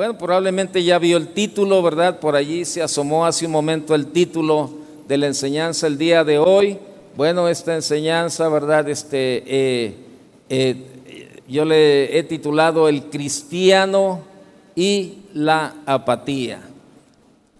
Bueno, 0.00 0.16
probablemente 0.16 0.82
ya 0.82 0.98
vio 0.98 1.18
el 1.18 1.28
título, 1.28 1.82
¿verdad? 1.82 2.20
Por 2.20 2.34
allí 2.34 2.64
se 2.64 2.80
asomó 2.80 3.26
hace 3.26 3.44
un 3.44 3.52
momento 3.52 3.94
el 3.94 4.06
título 4.06 4.70
de 5.06 5.18
la 5.18 5.26
enseñanza 5.26 5.86
el 5.86 5.98
día 5.98 6.24
de 6.24 6.38
hoy. 6.38 6.78
Bueno, 7.18 7.48
esta 7.50 7.74
enseñanza, 7.74 8.48
¿verdad? 8.48 8.88
Este, 8.88 9.42
eh, 9.46 9.94
eh, 10.48 10.76
yo 11.46 11.66
le 11.66 12.18
he 12.18 12.22
titulado 12.22 12.88
El 12.88 13.10
cristiano 13.10 14.20
y 14.74 15.16
la 15.34 15.74
apatía. 15.84 16.62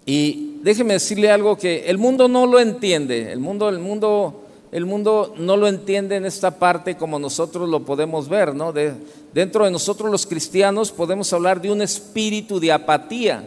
Y 0.06 0.60
déjeme 0.62 0.94
decirle 0.94 1.30
algo 1.30 1.58
que 1.58 1.90
el 1.90 1.98
mundo 1.98 2.26
no 2.26 2.46
lo 2.46 2.58
entiende, 2.58 3.32
el 3.32 3.40
mundo, 3.40 3.68
el 3.68 3.80
mundo, 3.80 4.46
el 4.72 4.86
mundo 4.86 5.34
no 5.36 5.56
lo 5.56 5.66
entiende 5.66 6.16
en 6.16 6.24
esta 6.24 6.52
parte 6.52 6.96
como 6.96 7.18
nosotros 7.18 7.68
lo 7.68 7.84
podemos 7.84 8.28
ver, 8.28 8.54
¿no? 8.54 8.72
De, 8.72 8.92
dentro 9.34 9.64
de 9.64 9.70
nosotros 9.70 10.10
los 10.10 10.26
cristianos 10.26 10.92
podemos 10.92 11.32
hablar 11.32 11.60
de 11.60 11.72
un 11.72 11.82
espíritu 11.82 12.60
de 12.60 12.70
apatía, 12.70 13.44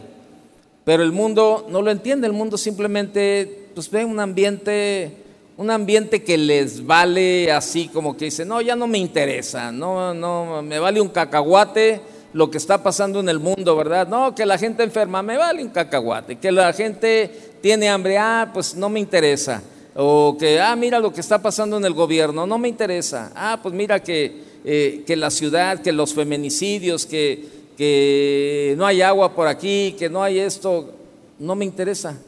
pero 0.84 1.02
el 1.02 1.12
mundo 1.12 1.66
no 1.70 1.80
lo 1.80 1.90
entiende, 1.90 2.26
el 2.26 2.34
mundo 2.34 2.58
simplemente 2.58 3.68
pues 3.74 3.90
ve 3.90 4.04
un 4.04 4.20
ambiente 4.20 5.24
un 5.56 5.70
ambiente 5.70 6.24
que 6.24 6.36
les 6.36 6.84
vale 6.84 7.52
así 7.52 7.88
como 7.88 8.16
que 8.16 8.26
dice, 8.26 8.44
no, 8.44 8.60
ya 8.60 8.74
no 8.74 8.86
me 8.86 8.98
interesa, 8.98 9.70
no, 9.70 10.12
no, 10.12 10.62
me 10.62 10.78
vale 10.78 11.00
un 11.00 11.08
cacahuate 11.08 12.00
lo 12.32 12.50
que 12.50 12.58
está 12.58 12.82
pasando 12.82 13.20
en 13.20 13.28
el 13.28 13.38
mundo, 13.38 13.76
¿verdad? 13.76 14.08
No, 14.08 14.34
que 14.34 14.44
la 14.44 14.58
gente 14.58 14.82
enferma, 14.82 15.22
me 15.22 15.36
vale 15.36 15.62
un 15.62 15.70
cacahuate, 15.70 16.36
que 16.36 16.50
la 16.50 16.72
gente 16.72 17.30
tiene 17.62 17.88
hambre, 17.88 18.18
ah, 18.18 18.50
pues 18.52 18.74
no 18.74 18.88
me 18.88 18.98
interesa, 18.98 19.62
o 19.96 20.36
que, 20.38 20.60
ah, 20.60 20.74
mira 20.76 20.98
lo 20.98 21.12
que 21.12 21.20
está 21.20 21.40
pasando 21.40 21.76
en 21.76 21.84
el 21.84 21.92
gobierno, 21.92 22.46
no 22.46 22.58
me 22.58 22.68
interesa, 22.68 23.32
ah, 23.34 23.60
pues 23.62 23.74
mira 23.74 24.02
que, 24.02 24.42
eh, 24.64 25.04
que 25.06 25.16
la 25.16 25.30
ciudad, 25.30 25.80
que 25.80 25.92
los 25.92 26.14
feminicidios, 26.14 27.06
que, 27.06 27.44
que 27.76 28.74
no 28.76 28.86
hay 28.86 29.02
agua 29.02 29.34
por 29.34 29.46
aquí, 29.46 29.94
que 29.98 30.08
no 30.08 30.22
hay 30.22 30.38
esto, 30.38 30.92
no 31.38 31.54
me 31.54 31.64
interesa, 31.64 32.18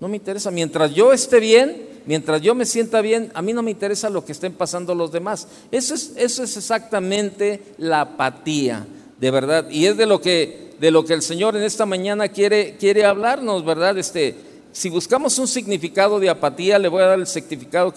no 0.00 0.08
me 0.08 0.16
interesa, 0.16 0.50
mientras 0.50 0.94
yo 0.94 1.12
esté 1.12 1.40
bien, 1.40 1.92
mientras 2.06 2.40
yo 2.40 2.54
me 2.54 2.66
sienta 2.66 3.00
bien, 3.00 3.30
a 3.34 3.42
mí 3.42 3.52
no 3.52 3.62
me 3.62 3.70
interesa 3.70 4.10
lo 4.10 4.24
que 4.24 4.32
estén 4.32 4.52
pasando 4.52 4.94
los 4.94 5.12
demás. 5.12 5.46
Eso 5.70 5.94
es, 5.94 6.12
eso 6.16 6.42
es 6.42 6.56
exactamente 6.56 7.62
la 7.78 8.02
apatía, 8.02 8.86
de 9.18 9.30
verdad. 9.30 9.70
Y 9.70 9.86
es 9.86 9.96
de 9.96 10.06
lo 10.06 10.20
que, 10.20 10.72
de 10.80 10.90
lo 10.90 11.04
que 11.04 11.14
el 11.14 11.22
Señor 11.22 11.56
en 11.56 11.62
esta 11.62 11.86
mañana 11.86 12.28
quiere, 12.28 12.76
quiere 12.78 13.04
hablarnos, 13.04 13.64
¿verdad? 13.64 13.96
Este, 13.98 14.34
si 14.72 14.88
buscamos 14.88 15.38
un 15.38 15.48
significado 15.48 16.18
de 16.18 16.30
apatía, 16.30 16.78
le 16.78 16.88
voy 16.88 17.02
a 17.02 17.06
dar 17.06 17.18
el 17.18 17.26
significado 17.26 17.92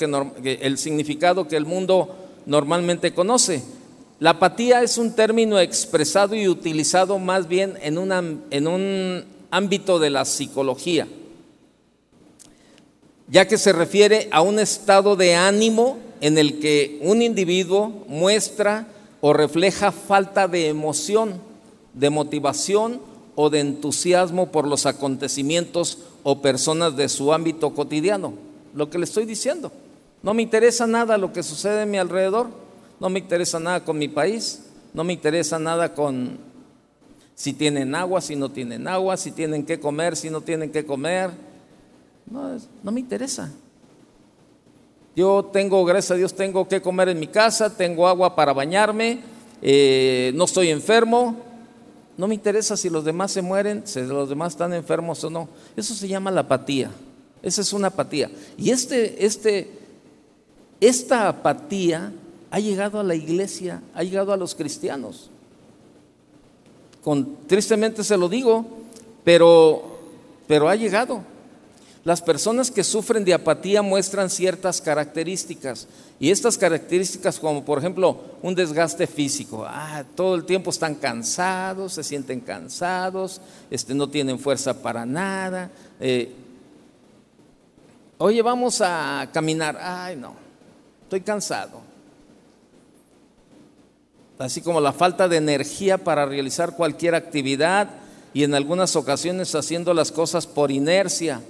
que, 1.48 1.56
el 1.56 1.66
mundo 1.66 2.16
normalmente 2.46 3.14
conoce. 3.14 3.64
La 4.20 4.32
apatía 4.32 4.84
es 4.84 4.98
un 4.98 5.14
término 5.14 5.60
expresado 5.60 6.36
y 6.36 6.48
utilizado 6.48 7.20
más 7.20 7.48
bien 7.48 7.78
en, 7.82 7.98
en 8.52 8.68
un 8.68 9.26
ámbito 9.52 10.00
de 10.00 10.10
la 10.10 10.26
psicología 10.26 11.08
ya 13.28 13.48
que 13.48 13.58
se 13.58 13.74
refiere 13.74 14.28
a 14.32 14.42
un 14.42 14.60
estado 14.60 15.16
de 15.16 15.36
ánimo 15.36 15.98
en 16.22 16.38
el 16.38 16.60
que 16.60 17.00
un 17.02 17.22
individuo 17.22 18.06
muestra 18.08 18.88
o 19.22 19.34
refleja 19.34 19.92
falta 19.92 20.48
de 20.48 20.70
emoción, 20.70 21.42
de 21.94 22.10
motivación 22.10 23.02
o 23.36 23.50
de 23.50 23.60
entusiasmo 23.60 24.52
por 24.52 24.68
los 24.68 24.86
acontecimientos 24.86 26.00
o 26.28 26.42
personas 26.42 26.96
de 26.96 27.08
su 27.08 27.32
ámbito 27.32 27.76
cotidiano. 27.76 28.34
Lo 28.74 28.90
que 28.90 28.98
le 28.98 29.04
estoy 29.04 29.26
diciendo. 29.26 29.72
No 30.24 30.34
me 30.34 30.42
interesa 30.42 30.88
nada 30.88 31.20
lo 31.20 31.32
que 31.32 31.44
sucede 31.44 31.84
en 31.84 31.92
mi 31.92 32.00
alrededor, 32.00 32.48
no 33.00 33.10
me 33.12 33.20
interesa 33.20 33.60
nada 33.60 33.86
con 33.86 34.00
mi 34.00 34.08
país, 34.08 34.64
no 34.92 35.04
me 35.04 35.14
interesa 35.14 35.60
nada 35.60 35.94
con 35.94 36.40
si 37.36 37.54
tienen 37.54 37.94
agua, 37.94 38.22
si 38.22 38.36
no 38.36 38.50
tienen 38.50 38.88
agua, 38.88 39.18
si 39.18 39.30
tienen 39.30 39.68
que 39.68 39.80
comer, 39.80 40.16
si 40.16 40.32
no 40.32 40.42
tienen 40.42 40.72
que 40.72 40.84
comer, 40.84 41.30
no, 42.26 42.58
no 42.82 42.92
me 42.92 43.02
interesa. 43.02 43.52
Yo 45.16 45.46
tengo, 45.54 45.86
gracias 45.86 46.12
a 46.12 46.16
Dios, 46.16 46.34
tengo 46.34 46.68
que 46.68 46.82
comer 46.82 47.10
en 47.10 47.20
mi 47.20 47.28
casa, 47.28 47.78
tengo 47.78 48.08
agua 48.08 48.36
para 48.36 48.52
bañarme, 48.52 49.20
eh, 49.62 50.32
no 50.34 50.46
estoy 50.46 50.70
enfermo. 50.70 51.55
No 52.18 52.28
me 52.28 52.36
interesa 52.36 52.78
si 52.78 52.90
los 52.90 53.04
demás 53.04 53.32
se 53.32 53.42
mueren, 53.42 53.84
si 53.86 54.02
los 54.02 54.30
demás 54.30 54.54
están 54.54 54.74
enfermos 54.74 55.24
o 55.24 55.30
no. 55.30 55.50
Eso 55.76 55.94
se 55.94 56.08
llama 56.08 56.32
la 56.32 56.42
apatía. 56.42 56.92
Esa 57.42 57.62
es 57.62 57.74
una 57.74 57.88
apatía. 57.88 58.32
Y 58.58 58.72
este, 58.72 59.26
este, 59.26 59.70
esta 60.80 61.28
apatía 61.28 62.12
ha 62.50 62.60
llegado 62.60 63.00
a 63.00 63.04
la 63.04 63.16
iglesia, 63.16 63.82
ha 63.94 64.04
llegado 64.04 64.32
a 64.32 64.38
los 64.38 64.56
cristianos. 64.56 65.30
Con, 67.04 67.38
tristemente 67.48 68.04
se 68.04 68.18
lo 68.18 68.30
digo, 68.30 68.66
pero, 69.24 70.00
pero 70.48 70.70
ha 70.70 70.76
llegado. 70.76 71.22
Las 72.06 72.22
personas 72.22 72.72
que 72.72 72.84
sufren 72.84 73.26
de 73.26 73.34
apatía 73.34 73.82
muestran 73.82 74.30
ciertas 74.30 74.80
características 74.80 75.88
y 76.20 76.30
estas 76.30 76.58
características 76.58 77.40
como 77.40 77.66
por 77.66 77.80
ejemplo 77.80 78.22
un 78.42 78.56
desgaste 78.56 79.08
físico, 79.08 79.66
ah, 79.68 80.04
todo 80.16 80.36
el 80.36 80.46
tiempo 80.46 80.70
están 80.70 80.96
cansados, 80.96 81.94
se 81.94 82.04
sienten 82.04 82.40
cansados, 82.40 83.42
este, 83.70 83.94
no 83.94 84.08
tienen 84.08 84.40
fuerza 84.40 84.82
para 84.82 85.06
nada. 85.06 85.72
Eh, 86.00 86.32
Oye, 88.18 88.42
vamos 88.42 88.80
a 88.80 89.28
caminar, 89.34 89.78
ay 89.82 90.16
no, 90.16 90.36
estoy 91.04 91.20
cansado. 91.22 91.82
Así 94.40 94.62
como 94.62 94.80
la 94.80 94.94
falta 94.94 95.28
de 95.28 95.38
energía 95.38 95.98
para 95.98 96.26
realizar 96.26 96.76
cualquier 96.76 97.16
actividad 97.16 97.90
y 98.34 98.44
en 98.44 98.54
algunas 98.54 98.96
ocasiones 98.96 99.54
haciendo 99.56 99.94
las 99.94 100.12
cosas 100.12 100.48
por 100.48 100.72
inercia. 100.72 101.42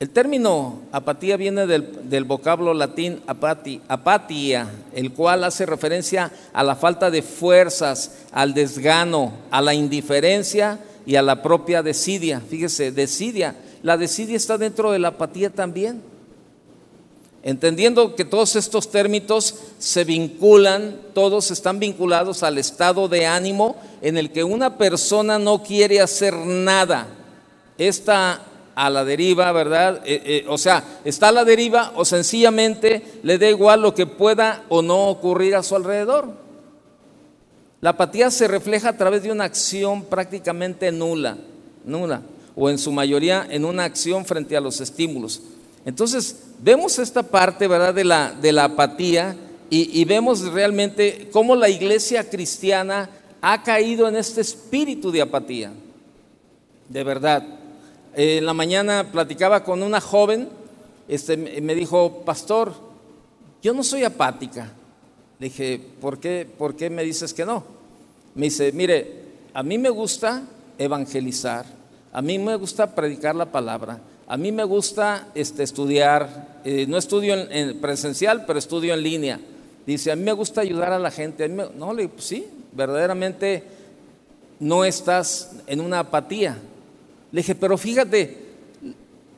El 0.00 0.08
término 0.08 0.80
apatía 0.92 1.36
viene 1.36 1.66
del, 1.66 2.24
vocablo 2.24 2.72
latín 2.72 3.20
apati, 3.26 3.82
apatia, 3.86 4.66
el 4.94 5.12
cual 5.12 5.44
hace 5.44 5.66
referencia 5.66 6.32
a 6.54 6.64
la 6.64 6.74
falta 6.74 7.10
de 7.10 7.20
fuerzas, 7.20 8.12
al 8.32 8.54
desgano, 8.54 9.34
a 9.50 9.60
la 9.60 9.74
indiferencia 9.74 10.80
y 11.04 11.16
a 11.16 11.22
la 11.22 11.42
propia 11.42 11.82
desidia. 11.82 12.40
Fíjese, 12.40 12.92
desidia. 12.92 13.54
La 13.82 13.98
desidia 13.98 14.38
está 14.38 14.56
dentro 14.56 14.90
de 14.90 15.00
la 15.00 15.08
apatía 15.08 15.50
también. 15.50 16.00
Entendiendo 17.42 18.16
que 18.16 18.24
todos 18.24 18.56
estos 18.56 18.90
términos 18.90 19.54
se 19.78 20.04
vinculan, 20.04 20.98
todos 21.12 21.50
están 21.50 21.78
vinculados 21.78 22.42
al 22.42 22.56
estado 22.56 23.06
de 23.06 23.26
ánimo 23.26 23.76
en 24.00 24.16
el 24.16 24.32
que 24.32 24.44
una 24.44 24.78
persona 24.78 25.38
no 25.38 25.62
quiere 25.62 26.00
hacer 26.00 26.34
nada. 26.34 27.06
Esta 27.76 28.46
a 28.74 28.90
la 28.90 29.04
deriva, 29.04 29.52
¿verdad? 29.52 30.02
Eh, 30.04 30.22
eh, 30.24 30.44
o 30.48 30.58
sea, 30.58 31.00
está 31.04 31.28
a 31.28 31.32
la 31.32 31.44
deriva 31.44 31.92
o 31.96 32.04
sencillamente 32.04 33.02
le 33.22 33.38
da 33.38 33.48
igual 33.48 33.82
lo 33.82 33.94
que 33.94 34.06
pueda 34.06 34.64
o 34.68 34.82
no 34.82 35.08
ocurrir 35.08 35.54
a 35.54 35.62
su 35.62 35.76
alrededor. 35.76 36.32
La 37.80 37.90
apatía 37.90 38.30
se 38.30 38.46
refleja 38.48 38.90
a 38.90 38.96
través 38.96 39.22
de 39.22 39.32
una 39.32 39.44
acción 39.44 40.04
prácticamente 40.04 40.92
nula, 40.92 41.38
nula, 41.84 42.22
o 42.54 42.68
en 42.68 42.78
su 42.78 42.92
mayoría 42.92 43.46
en 43.48 43.64
una 43.64 43.84
acción 43.84 44.24
frente 44.24 44.56
a 44.56 44.60
los 44.60 44.80
estímulos. 44.80 45.40
Entonces, 45.84 46.36
vemos 46.60 46.98
esta 46.98 47.22
parte, 47.22 47.66
¿verdad?, 47.66 47.94
de 47.94 48.04
la, 48.04 48.32
de 48.32 48.52
la 48.52 48.64
apatía 48.64 49.34
y, 49.70 49.98
y 49.98 50.04
vemos 50.04 50.42
realmente 50.52 51.28
cómo 51.32 51.56
la 51.56 51.70
iglesia 51.70 52.28
cristiana 52.28 53.08
ha 53.40 53.62
caído 53.62 54.08
en 54.08 54.16
este 54.16 54.42
espíritu 54.42 55.10
de 55.10 55.22
apatía. 55.22 55.72
De 56.88 57.04
verdad. 57.04 57.59
En 58.14 58.44
la 58.44 58.54
mañana 58.54 59.08
platicaba 59.12 59.62
con 59.62 59.82
una 59.82 60.00
joven, 60.00 60.48
este, 61.08 61.36
me 61.36 61.74
dijo, 61.74 62.22
pastor, 62.24 62.72
yo 63.62 63.72
no 63.72 63.84
soy 63.84 64.04
apática. 64.04 64.72
Le 65.38 65.48
dije, 65.48 65.80
¿por 66.00 66.18
qué, 66.18 66.46
¿por 66.58 66.76
qué 66.76 66.90
me 66.90 67.02
dices 67.02 67.32
que 67.32 67.44
no? 67.44 67.64
Me 68.34 68.46
dice, 68.46 68.72
mire, 68.72 69.20
a 69.54 69.62
mí 69.62 69.78
me 69.78 69.90
gusta 69.90 70.42
evangelizar, 70.78 71.66
a 72.12 72.22
mí 72.22 72.38
me 72.38 72.56
gusta 72.56 72.94
predicar 72.94 73.34
la 73.34 73.46
palabra, 73.46 74.00
a 74.26 74.36
mí 74.36 74.52
me 74.52 74.64
gusta 74.64 75.28
este, 75.34 75.62
estudiar, 75.62 76.60
eh, 76.64 76.86
no 76.88 76.96
estudio 76.96 77.34
en, 77.34 77.80
presencial, 77.80 78.44
pero 78.46 78.58
estudio 78.58 78.94
en 78.94 79.02
línea. 79.02 79.40
Dice, 79.86 80.12
a 80.12 80.16
mí 80.16 80.22
me 80.22 80.32
gusta 80.32 80.60
ayudar 80.60 80.92
a 80.92 80.98
la 80.98 81.10
gente. 81.10 81.48
no, 81.48 81.92
le 81.92 82.02
digo, 82.02 82.14
pues 82.14 82.26
sí, 82.26 82.46
verdaderamente 82.72 83.64
no 84.60 84.84
estás 84.84 85.52
en 85.66 85.80
una 85.80 86.00
apatía, 86.00 86.58
le 87.32 87.40
dije, 87.40 87.54
pero 87.54 87.78
fíjate, 87.78 88.36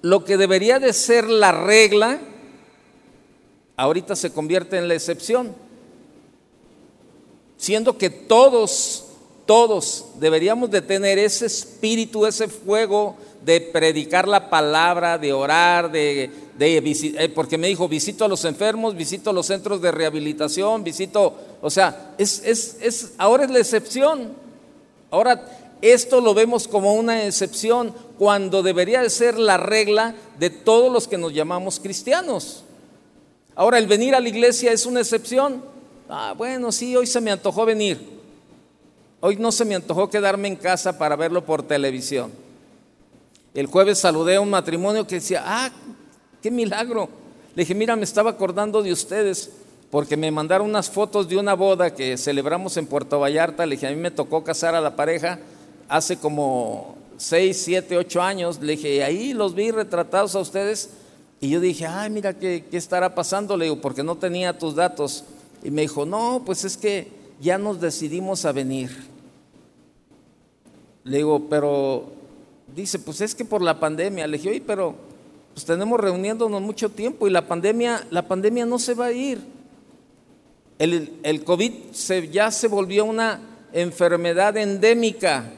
lo 0.02 0.24
que 0.24 0.36
debería 0.36 0.78
de 0.78 0.92
ser 0.92 1.28
la 1.28 1.52
regla, 1.52 2.18
ahorita 3.76 4.16
se 4.16 4.32
convierte 4.32 4.76
en 4.78 4.88
la 4.88 4.94
excepción. 4.94 5.54
Siendo 7.56 7.96
que 7.96 8.10
todos, 8.10 9.04
todos 9.46 10.06
deberíamos 10.18 10.70
de 10.70 10.82
tener 10.82 11.18
ese 11.18 11.46
espíritu, 11.46 12.26
ese 12.26 12.48
fuego 12.48 13.16
de 13.44 13.60
predicar 13.60 14.26
la 14.26 14.50
palabra, 14.50 15.18
de 15.18 15.32
orar, 15.32 15.90
de, 15.90 16.30
de 16.58 16.76
eh, 17.18 17.28
porque 17.28 17.58
me 17.58 17.68
dijo, 17.68 17.88
visito 17.88 18.24
a 18.24 18.28
los 18.28 18.44
enfermos, 18.44 18.96
visito 18.96 19.32
los 19.32 19.46
centros 19.46 19.80
de 19.82 19.90
rehabilitación, 19.90 20.82
visito 20.84 21.36
O 21.60 21.70
sea, 21.70 22.14
es, 22.18 22.42
es, 22.44 23.12
ahora 23.18 23.44
es 23.44 23.50
la 23.50 23.58
excepción. 23.58 24.32
Ahora 25.10 25.61
esto 25.82 26.20
lo 26.20 26.32
vemos 26.32 26.68
como 26.68 26.94
una 26.94 27.26
excepción 27.26 27.92
cuando 28.16 28.62
debería 28.62 29.02
de 29.02 29.10
ser 29.10 29.36
la 29.36 29.56
regla 29.56 30.14
de 30.38 30.48
todos 30.48 30.92
los 30.92 31.08
que 31.08 31.18
nos 31.18 31.34
llamamos 31.34 31.80
cristianos. 31.80 32.62
Ahora 33.56 33.78
el 33.78 33.88
venir 33.88 34.14
a 34.14 34.20
la 34.20 34.28
iglesia 34.28 34.72
es 34.72 34.86
una 34.86 35.00
excepción. 35.00 35.60
Ah, 36.08 36.34
bueno, 36.38 36.70
sí, 36.70 36.94
hoy 36.94 37.08
se 37.08 37.20
me 37.20 37.32
antojó 37.32 37.66
venir. 37.66 37.98
Hoy 39.20 39.36
no 39.36 39.50
se 39.50 39.64
me 39.64 39.74
antojó 39.74 40.08
quedarme 40.08 40.46
en 40.46 40.56
casa 40.56 40.96
para 40.96 41.16
verlo 41.16 41.44
por 41.44 41.64
televisión. 41.64 42.30
El 43.52 43.66
jueves 43.66 43.98
saludé 43.98 44.36
a 44.36 44.40
un 44.40 44.50
matrimonio 44.50 45.04
que 45.04 45.16
decía, 45.16 45.42
ah, 45.44 45.70
qué 46.40 46.52
milagro. 46.52 47.08
Le 47.56 47.64
dije, 47.64 47.74
mira, 47.74 47.96
me 47.96 48.04
estaba 48.04 48.30
acordando 48.30 48.84
de 48.84 48.92
ustedes 48.92 49.50
porque 49.90 50.16
me 50.16 50.30
mandaron 50.30 50.68
unas 50.68 50.88
fotos 50.88 51.28
de 51.28 51.36
una 51.36 51.54
boda 51.54 51.92
que 51.92 52.16
celebramos 52.16 52.76
en 52.76 52.86
Puerto 52.86 53.18
Vallarta. 53.18 53.66
Le 53.66 53.74
dije, 53.74 53.88
a 53.88 53.90
mí 53.90 53.96
me 53.96 54.12
tocó 54.12 54.44
casar 54.44 54.76
a 54.76 54.80
la 54.80 54.94
pareja 54.94 55.40
hace 55.92 56.16
como 56.16 56.96
6, 57.18 57.62
7, 57.64 57.98
8 57.98 58.22
años. 58.22 58.60
Le 58.60 58.72
dije, 58.72 59.04
ahí 59.04 59.34
los 59.34 59.54
vi 59.54 59.70
retratados 59.70 60.34
a 60.34 60.40
ustedes. 60.40 60.90
Y 61.40 61.50
yo 61.50 61.60
dije, 61.60 61.86
ay, 61.86 62.08
mira, 62.08 62.38
¿qué, 62.38 62.64
¿qué 62.70 62.78
estará 62.78 63.14
pasando? 63.14 63.56
Le 63.56 63.66
digo, 63.66 63.80
porque 63.80 64.02
no 64.02 64.16
tenía 64.16 64.58
tus 64.58 64.74
datos. 64.74 65.24
Y 65.62 65.70
me 65.70 65.82
dijo, 65.82 66.06
no, 66.06 66.42
pues 66.46 66.64
es 66.64 66.78
que 66.78 67.08
ya 67.40 67.58
nos 67.58 67.80
decidimos 67.80 68.44
a 68.46 68.52
venir. 68.52 68.90
Le 71.04 71.18
digo, 71.18 71.46
pero 71.50 72.06
dice, 72.74 72.98
pues 72.98 73.20
es 73.20 73.34
que 73.34 73.44
por 73.44 73.60
la 73.60 73.78
pandemia. 73.78 74.26
Le 74.26 74.38
dije, 74.38 74.48
oye, 74.48 74.62
pero 74.66 74.94
pues 75.52 75.66
tenemos 75.66 76.00
reuniéndonos 76.00 76.62
mucho 76.62 76.88
tiempo 76.88 77.28
y 77.28 77.30
la 77.30 77.46
pandemia, 77.46 78.06
la 78.10 78.26
pandemia 78.26 78.64
no 78.64 78.78
se 78.78 78.94
va 78.94 79.06
a 79.06 79.12
ir. 79.12 79.40
El, 80.78 81.12
el 81.22 81.44
COVID 81.44 81.72
ya 82.30 82.50
se 82.50 82.68
volvió 82.68 83.04
una 83.04 83.40
enfermedad 83.74 84.56
endémica. 84.56 85.50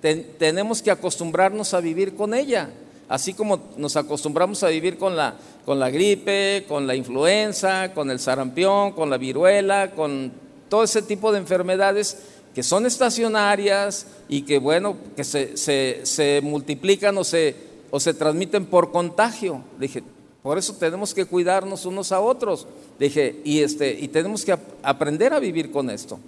Tenemos 0.00 0.82
que 0.82 0.90
acostumbrarnos 0.90 1.74
a 1.74 1.80
vivir 1.80 2.14
con 2.14 2.34
ella, 2.34 2.70
así 3.08 3.34
como 3.34 3.60
nos 3.76 3.96
acostumbramos 3.96 4.62
a 4.62 4.68
vivir 4.68 4.98
con 4.98 5.16
la, 5.16 5.34
con 5.64 5.78
la 5.78 5.90
gripe, 5.90 6.64
con 6.68 6.86
la 6.86 6.94
influenza, 6.94 7.92
con 7.92 8.10
el 8.10 8.20
sarampión, 8.20 8.92
con 8.92 9.10
la 9.10 9.18
viruela, 9.18 9.92
con 9.92 10.32
todo 10.68 10.84
ese 10.84 11.02
tipo 11.02 11.32
de 11.32 11.38
enfermedades 11.38 12.18
que 12.54 12.62
son 12.62 12.86
estacionarias 12.86 14.06
y 14.28 14.42
que, 14.42 14.58
bueno, 14.58 14.96
que 15.16 15.24
se, 15.24 15.56
se, 15.56 16.00
se 16.04 16.40
multiplican 16.42 17.16
o 17.18 17.24
se, 17.24 17.54
o 17.90 18.00
se 18.00 18.14
transmiten 18.14 18.66
por 18.66 18.90
contagio. 18.90 19.62
dije, 19.78 20.02
por 20.42 20.58
eso 20.58 20.74
tenemos 20.74 21.14
que 21.14 21.26
cuidarnos 21.26 21.86
unos 21.86 22.12
a 22.12 22.20
otros. 22.20 22.66
dije, 22.98 23.40
y, 23.44 23.60
este, 23.60 23.92
y 23.92 24.08
tenemos 24.08 24.44
que 24.44 24.56
aprender 24.82 25.32
a 25.32 25.40
vivir 25.40 25.70
con 25.70 25.90
esto. 25.90 26.18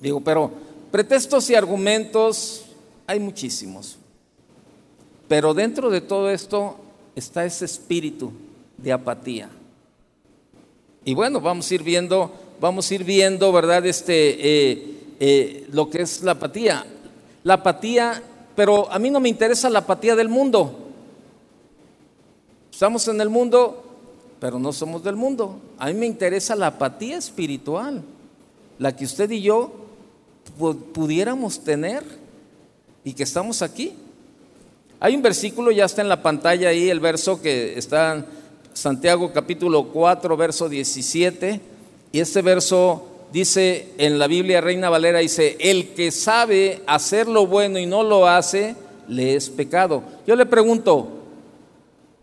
Digo, 0.00 0.20
pero 0.20 0.50
pretextos 0.92 1.50
y 1.50 1.56
argumentos 1.56 2.66
hay 3.06 3.18
muchísimos. 3.18 3.98
Pero 5.26 5.54
dentro 5.54 5.90
de 5.90 6.00
todo 6.00 6.30
esto 6.30 6.76
está 7.16 7.44
ese 7.44 7.64
espíritu 7.64 8.30
de 8.76 8.92
apatía. 8.92 9.50
Y 11.04 11.14
bueno, 11.14 11.40
vamos 11.40 11.68
a 11.68 11.74
ir 11.74 11.82
viendo 11.82 12.32
vamos 12.62 12.88
a 12.88 12.94
ir 12.94 13.02
viendo, 13.02 13.50
¿verdad? 13.50 13.84
Este, 13.84 14.14
eh, 14.14 14.96
eh, 15.18 15.66
lo 15.72 15.90
que 15.90 16.02
es 16.02 16.22
la 16.22 16.32
apatía. 16.32 16.86
La 17.42 17.54
apatía, 17.54 18.22
pero 18.54 18.90
a 18.90 19.00
mí 19.00 19.10
no 19.10 19.18
me 19.18 19.28
interesa 19.28 19.68
la 19.68 19.80
apatía 19.80 20.14
del 20.14 20.28
mundo. 20.28 20.78
Estamos 22.70 23.08
en 23.08 23.20
el 23.20 23.28
mundo, 23.28 23.82
pero 24.38 24.60
no 24.60 24.72
somos 24.72 25.02
del 25.02 25.16
mundo. 25.16 25.58
A 25.76 25.88
mí 25.88 25.94
me 25.94 26.06
interesa 26.06 26.54
la 26.54 26.68
apatía 26.68 27.18
espiritual, 27.18 28.04
la 28.78 28.94
que 28.94 29.06
usted 29.06 29.28
y 29.32 29.42
yo 29.42 29.72
pudiéramos 30.92 31.64
tener 31.64 32.02
y 33.04 33.12
que 33.14 33.22
estamos 33.22 33.62
aquí. 33.62 33.92
Hay 35.00 35.16
un 35.16 35.22
versículo, 35.22 35.70
ya 35.70 35.84
está 35.84 36.02
en 36.02 36.08
la 36.08 36.22
pantalla 36.22 36.68
ahí, 36.68 36.88
el 36.88 37.00
verso 37.00 37.42
que 37.42 37.76
está 37.76 38.14
en 38.14 38.24
Santiago 38.72 39.32
capítulo 39.32 39.88
4, 39.88 40.36
verso 40.36 40.68
17 40.68 41.60
y 42.12 42.20
este 42.20 42.42
verso 42.42 43.08
dice 43.32 43.88
en 43.98 44.18
la 44.18 44.26
Biblia 44.26 44.60
Reina 44.60 44.90
Valera, 44.90 45.18
dice, 45.18 45.56
el 45.58 45.94
que 45.94 46.10
sabe 46.10 46.82
hacer 46.86 47.26
lo 47.26 47.46
bueno 47.46 47.78
y 47.78 47.86
no 47.86 48.02
lo 48.02 48.28
hace, 48.28 48.76
le 49.08 49.34
es 49.34 49.50
pecado. 49.50 50.02
Yo 50.26 50.36
le 50.36 50.46
pregunto, 50.46 51.08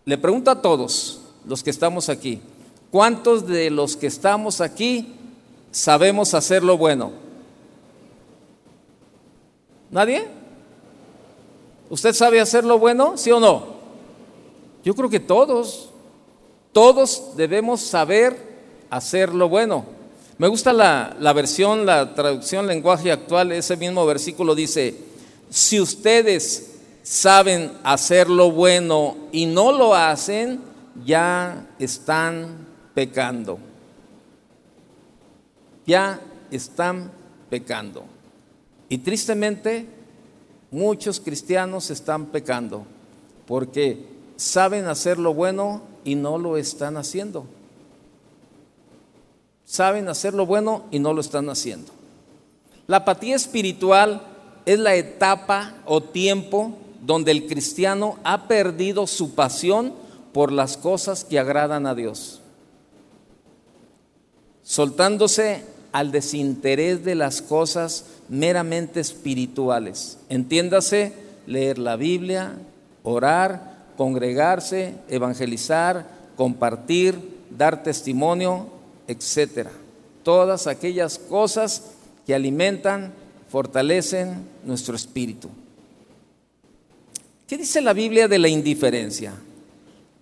le 0.06 0.18
pregunto 0.18 0.52
a 0.52 0.62
todos 0.62 1.22
los 1.46 1.64
que 1.64 1.72
estamos 1.72 2.10
aquí, 2.10 2.40
¿cuántos 2.92 3.48
de 3.48 3.72
los 3.72 3.98
que 3.98 4.08
estamos 4.08 4.62
aquí 4.62 5.16
sabemos 5.72 6.34
hacer 6.34 6.64
lo 6.64 6.78
bueno? 6.78 7.12
¿Nadie? 9.92 10.28
¿Usted 11.90 12.14
sabe 12.14 12.40
hacer 12.40 12.64
lo 12.64 12.78
bueno? 12.78 13.18
¿Sí 13.18 13.32
o 13.32 13.40
no? 13.40 13.80
Yo 14.84 14.96
creo 14.96 15.10
que 15.10 15.20
todos, 15.20 15.90
todos 16.72 17.36
debemos 17.36 17.82
saber 17.82 18.38
hacer 18.90 19.34
lo 19.34 19.50
bueno. 19.50 19.86
Me 20.38 20.48
gusta 20.48 20.72
la, 20.72 21.16
la 21.20 21.34
versión, 21.34 21.86
la 21.86 22.14
traducción 22.14 22.68
lenguaje 22.68 23.12
actual, 23.12 23.52
ese 23.52 23.76
mismo 23.76 24.06
versículo 24.06 24.56
dice, 24.56 24.96
si 25.50 25.82
ustedes 25.82 26.78
saben 27.04 27.72
hacer 27.84 28.30
lo 28.30 28.52
bueno 28.52 29.18
y 29.32 29.48
no 29.48 29.72
lo 29.72 29.96
hacen, 29.96 30.62
ya 31.04 31.68
están 31.80 32.68
pecando. 32.94 33.58
Ya 35.86 36.22
están 36.52 37.12
pecando. 37.50 38.06
Y 38.90 38.98
tristemente, 38.98 39.86
muchos 40.72 41.20
cristianos 41.20 41.90
están 41.90 42.26
pecando 42.28 42.86
porque 43.48 44.06
saben 44.36 44.88
hacer 44.88 45.18
lo 45.18 45.34
bueno 45.34 45.82
y 46.04 46.16
no 46.16 46.38
lo 46.38 46.58
están 46.58 46.98
haciendo 46.98 47.46
saben 49.70 50.10
hacer 50.10 50.34
lo 50.34 50.48
bueno 50.48 50.86
y 50.90 50.98
no 50.98 51.14
lo 51.14 51.22
están 51.22 51.48
haciendo. 51.48 51.92
La 52.88 52.98
apatía 52.98 53.36
espiritual 53.36 54.24
es 54.66 54.80
la 54.80 54.96
etapa 54.96 55.76
o 55.86 56.02
tiempo 56.02 56.74
donde 57.02 57.32
el 57.32 57.46
cristiano 57.46 58.18
ha 58.24 58.48
perdido 58.48 59.06
su 59.06 59.36
pasión 59.36 59.94
por 60.34 60.52
las 60.52 60.76
cosas 60.76 61.24
que 61.24 61.38
agradan 61.38 61.86
a 61.86 61.94
Dios, 61.94 62.42
soltándose 64.64 65.64
al 65.92 66.12
desinterés 66.12 67.04
de 67.04 67.16
las 67.16 67.42
cosas 67.42 68.06
meramente 68.28 69.00
espirituales. 69.00 70.18
Entiéndase, 70.30 71.14
leer 71.48 71.80
la 71.80 71.96
Biblia, 71.96 72.54
orar, 73.04 73.86
congregarse, 73.98 74.94
evangelizar, 75.10 76.08
compartir, 76.36 77.20
dar 77.50 77.84
testimonio, 77.84 78.68
etcétera. 79.08 79.72
Todas 80.24 80.68
aquellas 80.68 81.18
cosas 81.18 81.84
que 82.26 82.36
alimentan, 82.36 83.12
fortalecen 83.50 84.46
nuestro 84.64 84.96
espíritu. 84.96 85.50
¿Qué 87.48 87.58
dice 87.58 87.82
la 87.82 87.94
Biblia 87.94 88.28
de 88.28 88.38
la 88.38 88.48
indiferencia? 88.48 89.34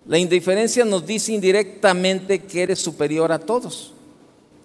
La 0.06 0.18
indiferencia 0.18 0.86
nos 0.86 1.06
dice 1.06 1.34
indirectamente 1.34 2.38
que 2.38 2.62
eres 2.62 2.78
superior 2.78 3.30
a 3.30 3.38
todos. 3.38 3.92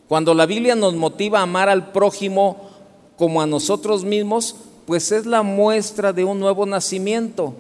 Cuando 0.08 0.34
la 0.34 0.46
Biblia 0.46 0.76
nos 0.76 0.96
motiva 0.96 1.40
a 1.40 1.44
amar 1.44 1.70
al 1.70 1.92
prójimo 1.92 2.70
como 3.18 3.42
a 3.42 3.48
nosotros 3.48 4.04
mismos, 4.04 4.56
pues 4.86 5.12
es 5.12 5.26
la 5.26 5.44
muestra 5.44 6.14
de 6.14 6.24
un 6.24 6.40
nuevo 6.40 6.66
nacimiento. 6.66 7.54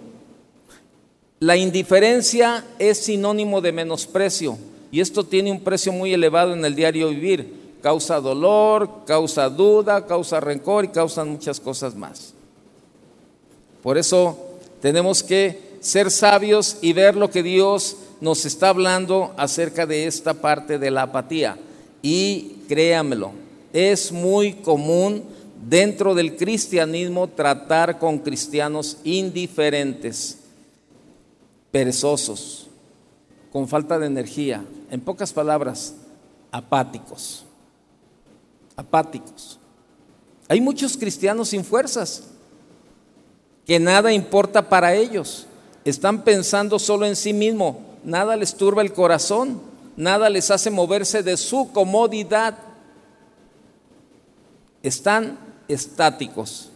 La 1.39 1.57
indiferencia 1.57 2.65
es 2.79 3.00
sinónimo 3.00 3.62
de 3.62 3.71
menosprecio. 3.71 4.57
Y 4.91 5.01
esto 5.01 5.23
tiene 5.23 5.51
un 5.51 5.62
precio 5.62 5.91
muy 5.91 6.13
elevado 6.13 6.53
en 6.53 6.63
el 6.63 6.75
diario 6.75 7.09
vivir. 7.09 7.73
Causa 7.81 8.19
dolor, 8.19 9.03
causa 9.05 9.50
duda, 9.50 10.05
causa 10.05 10.39
rencor 10.39 10.85
y 10.85 10.89
causan 10.89 11.29
muchas 11.29 11.59
cosas 11.59 11.95
más. 11.95 12.33
Por 13.81 13.97
eso 13.97 14.38
tenemos 14.81 15.21
que 15.23 15.73
ser 15.81 16.12
sabios 16.12 16.77
y 16.81 16.93
ver 16.93 17.15
lo 17.17 17.29
que 17.29 17.43
Dios 17.43 17.97
nos 18.21 18.45
está 18.45 18.69
hablando 18.69 19.33
acerca 19.35 19.85
de 19.85 20.07
esta 20.07 20.33
parte 20.35 20.79
de 20.79 20.91
la 20.91 21.01
apatía. 21.03 21.57
Y 22.03 22.57
créamelo, 22.67 23.31
es 23.72 24.12
muy 24.12 24.53
común 24.53 25.24
dentro 25.67 26.13
del 26.13 26.36
cristianismo 26.36 27.29
tratar 27.29 27.98
con 27.98 28.19
cristianos 28.19 28.98
indiferentes, 29.05 30.39
perezosos, 31.72 32.67
con 33.53 33.67
falta 33.67 33.98
de 33.98 34.07
energía, 34.07 34.65
en 34.91 35.00
pocas 35.00 35.31
palabras, 35.31 35.95
apáticos. 36.51 37.45
Apáticos. 38.75 39.60
Hay 40.50 40.60
muchos 40.60 40.98
cristianos 40.98 41.50
sin 41.50 41.63
fuerzas, 41.63 42.24
que 43.65 43.79
nada 43.79 44.12
importa 44.12 44.67
para 44.67 44.93
ellos. 44.93 45.48
Están 45.86 46.24
pensando 46.24 46.79
solo 46.79 47.05
en 47.05 47.15
sí 47.15 47.31
mismo, 47.31 47.79
nada 48.03 48.36
les 48.36 48.55
turba 48.55 48.81
el 48.81 48.91
corazón, 48.91 49.62
nada 49.95 50.29
les 50.29 50.50
hace 50.51 50.69
moverse 50.69 51.23
de 51.23 51.38
su 51.38 51.71
comodidad. 51.71 52.57
están 54.81 55.38
estáticos. 55.67 56.69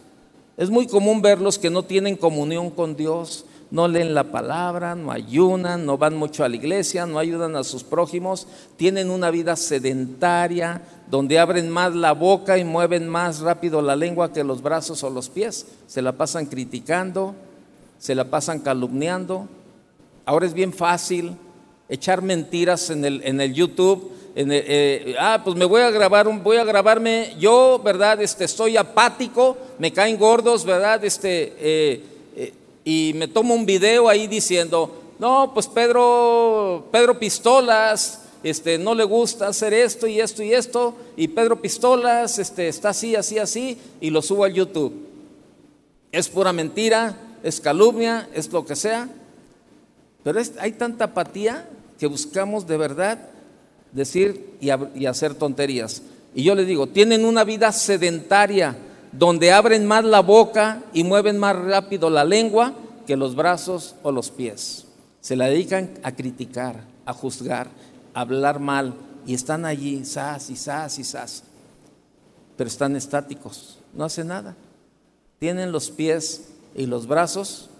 Es 0.56 0.70
muy 0.70 0.86
común 0.86 1.20
verlos 1.20 1.58
que 1.58 1.70
no 1.70 1.84
tienen 1.84 2.16
comunión 2.16 2.70
con 2.70 2.96
Dios, 2.96 3.44
no 3.70 3.86
leen 3.86 4.14
la 4.14 4.24
palabra, 4.24 4.94
no 4.94 5.12
ayunan, 5.12 5.84
no 5.84 5.98
van 5.98 6.16
mucho 6.16 6.42
a 6.42 6.48
la 6.48 6.56
iglesia, 6.56 7.04
no 7.04 7.18
ayudan 7.18 7.54
a 7.54 7.64
sus 7.64 7.84
prójimos, 7.84 8.46
tienen 8.76 9.10
una 9.10 9.30
vida 9.30 9.56
sedentaria, 9.56 10.82
donde 11.10 11.38
abren 11.38 11.68
más 11.68 11.94
la 11.94 12.12
boca 12.12 12.58
y 12.58 12.64
mueven 12.64 13.08
más 13.08 13.40
rápido 13.40 13.82
la 13.82 13.94
lengua 13.94 14.32
que 14.32 14.42
los 14.42 14.62
brazos 14.62 15.02
o 15.04 15.10
los 15.10 15.28
pies. 15.28 15.66
Se 15.86 16.02
la 16.02 16.12
pasan 16.12 16.46
criticando, 16.46 17.34
se 17.98 18.14
la 18.14 18.24
pasan 18.24 18.60
calumniando. 18.60 19.48
Ahora 20.24 20.46
es 20.46 20.54
bien 20.54 20.72
fácil 20.72 21.36
echar 21.88 22.22
mentiras 22.22 22.90
en 22.90 23.04
el, 23.04 23.22
en 23.24 23.40
el 23.40 23.54
YouTube. 23.54 24.12
Eh, 24.36 25.16
ah, 25.18 25.40
pues 25.42 25.56
me 25.56 25.64
voy 25.64 25.80
a 25.80 25.90
grabar, 25.90 26.28
voy 26.42 26.58
a 26.58 26.64
grabarme, 26.64 27.34
yo, 27.38 27.80
¿verdad? 27.82 28.20
Este, 28.22 28.44
estoy 28.44 28.76
apático, 28.76 29.56
me 29.78 29.92
caen 29.92 30.16
gordos, 30.16 30.64
¿verdad? 30.64 31.04
Este, 31.04 31.54
eh, 31.58 32.04
eh, 32.36 32.54
y 32.84 33.12
me 33.16 33.26
tomo 33.26 33.54
un 33.54 33.66
video 33.66 34.08
ahí 34.08 34.28
diciendo, 34.28 34.94
no, 35.18 35.50
pues 35.52 35.66
Pedro, 35.66 36.86
Pedro 36.92 37.18
Pistolas, 37.18 38.22
este, 38.44 38.78
no 38.78 38.94
le 38.94 39.02
gusta 39.02 39.48
hacer 39.48 39.74
esto 39.74 40.06
y 40.06 40.20
esto 40.20 40.44
y 40.44 40.52
esto, 40.52 40.94
y 41.16 41.26
Pedro 41.26 41.60
Pistolas 41.60 42.38
este, 42.38 42.68
está 42.68 42.90
así, 42.90 43.16
así, 43.16 43.38
así, 43.38 43.76
y 44.00 44.10
lo 44.10 44.22
subo 44.22 44.44
al 44.44 44.54
YouTube. 44.54 44.92
Es 46.12 46.28
pura 46.28 46.52
mentira, 46.52 47.16
es 47.42 47.60
calumnia, 47.60 48.28
es 48.32 48.52
lo 48.52 48.64
que 48.64 48.76
sea, 48.76 49.08
pero 50.22 50.40
hay 50.60 50.72
tanta 50.72 51.06
apatía 51.06 51.68
que 51.98 52.06
buscamos 52.06 52.66
de 52.66 52.76
verdad 52.76 53.18
decir 53.92 54.56
y, 54.60 55.06
hacer 55.06 55.34
tonterías. 55.34 56.02
Y 56.34 56.44
yo 56.44 56.54
les 56.54 56.66
digo, 56.66 56.86
tienen 56.86 57.24
una 57.24 57.44
vida 57.44 57.72
sedentaria 57.72 58.76
donde 59.12 59.52
abren 59.52 59.86
más 59.86 60.04
la 60.04 60.20
boca 60.20 60.82
y 60.92 61.04
mueven 61.04 61.38
más 61.38 61.56
rápido 61.56 62.10
la 62.10 62.24
lengua 62.24 62.74
que 63.06 63.16
los 63.16 63.34
brazos 63.34 63.94
o 64.02 64.12
los 64.12 64.30
pies. 64.30 64.86
Se 65.20 65.36
la 65.36 65.46
dedican 65.46 65.90
a 66.02 66.12
criticar, 66.12 66.84
a 67.04 67.12
juzgar, 67.12 67.68
a 68.14 68.20
hablar 68.20 68.60
mal 68.60 68.94
y 69.26 69.34
están 69.34 69.64
allí, 69.64 70.04
sas 70.04 70.50
y 70.50 70.56
sas 70.56 70.98
y 70.98 71.04
sas. 71.04 71.42
Pero 72.56 72.68
están 72.68 72.96
estáticos, 72.96 73.78
no 73.94 74.04
hacen 74.04 74.28
nada. 74.28 74.56
Tienen 75.38 75.72
los 75.72 75.90
pies 75.90 76.48
y 76.74 76.86
los 76.86 77.06
brazos 77.06 77.70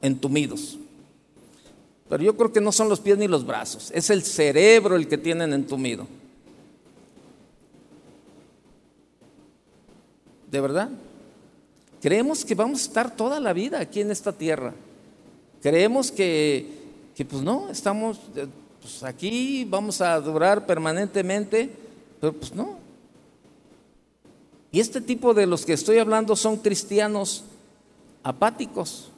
entumidos. 0.00 0.78
Pero 2.10 2.24
yo 2.24 2.36
creo 2.36 2.52
que 2.52 2.60
no 2.60 2.72
son 2.72 2.88
los 2.88 2.98
pies 2.98 3.16
ni 3.16 3.28
los 3.28 3.46
brazos, 3.46 3.92
es 3.94 4.10
el 4.10 4.24
cerebro 4.24 4.96
el 4.96 5.06
que 5.06 5.16
tienen 5.16 5.52
entumido. 5.52 6.08
¿De 10.50 10.60
verdad? 10.60 10.90
Creemos 12.02 12.44
que 12.44 12.56
vamos 12.56 12.80
a 12.80 12.86
estar 12.86 13.14
toda 13.14 13.38
la 13.38 13.52
vida 13.52 13.78
aquí 13.78 14.00
en 14.00 14.10
esta 14.10 14.32
tierra. 14.32 14.74
Creemos 15.62 16.10
que, 16.10 16.66
que 17.14 17.24
pues 17.24 17.44
no, 17.44 17.70
estamos 17.70 18.18
eh, 18.34 18.48
pues 18.80 19.04
aquí, 19.04 19.64
vamos 19.64 20.00
a 20.00 20.20
durar 20.20 20.66
permanentemente, 20.66 21.70
pero 22.20 22.32
pues 22.32 22.52
no. 22.52 22.76
Y 24.72 24.80
este 24.80 25.00
tipo 25.00 25.32
de 25.32 25.46
los 25.46 25.64
que 25.64 25.74
estoy 25.74 25.98
hablando 25.98 26.34
son 26.34 26.56
cristianos 26.56 27.44
apáticos 28.24 29.09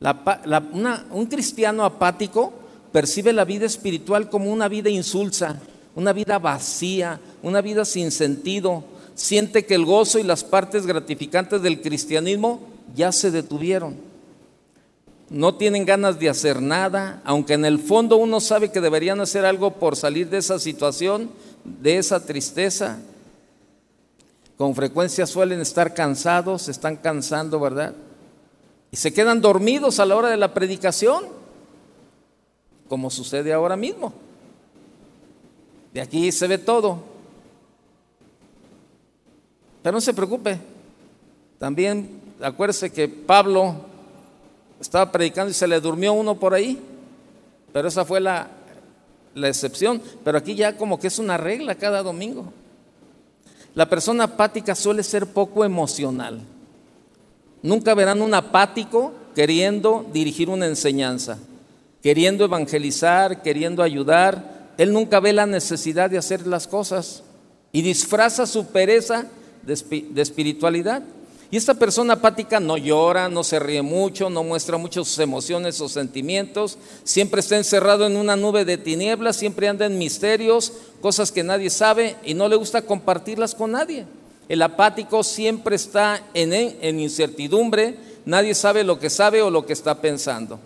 un 0.00 1.26
cristiano 1.26 1.84
apático 1.84 2.52
percibe 2.92 3.32
la 3.32 3.44
vida 3.44 3.66
espiritual 3.66 4.28
como 4.28 4.52
una 4.52 4.68
vida 4.68 4.90
insulsa, 4.90 5.60
una 5.94 6.12
vida 6.12 6.38
vacía, 6.38 7.20
una 7.42 7.60
vida 7.60 7.84
sin 7.84 8.10
sentido. 8.10 8.84
Siente 9.14 9.64
que 9.64 9.74
el 9.74 9.86
gozo 9.86 10.18
y 10.18 10.22
las 10.22 10.44
partes 10.44 10.86
gratificantes 10.86 11.62
del 11.62 11.80
cristianismo 11.80 12.60
ya 12.94 13.12
se 13.12 13.30
detuvieron. 13.30 13.96
No 15.28 15.56
tienen 15.56 15.84
ganas 15.84 16.18
de 16.18 16.28
hacer 16.28 16.62
nada, 16.62 17.20
aunque 17.24 17.54
en 17.54 17.64
el 17.64 17.78
fondo 17.78 18.16
uno 18.16 18.40
sabe 18.40 18.70
que 18.70 18.80
deberían 18.80 19.20
hacer 19.20 19.44
algo 19.44 19.72
por 19.72 19.96
salir 19.96 20.30
de 20.30 20.38
esa 20.38 20.58
situación, 20.58 21.30
de 21.64 21.98
esa 21.98 22.24
tristeza. 22.24 22.98
Con 24.56 24.74
frecuencia 24.74 25.26
suelen 25.26 25.60
estar 25.60 25.94
cansados, 25.94 26.62
se 26.62 26.70
están 26.70 26.96
cansando, 26.96 27.58
¿verdad? 27.58 27.94
Se 28.96 29.12
quedan 29.12 29.42
dormidos 29.42 30.00
a 30.00 30.06
la 30.06 30.16
hora 30.16 30.30
de 30.30 30.38
la 30.38 30.54
predicación, 30.54 31.24
como 32.88 33.10
sucede 33.10 33.52
ahora 33.52 33.76
mismo. 33.76 34.14
De 35.92 36.00
aquí 36.00 36.32
se 36.32 36.46
ve 36.46 36.56
todo. 36.56 37.00
Pero 39.82 39.92
no 39.92 40.00
se 40.00 40.14
preocupe. 40.14 40.58
También 41.58 42.22
acuérdese 42.40 42.90
que 42.90 43.06
Pablo 43.06 43.74
estaba 44.80 45.12
predicando 45.12 45.50
y 45.50 45.54
se 45.54 45.68
le 45.68 45.78
durmió 45.78 46.14
uno 46.14 46.34
por 46.36 46.54
ahí. 46.54 46.82
Pero 47.74 47.88
esa 47.88 48.06
fue 48.06 48.18
la, 48.18 48.48
la 49.34 49.48
excepción. 49.48 50.00
Pero 50.24 50.38
aquí 50.38 50.54
ya 50.54 50.78
como 50.78 50.98
que 50.98 51.08
es 51.08 51.18
una 51.18 51.36
regla 51.36 51.74
cada 51.74 52.02
domingo. 52.02 52.50
La 53.74 53.90
persona 53.90 54.24
apática 54.24 54.74
suele 54.74 55.02
ser 55.02 55.26
poco 55.26 55.66
emocional. 55.66 56.40
Nunca 57.66 57.94
verán 57.94 58.22
un 58.22 58.32
apático 58.32 59.12
queriendo 59.34 60.06
dirigir 60.12 60.50
una 60.50 60.66
enseñanza, 60.66 61.36
queriendo 62.00 62.44
evangelizar, 62.44 63.42
queriendo 63.42 63.82
ayudar. 63.82 64.70
Él 64.78 64.92
nunca 64.92 65.18
ve 65.18 65.32
la 65.32 65.46
necesidad 65.46 66.08
de 66.08 66.16
hacer 66.16 66.46
las 66.46 66.68
cosas 66.68 67.24
y 67.72 67.82
disfraza 67.82 68.46
su 68.46 68.66
pereza 68.66 69.26
de, 69.64 69.72
espiritualidad. 70.22 71.02
Y 71.50 71.56
esta 71.56 71.74
persona 71.74 72.12
apática 72.12 72.60
no 72.60 72.76
llora, 72.76 73.28
no 73.28 73.42
se 73.42 73.58
ríe 73.58 73.82
mucho, 73.82 74.30
no 74.30 74.44
muestra 74.44 74.78
mucho 74.78 75.04
sus 75.04 75.18
emociones 75.18 75.80
o 75.80 75.88
sentimientos, 75.88 76.78
siempre 77.02 77.40
está 77.40 77.56
encerrado 77.56 78.06
en 78.06 78.16
una 78.16 78.36
nube 78.36 78.64
de 78.64 78.78
tinieblas, 78.78 79.34
siempre 79.34 79.66
anda 79.66 79.86
en 79.86 79.98
misterios, 79.98 80.72
cosas 81.00 81.32
que 81.32 81.42
nadie 81.42 81.70
sabe 81.70 82.14
y 82.24 82.34
no 82.34 82.48
le 82.48 82.54
gusta 82.54 82.82
compartirlas 82.82 83.56
con 83.56 83.72
nadie. 83.72 84.06
El 84.48 84.62
apático 84.62 85.24
siempre 85.24 85.74
está 85.74 86.22
en, 86.32 87.00
incertidumbre, 87.00 87.96
nadie 88.24 88.54
sabe 88.54 88.84
lo 88.84 88.98
que 88.98 89.10
sabe 89.10 89.42
o 89.42 89.50
lo 89.50 89.66
que 89.66 89.72
está 89.72 90.00
pensando. 90.00 90.60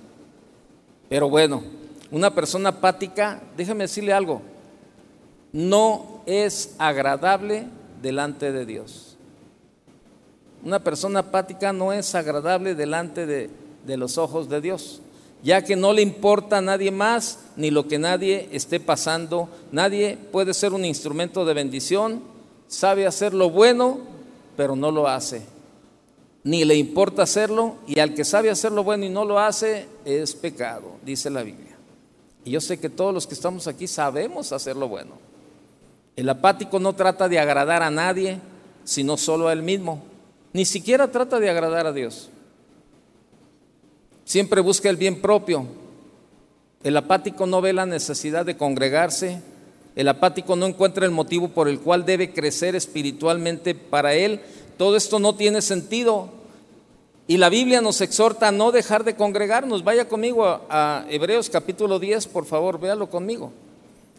Pero 1.09 1.31
bueno, 1.31 1.63
una 2.11 2.35
persona 2.35 2.71
apática, 2.71 3.43
déjame 3.57 3.85
decirle 3.85 4.13
algo, 4.13 4.43
no 5.53 6.23
es 6.27 6.75
agradable 6.79 7.67
delante 8.03 8.53
de 8.53 8.67
Dios. 8.67 9.17
Una 10.63 10.79
persona 10.81 11.21
apática 11.21 11.73
no 11.73 11.93
es 11.95 12.15
agradable 12.15 12.75
delante 12.75 13.25
de, 13.25 13.49
de, 13.87 13.97
los 13.97 14.19
ojos 14.19 14.51
de 14.51 14.61
Dios, 14.61 15.01
ya 15.43 15.65
que 15.65 15.75
no 15.75 15.95
le 15.95 16.03
importa 16.03 16.59
a 16.59 16.61
nadie 16.61 16.91
más 16.91 17.39
ni 17.57 17.71
lo 17.71 17.89
que 17.89 17.99
nadie 17.99 18.47
esté 18.53 18.79
pasando. 18.79 19.49
Nadie 19.73 20.19
puede 20.31 20.53
ser 20.53 20.75
un 20.75 20.85
instrumento 20.85 21.47
de 21.47 21.55
bendición 21.55 22.21
sabe 22.71 23.05
hacer 23.05 23.35
lo 23.35 23.51
bueno, 23.51 23.99
pero 24.57 24.77
no 24.77 24.93
lo 24.93 25.09
hace. 25.09 25.43
Ni 26.45 26.65
le 26.65 26.77
importa 26.77 27.25
hacerlo, 27.25 27.75
y 27.87 27.99
al 27.99 28.15
que 28.15 28.25
sabe 28.25 28.49
hacer 28.49 28.73
lo 28.73 28.85
bueno 28.85 29.05
y 29.05 29.11
no 29.11 29.25
lo 29.25 29.39
hace, 29.39 29.87
es 30.05 30.35
pecado, 30.35 30.93
dice 31.05 31.29
la 31.29 31.43
Biblia. 31.43 31.77
Y 32.45 32.53
yo 32.53 32.61
sé 32.61 32.79
que 32.79 32.89
todos 32.89 33.13
los 33.13 33.27
que 33.27 33.35
estamos 33.35 33.67
aquí 33.67 33.87
sabemos 33.87 34.53
hacer 34.53 34.77
lo 34.77 34.89
bueno. 34.89 35.19
El 36.17 36.29
apático 36.29 36.79
no 36.79 36.95
trata 36.95 37.29
de 37.29 37.41
agradar 37.41 37.83
a 37.83 37.91
nadie, 37.91 38.39
sino 38.85 39.17
solo 39.17 39.49
a 39.49 39.53
él 39.53 39.63
mismo. 39.63 40.03
Ni 40.53 40.65
siquiera 40.65 41.11
trata 41.11 41.41
de 41.41 41.51
agradar 41.51 41.87
a 41.87 41.93
Dios. 41.93 42.31
Siempre 44.25 44.61
busca 44.61 44.89
el 44.89 44.97
bien 44.97 45.21
propio. 45.21 45.67
El 46.85 46.97
apático 46.97 47.47
no 47.47 47.61
ve 47.61 47.73
la 47.73 47.85
necesidad 47.85 48.47
de 48.47 48.57
congregarse, 48.57 49.43
el 49.97 50.09
apático 50.09 50.57
no 50.57 50.67
encuentra 50.67 51.05
el 51.05 51.11
motivo 51.11 51.49
por 51.49 51.69
el 51.69 51.81
cual 51.81 52.05
debe 52.05 52.33
crecer 52.33 52.77
espiritualmente 52.77 53.75
para 53.75 54.15
él. 54.15 54.41
Todo 54.77 54.97
esto 54.97 55.19
no 55.19 55.35
tiene 55.35 55.63
sentido. 55.63 56.29
Y 57.27 57.37
la 57.37 57.49
Biblia 57.49 57.81
nos 57.81 58.01
exhorta 58.01 58.49
a 58.49 58.53
no 58.53 58.73
dejar 58.73 59.05
de 59.05 59.15
congregarnos. 59.15 59.85
Vaya 59.85 60.09
conmigo 60.09 60.45
a, 60.69 61.05
Hebreos 61.09 61.51
capítulo 61.51 61.99
10, 61.99 62.27
por 62.29 62.45
favor, 62.45 62.81
véalo 62.81 63.09
conmigo. 63.09 63.53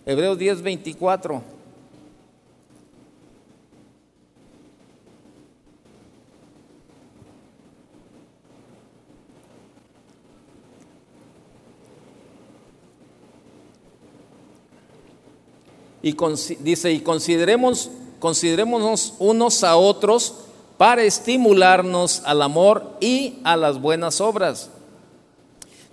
Hebreos 0.06 0.38
10, 0.38 0.62
24. 0.62 1.42
Y 16.04 16.16
dice, 16.60 16.92
y 16.92 17.02
consideremos, 17.02 17.90
considerémonos 18.20 19.14
unos 19.20 19.64
a 19.64 19.76
otros 19.76 20.36
para 20.78 21.04
estimularnos 21.04 22.24
al 22.26 22.42
amor 22.42 22.98
y 23.00 23.36
a 23.44 23.56
las 23.56 23.80
buenas 23.80 24.20
obras, 24.20 24.72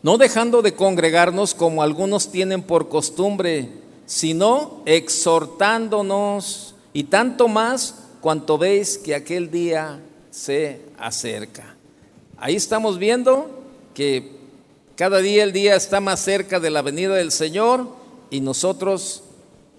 no 0.03 0.17
dejando 0.17 0.63
de 0.63 0.75
congregarnos 0.75 1.55
como 1.55 1.83
algunos 1.83 2.31
tienen 2.31 2.63
por 2.63 2.89
costumbre, 2.89 3.71
sino 4.07 4.81
exhortándonos 4.87 6.75
y 6.95 7.05
tanto 7.05 7.49
más 7.49 7.97
cuanto 8.23 8.57
veis 8.57 8.97
que 8.97 9.15
aquel 9.15 9.51
día 9.51 10.01
se 10.31 10.81
acerca. 10.99 11.77
Ahí 12.39 12.57
estamos 12.57 12.99
viendo 12.99 13.51
que 13.93 14.39
cada 14.97 15.19
día 15.19 15.45
el 15.45 15.53
día 15.53 15.77
está 15.77 16.01
más 16.01 16.21
cerca 16.21 16.61
de 16.61 16.71
la 16.71 16.81
venida 16.81 17.15
del 17.15 17.31
Señor 17.31 17.89
y 18.31 18.41
nosotros 18.41 19.23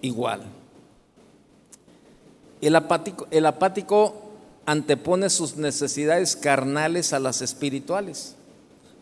igual. 0.02 0.42
El 2.60 2.76
apático, 2.76 3.26
el 3.30 3.46
apático 3.46 4.14
antepone 4.66 5.30
sus 5.30 5.56
necesidades 5.56 6.36
carnales 6.36 7.12
a 7.12 7.18
las 7.18 7.42
espirituales. 7.42 8.36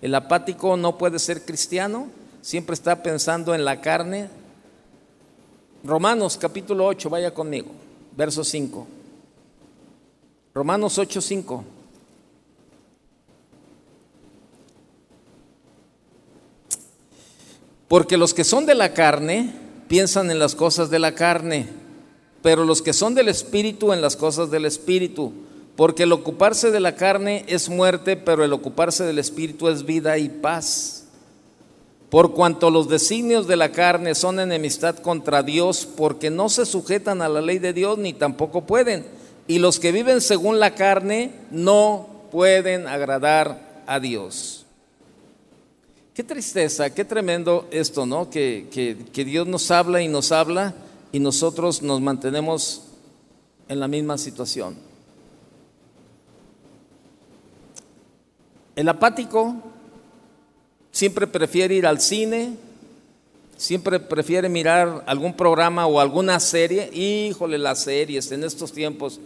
El 0.01 0.15
apático 0.15 0.77
no 0.77 0.97
puede 0.97 1.19
ser 1.19 1.45
cristiano, 1.45 2.09
siempre 2.41 2.75
está 2.75 3.03
pensando 3.03 3.55
en 3.55 3.65
la 3.65 3.81
carne. 3.81 4.29
Romanos 5.85 6.37
capítulo 6.37 6.87
8, 6.87 7.11
vaya 7.11 7.35
conmigo, 7.35 7.71
verso 8.17 8.45
5. 8.45 8.87
Romanos 10.55 10.99
8, 10.99 11.21
5. 11.21 11.65
Porque 17.89 18.17
los 18.17 18.35
que 18.35 18.45
son 18.45 18.67
de 18.67 18.75
la 18.75 18.93
carne 18.93 19.68
piensan 19.89 20.31
en 20.31 20.39
las 20.39 20.55
cosas 20.55 20.91
de 20.91 20.99
la 20.99 21.15
carne, 21.15 21.67
pero 22.43 22.65
los 22.65 22.83
que 22.83 22.93
son 22.93 23.15
del 23.15 23.29
espíritu 23.29 23.93
en 23.93 24.01
las 24.01 24.17
cosas 24.17 24.51
del 24.51 24.65
espíritu. 24.65 25.33
Porque 25.77 26.03
el 26.03 26.13
ocuparse 26.13 26.71
de 26.71 26.81
la 26.81 26.97
carne 26.97 27.45
es 27.47 27.69
muerte, 27.69 28.17
pero 28.17 28.45
el 28.45 28.53
ocuparse 28.53 29.05
del 29.05 29.19
espíritu 29.19 29.69
es 29.69 29.87
vida 29.87 30.19
y 30.19 30.29
paz. 30.29 31.05
Por 32.11 32.35
cuanto 32.35 32.71
los 32.71 32.89
designios 32.89 33.47
de 33.47 33.57
la 33.57 33.71
carne 33.71 34.15
son 34.15 34.41
enemistad 34.41 34.97
contra 34.97 35.43
Dios, 35.43 35.87
porque 35.97 36.31
no 36.31 36.49
se 36.49 36.67
sujetan 36.67 37.23
a 37.23 37.29
la 37.29 37.41
ley 37.41 37.59
de 37.59 37.73
Dios 37.73 37.99
ni 37.99 38.13
tampoco 38.13 38.67
pueden. 38.67 39.07
Y 39.47 39.59
los 39.59 39.79
que 39.79 39.93
viven 39.93 40.21
según 40.21 40.59
la 40.59 40.75
carne 40.75 41.33
no 41.51 42.09
pueden 42.33 42.87
agradar 42.87 43.85
a 43.87 44.01
Dios. 44.01 44.67
Qué 46.19 46.25
tristeza, 46.25 46.93
qué 46.93 47.05
tremendo 47.05 47.69
esto, 47.71 48.05
¿no? 48.05 48.29
Que, 48.29 48.67
que 49.13 49.25
Dios 49.25 49.47
nos 49.47 49.71
habla 49.71 50.03
y 50.03 50.09
nos 50.09 50.33
habla 50.33 50.75
y 51.13 51.21
nosotros 51.21 51.81
nos 51.81 52.01
mantenemos 52.01 52.83
en 53.69 53.79
la 53.79 53.87
misma 53.87 54.19
situación. 54.19 54.75
El 58.75 58.89
apático 58.89 59.55
siempre 60.91 61.29
prefiere 61.29 61.77
ir 61.77 61.87
al 61.87 62.01
cine, 62.01 62.57
siempre 63.57 64.01
prefiere 64.01 64.49
mirar 64.49 65.05
algún 65.07 65.35
programa 65.35 65.87
o 65.87 66.01
alguna 66.01 66.41
serie. 66.41 66.91
Híjole, 66.93 67.59
las 67.59 67.85
series 67.85 68.33
en 68.33 68.43
estos 68.43 68.73
tiempos. 68.73 69.21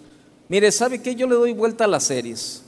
Mire, 0.51 0.71
¿sabe 0.71 1.01
qué? 1.01 1.15
Yo 1.15 1.27
le 1.27 1.37
doy 1.37 1.55
vuelta 1.55 1.85
a 1.85 1.89
las 1.89 2.05
series. 2.05 2.63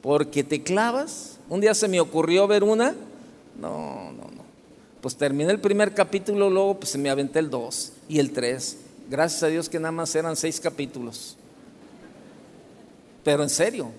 Porque 0.00 0.42
te 0.42 0.64
clavas. 0.64 1.38
Un 1.48 1.60
día 1.60 1.74
se 1.74 1.86
me 1.86 2.00
ocurrió 2.00 2.48
ver 2.48 2.64
una. 2.64 2.96
No, 3.58 4.12
no, 4.12 4.24
no. 4.24 4.42
Pues 5.00 5.16
terminé 5.16 5.50
el 5.50 5.60
primer 5.60 5.94
capítulo, 5.94 6.48
luego 6.48 6.78
pues 6.78 6.96
me 6.96 7.10
aventé 7.10 7.40
el 7.40 7.50
2 7.50 7.92
y 8.08 8.18
el 8.18 8.32
3. 8.32 8.76
Gracias 9.10 9.42
a 9.42 9.48
Dios 9.48 9.68
que 9.68 9.78
nada 9.78 9.92
más 9.92 10.14
eran 10.14 10.36
seis 10.36 10.60
capítulos. 10.60 11.36
Pero 13.24 13.42
en 13.42 13.50
serio, 13.50 13.90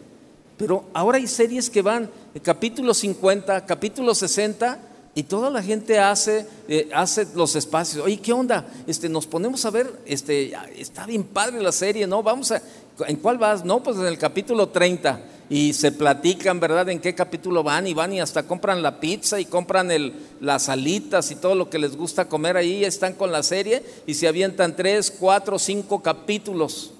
pero 0.57 0.85
ahora 0.93 1.17
hay 1.17 1.27
series 1.27 1.69
que 1.69 1.81
van 1.81 2.09
capítulo 2.41 2.93
50, 2.93 3.65
capítulo 3.65 4.15
60 4.15 4.79
y 5.15 5.23
toda 5.23 5.49
la 5.49 5.61
gente 5.61 5.99
hace, 5.99 6.47
eh, 6.67 6.89
hace 6.93 7.27
los 7.35 7.55
espacios. 7.55 8.03
Oye, 8.03 8.17
¿qué 8.17 8.33
onda? 8.33 8.65
Este, 8.87 9.09
nos 9.09 9.27
ponemos 9.27 9.65
a 9.65 9.69
ver, 9.69 9.91
este, 10.05 10.53
está 10.77 11.05
bien 11.05 11.23
padre 11.23 11.61
la 11.61 11.71
serie, 11.71 12.07
¿no? 12.07 12.23
Vamos 12.23 12.51
a, 12.51 12.61
¿en 13.07 13.17
cuál 13.17 13.37
vas? 13.37 13.63
No, 13.63 13.83
pues 13.83 13.97
en 13.97 14.05
el 14.05 14.17
capítulo 14.17 14.69
30 14.69 15.21
y 15.53 15.73
se 15.73 15.91
platican, 15.91 16.59
¿verdad? 16.59 16.89
En 16.89 16.99
qué 16.99 17.13
capítulo 17.13 17.61
van 17.61 17.85
y 17.85 17.93
van 17.93 18.11
y 18.11 18.19
hasta 18.19 18.47
compran 18.47 18.81
la 18.81 18.99
pizza 18.99 19.39
y 19.39 19.45
compran 19.45 19.91
el, 19.91 20.11
las 20.41 20.67
alitas 20.67 21.29
y 21.29 21.35
todo 21.35 21.53
lo 21.53 21.69
que 21.69 21.77
les 21.77 21.95
gusta 21.95 22.27
comer 22.27 22.57
ahí, 22.57 22.83
están 22.83 23.13
con 23.13 23.31
la 23.31 23.43
serie 23.43 23.83
y 24.07 24.15
se 24.15 24.27
avientan 24.27 24.75
tres, 24.75 25.11
cuatro, 25.11 25.59
cinco 25.59 26.01
capítulos. 26.01 26.93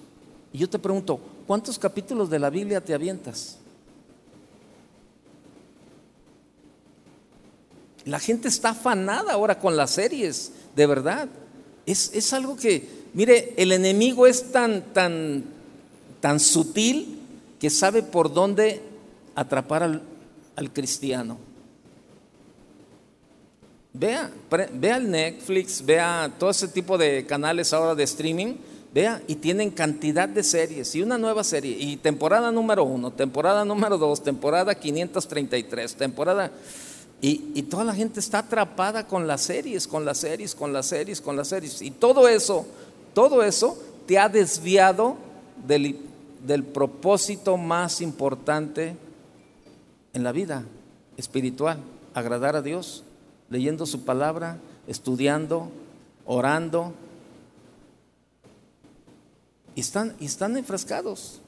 Y 0.51 0.59
yo 0.59 0.69
te 0.69 0.77
pregunto, 0.77 1.19
¿cuántos 1.47 1.79
capítulos 1.79 2.29
de 2.29 2.37
la 2.37 2.51
Biblia 2.51 2.79
te 2.79 2.93
avientas? 2.93 3.57
La 8.05 8.19
gente 8.19 8.49
está 8.49 8.69
afanada 8.69 9.33
ahora 9.33 9.57
con 9.57 9.75
las 9.75 9.89
series, 9.89 10.51
de 10.75 10.85
verdad. 10.85 11.27
Es, 11.87 12.31
algo 12.33 12.55
que, 12.55 12.87
mire, 13.15 13.55
el 13.57 13.71
enemigo 13.71 14.27
es 14.27 14.51
tan, 14.51 14.93
tan, 14.93 15.43
tan 16.21 16.39
sutil 16.39 17.22
que 17.63 17.69
sabe 17.69 18.03
por 18.03 18.33
dónde 18.33 18.81
atrapar 19.35 19.83
al, 19.83 20.73
cristiano. 20.73 21.37
Vea, 23.93 24.29
vea 24.73 24.97
el 24.97 25.09
Netflix, 25.09 25.85
vea 25.85 26.29
todo 26.37 26.49
ese 26.49 26.67
tipo 26.67 26.97
de 26.97 27.25
canales 27.25 27.71
ahora 27.71 27.95
de 27.95 28.03
streaming 28.03 28.55
Vea, 28.93 29.21
y 29.27 29.35
tienen 29.35 29.71
cantidad 29.71 30.27
de 30.27 30.43
series 30.43 30.93
y 30.93 31.01
una 31.03 31.17
nueva 31.17 31.41
serie, 31.45 31.77
y 31.79 31.95
temporada 31.95 32.51
número 32.51 32.83
uno, 32.83 33.11
temporada 33.11 33.63
número 33.63 33.97
dos, 33.97 34.21
temporada 34.21 34.75
533, 34.75 35.95
temporada... 35.95 36.51
Y, 37.21 37.51
y, 37.55 37.63
toda 37.63 37.85
la 37.85 37.95
gente 37.95 38.19
está 38.19 38.39
atrapada 38.39 39.07
con 39.07 39.25
las 39.25 39.39
series, 39.39 39.87
con 39.87 40.03
las 40.03 40.17
series, 40.17 40.53
con 40.53 40.73
las 40.73 40.87
series, 40.87 41.21
con 41.21 41.37
las 41.37 41.47
series. 41.47 41.81
Y 41.81 41.91
todo 41.91 42.27
eso, 42.27 42.65
todo 43.13 43.41
eso 43.41 43.81
te 44.05 44.19
ha 44.19 44.27
desviado 44.27 45.15
del, 45.65 45.97
del 46.45 46.63
propósito 46.63 47.57
más 47.57 48.01
importante 48.01 48.95
en 50.13 50.23
la 50.23 50.31
vida 50.31 50.63
espiritual, 51.17 51.79
agradar 52.13 52.55
a 52.55 52.61
Dios, 52.61 53.03
leyendo 53.49 53.85
su 53.85 54.03
palabra, 54.03 54.57
estudiando, 54.87 55.69
orando, 56.25 56.93
y 59.75 59.81
están, 59.81 60.15
y 60.19 60.25
están 60.25 60.55
enfrascados. 60.57 61.39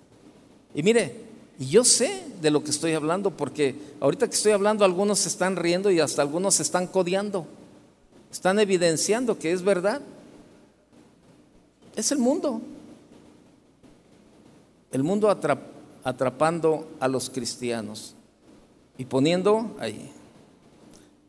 Y 0.74 0.84
mire, 0.84 1.16
yo 1.60 1.84
sé 1.84 2.24
de 2.42 2.52
lo 2.52 2.64
que 2.64 2.72
estoy 2.72 2.94
hablando 2.94 3.32
porque 3.32 3.76
ahorita 4.00 4.28
que 4.28 4.36
estoy 4.36 4.52
hablando 4.52 4.84
algunos 4.84 5.20
se 5.20 5.30
están 5.30 5.56
riendo 5.56 5.92
y 5.92 6.00
hasta 6.00 6.22
algunos 6.22 6.56
se 6.56 6.64
están 6.64 6.88
codeando. 6.88 7.46
Están 8.32 8.60
evidenciando 8.60 9.38
que 9.38 9.52
es 9.52 9.62
verdad. 9.62 10.02
Es 11.96 12.12
el 12.12 12.18
mundo. 12.18 12.62
El 14.96 15.04
mundo 15.04 15.30
atrapando 16.04 16.90
a 17.02 17.10
los 17.10 17.30
cristianos 17.30 18.16
y 18.98 19.04
poniendo 19.04 19.76
ahí. 19.78 20.10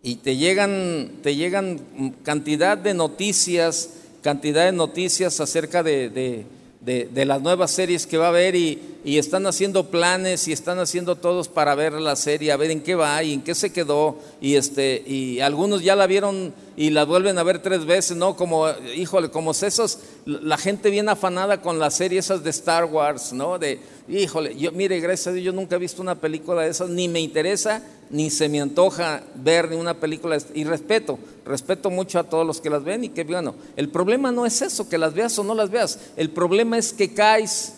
Y 0.02 0.16
te 0.16 0.36
llegan, 0.36 1.14
te 1.22 1.34
llegan 1.34 1.80
cantidad 2.22 2.78
de 2.78 2.94
noticias, 2.94 3.90
cantidad 4.22 4.66
de 4.66 4.72
noticias 4.72 5.40
acerca 5.40 5.82
de 5.82 6.46
de, 6.86 7.24
las 7.24 7.42
nuevas 7.42 7.72
series 7.72 8.06
que 8.06 8.16
va 8.16 8.26
a 8.26 8.28
haber 8.28 8.54
y, 8.54 8.80
están 9.18 9.46
haciendo 9.46 9.86
planes 9.86 10.48
y 10.48 10.52
están 10.52 10.80
haciendo 10.80 11.16
todos 11.16 11.48
para 11.48 11.74
ver 11.76 11.92
la 11.94 12.16
serie, 12.16 12.52
a 12.52 12.56
ver 12.56 12.72
en 12.72 12.82
qué 12.82 12.96
va 12.96 13.22
y 13.22 13.32
en 13.32 13.42
qué 13.42 13.54
se 13.54 13.72
quedó. 13.72 14.18
Y, 14.40 14.56
este, 14.56 15.02
y 15.06 15.40
algunos 15.40 15.82
ya 15.82 15.94
la 15.94 16.08
vieron 16.08 16.52
y 16.76 16.90
la 16.90 17.04
vuelven 17.04 17.38
a 17.38 17.42
ver 17.42 17.62
tres 17.62 17.86
veces, 17.86 18.16
¿no? 18.16 18.36
Como, 18.36 18.68
híjole, 18.96 19.30
como 19.30 19.52
esos, 19.52 20.00
la 20.26 20.58
gente 20.58 20.90
bien 20.90 21.08
afanada 21.08 21.62
con 21.62 21.78
las 21.78 21.94
series 21.94 22.26
esas 22.26 22.42
de 22.42 22.50
Star 22.50 22.84
Wars, 22.86 23.32
¿no? 23.32 23.58
De, 23.58 23.78
híjole, 24.08 24.56
yo, 24.56 24.72
mire, 24.72 24.98
gracias 25.00 25.28
a 25.28 25.32
Dios, 25.32 25.44
yo 25.44 25.52
nunca 25.52 25.76
he 25.76 25.78
visto 25.78 26.02
una 26.02 26.16
película 26.16 26.62
de 26.62 26.70
esas, 26.70 26.88
ni 26.88 27.08
me 27.08 27.20
interesa, 27.20 27.82
ni 28.10 28.30
se 28.30 28.48
me 28.48 28.60
antoja 28.60 29.22
ver 29.36 29.70
ni 29.70 29.76
una 29.76 29.94
película. 29.94 30.38
Y 30.54 30.64
respeto, 30.64 31.18
respeto 31.44 31.90
mucho 31.90 32.18
a 32.18 32.24
todos 32.24 32.46
los 32.46 32.60
que 32.60 32.70
las 32.70 32.82
ven 32.82 33.04
y 33.04 33.08
que, 33.10 33.24
bueno, 33.24 33.54
el 33.76 33.88
problema 33.88 34.32
no 34.32 34.44
es 34.44 34.60
eso, 34.62 34.88
que 34.88 34.98
las 34.98 35.14
veas 35.14 35.38
o 35.38 35.44
no 35.44 35.54
las 35.54 35.70
veas. 35.70 35.98
El 36.16 36.30
problema 36.30 36.78
es 36.78 36.92
que 36.92 37.14
caes, 37.14 37.75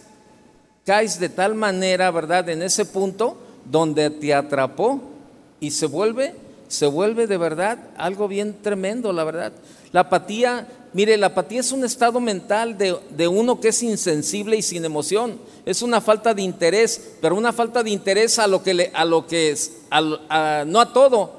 caes 0.89 1.21
de 1.21 1.29
tal 1.29 1.55
manera, 1.55 2.11
¿verdad? 2.11 2.49
En 2.49 2.63
ese 2.63 2.87
punto 2.87 3.37
donde 3.71 4.09
te 4.09 4.33
atrapó 4.33 5.03
y 5.61 5.73
se 5.73 5.85
vuelve, 5.85 6.35
se 6.69 6.87
vuelve 6.87 7.27
de 7.27 7.37
verdad 7.37 7.91
algo 7.99 8.27
bien 8.27 8.57
tremendo, 8.63 9.13
la 9.13 9.23
verdad. 9.23 9.53
La 9.93 10.01
apatía, 10.01 10.67
mire, 10.95 11.19
la 11.19 11.27
apatía 11.27 11.61
es 11.61 11.73
un 11.73 11.85
estado 11.85 12.21
mental 12.21 12.79
de, 12.79 13.29
uno 13.29 13.61
que 13.61 13.69
es 13.69 13.83
insensible 13.83 14.57
y 14.57 14.63
sin 14.63 14.83
emoción. 14.83 15.39
Es 15.67 15.83
una 15.83 16.01
falta 16.01 16.33
de 16.33 16.41
interés, 16.41 17.17
pero 17.21 17.37
una 17.37 17.53
falta 17.53 17.83
de 17.83 17.91
interés 17.91 18.39
a 18.39 18.47
lo 18.47 18.63
que, 18.63 18.73
le, 18.73 18.91
a 18.95 19.05
lo 19.05 19.27
que 19.27 19.51
es, 19.51 19.73
no 19.91 20.81
a 20.81 20.93
todo. 20.95 21.33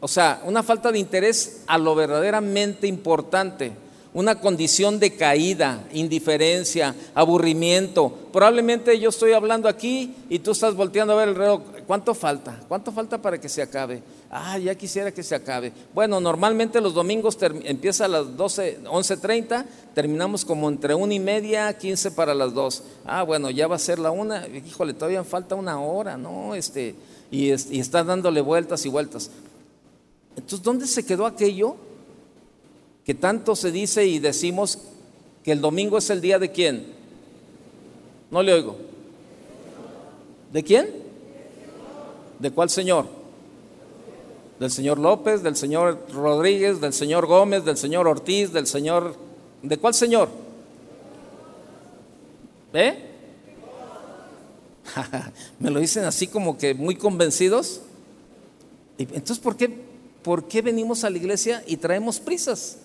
O 0.00 0.08
sea, 0.08 0.40
una 0.46 0.62
falta 0.62 0.90
de 0.90 1.00
interés 1.00 1.64
a 1.66 1.76
lo 1.76 1.94
verdaderamente 1.94 2.86
importante. 2.86 3.87
Una 4.14 4.40
condición 4.40 4.98
de 4.98 5.14
caída, 5.14 5.86
indiferencia, 5.92 6.94
aburrimiento. 7.14 8.10
Probablemente 8.32 8.98
yo 8.98 9.10
estoy 9.10 9.32
hablando 9.32 9.68
aquí 9.68 10.14
y 10.30 10.38
tú 10.38 10.52
estás 10.52 10.74
volteando 10.74 11.12
a 11.12 11.16
ver 11.16 11.28
el 11.28 11.34
reloj. 11.34 11.60
¿Cuánto 11.86 12.14
falta? 12.14 12.58
¿Cuánto 12.68 12.90
falta 12.90 13.20
para 13.20 13.38
que 13.38 13.50
se 13.50 13.60
acabe? 13.60 14.02
Ah, 14.30 14.58
ya 14.58 14.74
quisiera 14.74 15.12
que 15.12 15.22
se 15.22 15.34
acabe. 15.34 15.72
Bueno, 15.94 16.20
normalmente 16.20 16.80
los 16.80 16.94
domingos 16.94 17.36
empieza 17.64 18.06
a 18.06 18.08
las 18.08 18.36
12, 18.36 18.80
11.30, 18.84 19.64
terminamos 19.94 20.44
como 20.44 20.68
entre 20.68 20.94
una 20.94 21.12
y 21.12 21.20
media, 21.20 21.76
15 21.76 22.10
para 22.12 22.34
las 22.34 22.54
2. 22.54 22.82
Ah, 23.04 23.22
bueno, 23.22 23.50
ya 23.50 23.66
va 23.66 23.76
a 23.76 23.78
ser 23.78 23.98
la 23.98 24.10
una. 24.10 24.46
Híjole, 24.48 24.94
todavía 24.94 25.22
falta 25.22 25.54
una 25.54 25.80
hora, 25.80 26.16
¿no? 26.16 26.54
Este, 26.54 26.94
y, 27.30 27.48
y 27.48 27.80
está 27.80 28.02
dándole 28.04 28.40
vueltas 28.40 28.86
y 28.86 28.88
vueltas. 28.88 29.30
Entonces, 30.34 30.62
¿dónde 30.62 30.86
se 30.86 31.04
quedó 31.04 31.26
aquello 31.26 31.76
que 33.08 33.14
tanto 33.14 33.56
se 33.56 33.72
dice 33.72 34.06
y 34.06 34.18
decimos 34.18 34.80
que 35.42 35.52
el 35.52 35.62
domingo 35.62 35.96
es 35.96 36.10
el 36.10 36.20
día 36.20 36.38
de 36.38 36.52
quién? 36.52 36.84
No 38.30 38.42
le 38.42 38.52
oigo. 38.52 38.76
¿De 40.52 40.62
quién? 40.62 40.90
¿De 42.38 42.50
cuál 42.50 42.68
señor? 42.68 43.06
del 44.60 44.70
señor 44.70 44.98
López, 44.98 45.42
del 45.42 45.56
señor 45.56 46.04
Rodríguez, 46.12 46.82
del 46.82 46.92
señor 46.92 47.24
Gómez, 47.24 47.64
del 47.64 47.78
señor 47.78 48.06
Ortiz, 48.06 48.52
del 48.52 48.66
señor... 48.66 49.16
¿De 49.62 49.78
cuál 49.78 49.94
señor? 49.94 50.28
¿Eh? 52.74 53.10
Me 55.60 55.70
lo 55.70 55.80
dicen 55.80 56.04
así 56.04 56.26
como 56.26 56.58
que 56.58 56.74
muy 56.74 56.96
convencidos. 56.96 57.80
Entonces, 58.98 59.38
¿por 59.38 59.56
qué, 59.56 59.74
¿por 60.22 60.46
qué 60.46 60.60
venimos 60.60 61.04
a 61.04 61.10
la 61.10 61.16
iglesia 61.16 61.64
y 61.66 61.78
traemos 61.78 62.20
prisas? 62.20 62.80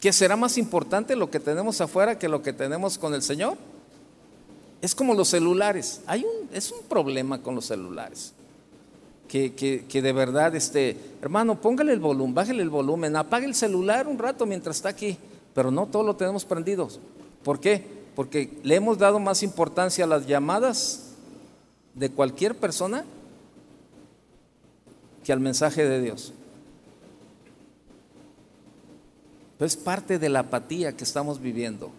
¿Que 0.00 0.12
será 0.12 0.36
más 0.36 0.58
importante 0.58 1.16
lo 1.16 1.30
que 1.30 1.40
tenemos 1.40 1.80
afuera 1.80 2.18
que 2.18 2.28
lo 2.28 2.42
que 2.42 2.52
tenemos 2.52 2.98
con 2.98 3.14
el 3.14 3.22
Señor? 3.22 3.56
Es 4.80 4.94
como 4.94 5.14
los 5.14 5.28
celulares. 5.28 6.02
Hay 6.06 6.24
un, 6.24 6.48
es 6.54 6.70
un 6.70 6.82
problema 6.88 7.42
con 7.42 7.56
los 7.56 7.66
celulares. 7.66 8.32
Que, 9.26 9.52
que, 9.54 10.02
de 10.02 10.12
verdad, 10.12 10.54
este, 10.54 10.96
hermano, 11.20 11.60
póngale 11.60 11.92
el 11.92 12.00
volumen, 12.00 12.34
bájale 12.34 12.62
el 12.62 12.70
volumen, 12.70 13.14
apague 13.16 13.44
el 13.44 13.54
celular 13.54 14.06
un 14.06 14.18
rato 14.18 14.46
mientras 14.46 14.76
está 14.76 14.88
aquí. 14.88 15.18
Pero 15.52 15.70
no 15.70 15.86
todo 15.86 16.04
lo 16.04 16.16
tenemos 16.16 16.44
prendido. 16.44 16.88
¿Por 17.42 17.58
qué? 17.58 17.84
Porque 18.14 18.58
le 18.62 18.76
hemos 18.76 18.98
dado 18.98 19.18
más 19.18 19.42
importancia 19.42 20.04
a 20.04 20.08
las 20.08 20.26
llamadas 20.26 21.08
de 21.94 22.10
cualquier 22.10 22.54
persona 22.54 23.04
que 25.24 25.32
al 25.32 25.40
mensaje 25.40 25.84
de 25.84 26.00
Dios. 26.00 26.32
Es 29.60 29.76
parte 29.76 30.18
de 30.18 30.28
la 30.28 30.40
apatía 30.40 30.96
que 30.96 31.04
estamos 31.04 31.40
viviendo. 31.40 31.90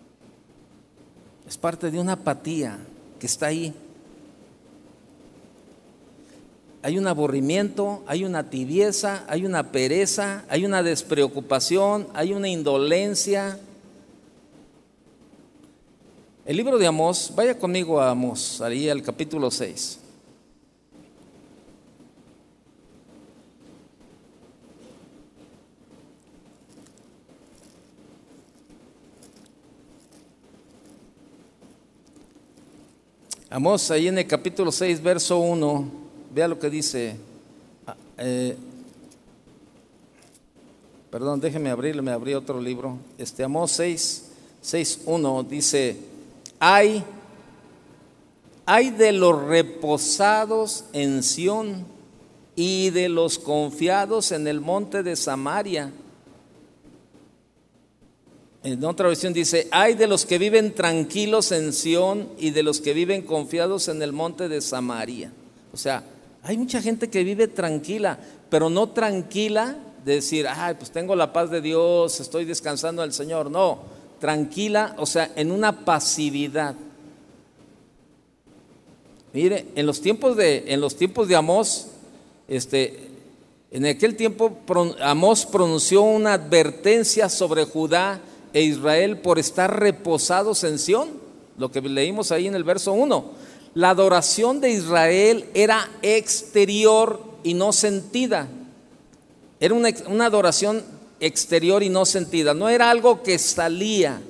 Es 1.47 1.57
parte 1.57 1.91
de 1.91 1.99
una 1.99 2.13
apatía 2.13 2.77
que 3.19 3.25
está 3.25 3.47
ahí. 3.47 3.73
Hay 6.81 6.97
un 6.97 7.07
aburrimiento, 7.07 8.03
hay 8.07 8.23
una 8.23 8.49
tibieza, 8.49 9.25
hay 9.27 9.45
una 9.45 9.71
pereza, 9.71 10.45
hay 10.47 10.63
una 10.63 10.81
despreocupación, 10.81 12.07
hay 12.13 12.31
una 12.31 12.47
indolencia. 12.47 13.59
El 16.45 16.55
libro 16.55 16.77
de 16.77 16.87
Amós, 16.87 17.33
vaya 17.35 17.59
conmigo 17.59 17.99
a 17.99 18.11
Amós, 18.11 18.61
ahí 18.61 18.87
al 18.87 19.03
capítulo 19.03 19.51
6. 19.51 19.99
Amós, 33.51 33.89
ahí 33.89 34.07
en 34.07 34.19
el 34.19 34.27
capítulo 34.27 34.71
6, 34.71 35.01
verso 35.01 35.39
1, 35.39 35.91
vea 36.31 36.47
lo 36.47 36.59
que 36.59 36.69
dice. 36.69 37.15
Ah, 37.87 37.95
eh, 38.19 38.55
perdón, 41.09 41.41
déjeme 41.41 41.71
abrirle, 41.71 42.03
me 42.03 42.11
abrí 42.11 42.35
otro 42.35 42.61
libro. 42.61 42.99
Este 43.17 43.43
Amós 43.43 43.71
6, 43.71 44.31
6, 44.61 45.01
1 45.03 45.43
dice, 45.45 45.97
hay, 46.59 47.03
hay 48.67 48.91
de 48.91 49.13
los 49.13 49.43
reposados 49.43 50.85
en 50.93 51.23
Sión 51.23 51.87
y 52.55 52.91
de 52.91 53.09
los 53.09 53.39
confiados 53.39 54.31
en 54.31 54.45
el 54.47 54.61
monte 54.61 55.01
de 55.01 55.15
Samaria 55.15 55.91
en 58.63 58.83
otra 58.83 59.07
versión 59.07 59.31
dice, 59.31 59.67
hay 59.71 59.93
de 59.93 60.07
los 60.07 60.25
que 60.25 60.37
viven 60.37 60.75
tranquilos 60.75 61.51
en 61.51 61.71
Sión 61.71 62.27
y 62.37 62.51
de 62.51 62.63
los 62.63 62.81
que 62.81 62.93
viven 62.93 63.21
confiados 63.21 63.87
en 63.87 64.01
el 64.01 64.11
monte 64.11 64.49
de 64.49 64.59
Samaria. 64.59 65.31
O 65.71 65.77
sea, 65.77 66.03
hay 66.43 66.57
mucha 66.57 66.81
gente 66.81 67.09
que 67.09 67.23
vive 67.23 67.47
tranquila, 67.47 68.19
pero 68.49 68.69
no 68.69 68.89
tranquila 68.89 69.77
de 70.03 70.15
decir, 70.15 70.45
ay, 70.47 70.75
pues 70.75 70.91
tengo 70.91 71.15
la 71.15 71.31
paz 71.31 71.49
de 71.51 71.61
Dios, 71.61 72.19
estoy 72.19 72.43
descansando 72.43 73.01
del 73.01 73.13
Señor. 73.13 73.49
No, 73.49 73.79
tranquila, 74.19 74.93
o 74.97 75.05
sea, 75.05 75.31
en 75.37 75.51
una 75.51 75.85
pasividad. 75.85 76.75
Mire, 79.31 79.67
en 79.75 79.85
los 79.85 80.01
tiempos 80.01 80.35
de, 80.35 80.65
en 80.67 80.81
los 80.81 80.97
tiempos 80.97 81.29
de 81.29 81.35
Amós, 81.35 81.87
este, 82.49 83.07
en 83.71 83.85
aquel 83.85 84.15
tiempo 84.17 84.57
Amós 85.01 85.45
pronunció 85.45 86.01
una 86.01 86.33
advertencia 86.33 87.29
sobre 87.29 87.63
Judá 87.63 88.19
e 88.53 88.63
Israel 88.63 89.17
por 89.17 89.39
estar 89.39 89.79
reposados 89.79 90.63
en 90.63 90.79
Sión, 90.79 91.09
lo 91.57 91.71
que 91.71 91.81
leímos 91.81 92.31
ahí 92.31 92.47
en 92.47 92.55
el 92.55 92.63
verso 92.63 92.93
1. 92.93 93.25
La 93.75 93.91
adoración 93.91 94.61
de 94.61 94.71
Israel 94.71 95.45
era 95.53 95.89
exterior 96.01 97.21
y 97.43 97.53
no 97.53 97.71
sentida. 97.71 98.47
Era 99.59 99.73
una, 99.73 100.25
adoración 100.25 100.83
exterior 101.19 101.83
y 101.83 101.89
no 101.89 102.05
sentida. 102.05 102.53
No 102.53 102.69
era 102.69 102.89
algo 102.89 103.21
que 103.21 103.37
salía, 103.37 104.21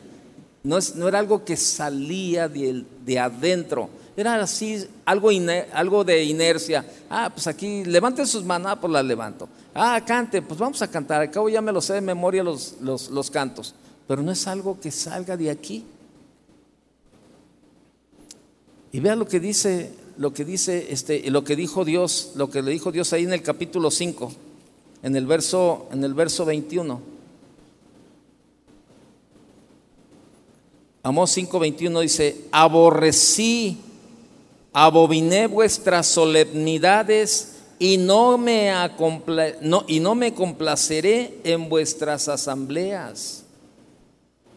no, 0.64 0.78
es, 0.78 0.96
no 0.96 1.08
era 1.08 1.20
algo 1.20 1.46
que 1.46 1.56
salía 1.56 2.50
de, 2.50 2.84
de 3.06 3.20
adentro. 3.20 3.90
Era 4.18 4.42
así, 4.42 4.86
algo, 5.06 5.30
algo 5.72 6.04
de 6.04 6.24
inercia. 6.24 6.86
Ah, 7.10 7.32
pues 7.34 7.48
aquí, 7.48 7.86
levanten 7.86 8.28
sus 8.28 8.44
manos, 8.44 8.72
ah, 8.72 8.76
pues 8.76 8.92
las 8.92 9.06
levanto. 9.06 9.48
Ah, 9.74 10.02
cante, 10.06 10.42
pues 10.42 10.60
vamos 10.60 10.82
a 10.82 10.90
cantar. 10.90 11.22
Al 11.22 11.32
cabo 11.32 11.48
ya 11.48 11.62
me 11.62 11.72
lo 11.72 11.80
sé 11.80 11.94
de 11.94 12.02
memoria 12.02 12.44
los, 12.44 12.76
los, 12.82 13.10
los 13.10 13.32
cantos 13.32 13.74
pero 14.10 14.24
no 14.24 14.32
es 14.32 14.48
algo 14.48 14.80
que 14.80 14.89
salga 14.89 15.38
de 15.38 15.52
aquí. 15.52 15.86
Y 18.91 19.00
vea 19.02 19.15
lo 19.15 19.28
que 19.28 19.39
dice, 19.39 19.91
lo 20.17 20.34
que 20.34 20.43
dice, 20.43 20.88
este, 20.91 21.30
lo 21.30 21.43
que 21.43 21.56
dijo 21.56 21.86
Dios, 21.86 22.32
lo 22.34 22.50
que 22.50 22.63
le 22.63 22.72
dijo 22.72 22.91
Dios 22.91 23.13
ahí 23.13 23.26
en 23.26 23.34
el 23.34 23.43
capítulo 23.43 23.91
5, 23.91 24.32
en 25.04 25.15
el 25.15 25.28
verso, 25.28 25.88
en 25.91 26.04
el 26.04 26.15
verso 26.15 26.43
21. 26.43 27.00
Amós 31.04 31.38
5:21 31.38 32.02
dice, 32.02 32.45
aborrecí, 32.52 33.78
abominé 34.74 35.45
vuestras 35.45 36.08
solemnidades 36.08 37.58
y 37.78 37.98
no 37.98 38.39
me, 38.39 38.72
no, 39.62 39.86
y 39.88 40.00
no 40.00 40.15
me 40.15 40.34
complaceré 40.34 41.41
en 41.43 41.69
vuestras 41.69 42.28
asambleas. 42.28 43.45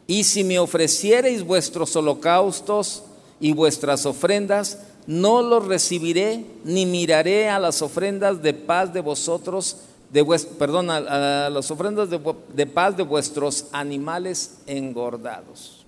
Y 0.06 0.24
si 0.24 0.44
me 0.44 0.58
ofreciereis 0.58 1.44
vuestros 1.44 1.94
holocaustos 1.96 3.04
y 3.40 3.52
vuestras 3.52 4.06
ofrendas, 4.06 4.78
no 5.06 5.42
los 5.42 5.66
recibiré, 5.66 6.44
ni 6.64 6.86
miraré 6.86 7.48
a 7.48 7.58
las 7.58 7.82
ofrendas 7.82 8.42
de 8.42 8.54
paz 8.54 8.92
de 8.92 9.00
vosotros, 9.00 9.78
de 10.12 10.24
perdón, 10.58 10.90
a, 10.90 11.50
las 11.50 11.70
ofrendas 11.70 12.08
de, 12.10 12.66
paz 12.66 12.96
de 12.96 13.02
vuestros 13.02 13.66
animales 13.72 14.58
engordados. 14.66 15.86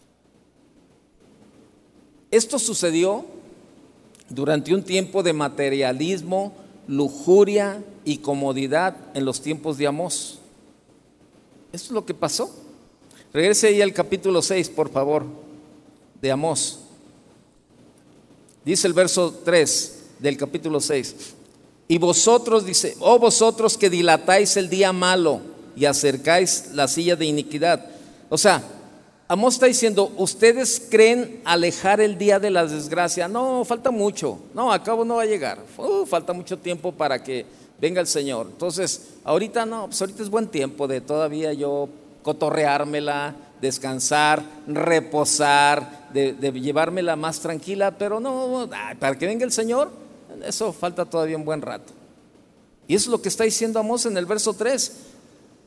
Esto 2.30 2.58
sucedió 2.58 3.24
durante 4.28 4.74
un 4.74 4.82
tiempo 4.82 5.22
de 5.22 5.32
materialismo, 5.32 6.52
lujuria 6.88 7.82
y 8.04 8.18
comodidad 8.18 8.96
en 9.14 9.24
los 9.24 9.40
tiempos 9.40 9.78
de 9.78 9.86
Amós. 9.86 10.40
Esto 11.72 11.86
es 11.86 11.92
lo 11.92 12.04
que 12.04 12.14
pasó. 12.14 12.63
Regrese 13.34 13.66
ahí 13.66 13.82
al 13.82 13.92
capítulo 13.92 14.40
6, 14.40 14.68
por 14.68 14.90
favor, 14.90 15.24
de 16.22 16.30
Amós. 16.30 16.78
Dice 18.64 18.86
el 18.86 18.92
verso 18.92 19.40
3 19.44 20.02
del 20.20 20.36
capítulo 20.36 20.80
6. 20.80 21.34
Y 21.88 21.98
vosotros, 21.98 22.64
dice, 22.64 22.96
oh 23.00 23.18
vosotros 23.18 23.76
que 23.76 23.90
dilatáis 23.90 24.56
el 24.56 24.70
día 24.70 24.92
malo 24.92 25.40
y 25.74 25.84
acercáis 25.84 26.70
la 26.74 26.86
silla 26.86 27.16
de 27.16 27.26
iniquidad. 27.26 27.84
O 28.30 28.38
sea, 28.38 28.62
Amós 29.26 29.54
está 29.54 29.66
diciendo, 29.66 30.12
ustedes 30.16 30.80
creen 30.88 31.40
alejar 31.44 32.00
el 32.00 32.16
día 32.16 32.38
de 32.38 32.52
la 32.52 32.64
desgracia. 32.64 33.26
No, 33.26 33.64
falta 33.64 33.90
mucho. 33.90 34.38
No, 34.54 34.72
a 34.72 34.80
cabo 34.80 35.04
no 35.04 35.16
va 35.16 35.22
a 35.22 35.26
llegar. 35.26 35.58
Uh, 35.76 36.06
falta 36.06 36.32
mucho 36.32 36.56
tiempo 36.56 36.92
para 36.92 37.20
que 37.20 37.44
venga 37.80 38.00
el 38.00 38.06
Señor. 38.06 38.46
Entonces, 38.52 39.08
ahorita 39.24 39.66
no, 39.66 39.86
pues 39.86 40.00
ahorita 40.00 40.22
es 40.22 40.30
buen 40.30 40.46
tiempo 40.46 40.86
de 40.86 41.00
todavía 41.00 41.52
yo 41.52 41.88
cotorreármela, 42.24 43.36
descansar, 43.60 44.42
reposar, 44.66 46.08
de, 46.12 46.32
llevármela 46.52 47.14
más 47.14 47.38
tranquila, 47.38 47.96
pero 47.96 48.18
no, 48.18 48.68
para 48.98 49.16
que 49.16 49.26
venga 49.26 49.44
el 49.44 49.52
Señor, 49.52 49.92
eso 50.44 50.72
falta 50.72 51.04
todavía 51.04 51.36
un 51.36 51.44
buen 51.44 51.62
rato. 51.62 51.92
Y 52.88 52.94
eso 52.94 53.04
es 53.04 53.12
lo 53.12 53.22
que 53.22 53.28
está 53.28 53.44
diciendo 53.44 53.78
Amós 53.78 54.06
en 54.06 54.16
el 54.16 54.26
verso 54.26 54.54
3. 54.54 54.92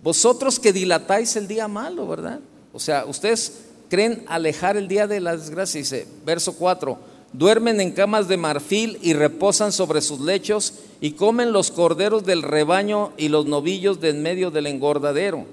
Vosotros 0.03 0.59
que 0.59 0.73
dilatáis 0.73 1.35
el 1.35 1.47
día 1.47 1.67
malo, 1.67 2.07
¿verdad? 2.07 2.39
O 2.73 2.79
sea, 2.79 3.05
ustedes 3.05 3.61
creen 3.89 4.23
alejar 4.27 4.77
el 4.77 4.87
día 4.87 5.07
de 5.07 5.19
la 5.19 5.35
desgracia, 5.35 5.79
dice, 5.79 6.07
verso 6.25 6.53
4, 6.55 6.97
duermen 7.33 7.81
en 7.81 7.91
camas 7.91 8.27
de 8.27 8.37
marfil 8.37 8.99
y 9.01 9.13
reposan 9.13 9.71
sobre 9.71 10.01
sus 10.01 10.19
lechos 10.19 10.73
y 11.01 11.11
comen 11.11 11.51
los 11.51 11.71
corderos 11.71 12.25
del 12.25 12.43
rebaño 12.43 13.13
y 13.17 13.29
los 13.29 13.45
novillos 13.45 13.99
de 13.99 14.09
en 14.09 14.21
medio 14.21 14.51
del 14.51 14.67
engordadero. 14.67 15.45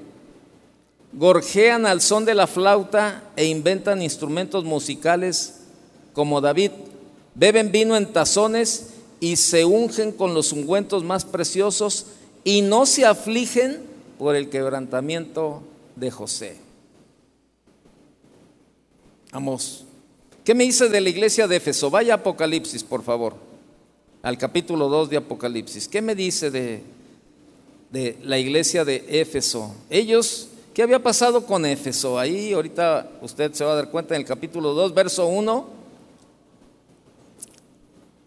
Gorjean 1.17 1.87
al 1.87 2.01
son 2.01 2.25
de 2.25 2.35
la 2.35 2.47
flauta 2.47 3.23
e 3.37 3.47
inventan 3.47 4.03
instrumentos 4.03 4.65
musicales 4.65 5.61
como 6.13 6.41
David. 6.41 6.73
Beben 7.35 7.71
vino 7.71 7.97
en 7.97 8.13
tazones 8.13 8.91
y 9.21 9.37
se 9.37 9.65
ungen 9.65 10.13
con 10.13 10.35
los 10.35 10.53
ungüentos 10.53 11.05
más 11.05 11.25
preciosos 11.25 12.07
y 12.43 12.63
no 12.63 12.85
se 12.85 13.07
afligen 13.07 13.81
por 14.19 14.35
el 14.35 14.51
quebrantamiento 14.51 15.63
de 15.97 16.11
José. 16.11 16.57
Vamos. 19.33 19.85
¿Qué 20.45 20.55
me 20.55 20.65
dice 20.65 20.89
de 20.89 21.01
la 21.01 21.09
iglesia 21.09 21.49
de 21.49 21.57
Éfeso? 21.57 21.91
Vaya 21.91 22.15
a 22.15 22.17
Apocalipsis, 22.19 22.85
por 22.85 23.03
favor, 23.03 23.35
al 24.23 24.37
capítulo 24.37 24.89
2 24.89 25.11
de 25.11 25.17
Apocalipsis. 25.17 25.89
¿Qué 25.89 26.03
me 26.03 26.15
dice 26.15 26.51
de, 26.51 26.83
de 27.91 28.19
la 28.23 28.39
iglesia 28.39 28.85
de 28.85 29.05
Éfeso? 29.09 29.75
Ellos, 29.89 30.49
¿qué 30.75 30.83
había 30.83 31.03
pasado 31.03 31.47
con 31.47 31.65
Éfeso? 31.65 32.19
Ahí 32.19 32.53
ahorita 32.53 33.09
usted 33.23 33.53
se 33.55 33.65
va 33.65 33.73
a 33.73 33.77
dar 33.77 33.91
cuenta 33.91 34.15
en 34.15 34.23
el 34.23 34.27
capítulo 34.27 34.75
2, 34.75 34.93
verso 34.93 35.27
1. 35.29 35.85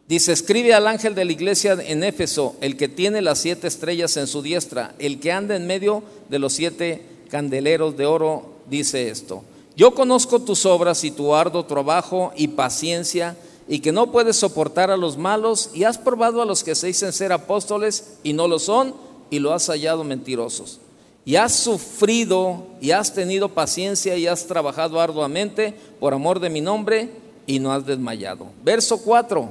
Dice, 0.07 0.31
escribe 0.31 0.73
al 0.73 0.87
ángel 0.87 1.13
de 1.13 1.25
la 1.25 1.33
iglesia 1.33 1.73
en 1.73 2.01
Éfeso, 2.01 2.55
el 2.61 2.77
que 2.77 2.87
tiene 2.87 3.21
las 3.21 3.39
siete 3.39 3.67
estrellas 3.67 4.15
en 4.15 4.25
su 4.25 4.41
diestra, 4.41 4.95
el 4.99 5.19
que 5.19 5.33
anda 5.33 5.57
en 5.57 5.67
medio 5.67 6.01
de 6.29 6.39
los 6.39 6.53
siete 6.53 7.03
candeleros 7.29 7.97
de 7.97 8.05
oro, 8.05 8.53
dice 8.69 9.09
esto. 9.09 9.43
Yo 9.75 9.93
conozco 9.93 10.41
tus 10.41 10.65
obras 10.65 11.03
y 11.03 11.11
tu 11.11 11.35
arduo 11.35 11.65
trabajo 11.65 12.31
y 12.37 12.47
paciencia, 12.47 13.35
y 13.67 13.79
que 13.79 13.91
no 13.91 14.13
puedes 14.13 14.37
soportar 14.37 14.89
a 14.91 14.95
los 14.95 15.17
malos, 15.17 15.71
y 15.73 15.83
has 15.83 15.97
probado 15.97 16.41
a 16.41 16.45
los 16.45 16.63
que 16.63 16.73
se 16.73 16.87
dicen 16.87 17.11
ser 17.11 17.33
apóstoles 17.33 18.13
y 18.23 18.31
no 18.31 18.47
lo 18.47 18.59
son, 18.59 18.95
y 19.29 19.39
lo 19.39 19.51
has 19.53 19.67
hallado 19.67 20.05
mentirosos. 20.05 20.79
Y 21.27 21.35
has 21.35 21.51
sufrido 21.51 22.63
y 22.79 22.91
has 22.91 23.13
tenido 23.13 23.49
paciencia 23.49 24.15
y 24.15 24.27
has 24.27 24.47
trabajado 24.47 25.01
arduamente 25.01 25.73
por 25.99 26.13
amor 26.13 26.39
de 26.39 26.49
mi 26.49 26.61
nombre 26.61 27.09
y 27.45 27.59
no 27.59 27.73
has 27.73 27.85
desmayado. 27.85 28.47
Verso 28.63 29.01
4. 29.01 29.49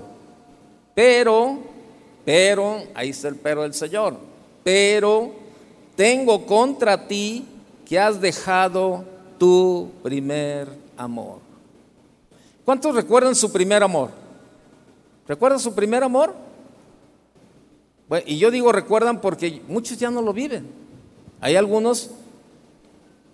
Pero, 0.94 1.58
pero, 2.24 2.82
ahí 2.94 3.10
está 3.10 3.28
el 3.28 3.34
pero 3.36 3.60
del 3.60 3.74
Señor. 3.74 4.16
Pero 4.64 5.32
tengo 5.96 6.46
contra 6.46 7.06
ti 7.06 7.44
que 7.84 8.00
has 8.00 8.22
dejado 8.22 9.04
tu 9.38 9.90
primer 10.02 10.70
amor. 10.96 11.40
¿Cuántos 12.64 12.94
recuerdan 12.94 13.34
su 13.34 13.52
primer 13.52 13.82
amor? 13.82 14.12
¿Recuerdan 15.28 15.60
su 15.60 15.74
primer 15.74 16.02
amor? 16.02 16.46
y 18.24 18.38
yo 18.38 18.50
digo 18.50 18.72
recuerdan 18.72 19.20
porque 19.20 19.60
muchos 19.68 19.98
ya 19.98 20.10
no 20.10 20.22
lo 20.22 20.32
viven. 20.32 20.85
Hay 21.40 21.56
algunos 21.56 22.10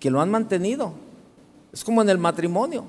que 0.01 0.11
lo 0.11 0.21
han 0.21 0.31
mantenido. 0.31 0.93
Es 1.73 1.85
como 1.85 2.03
en 2.03 2.11
el 2.11 2.19
matrimonio. 2.19 2.85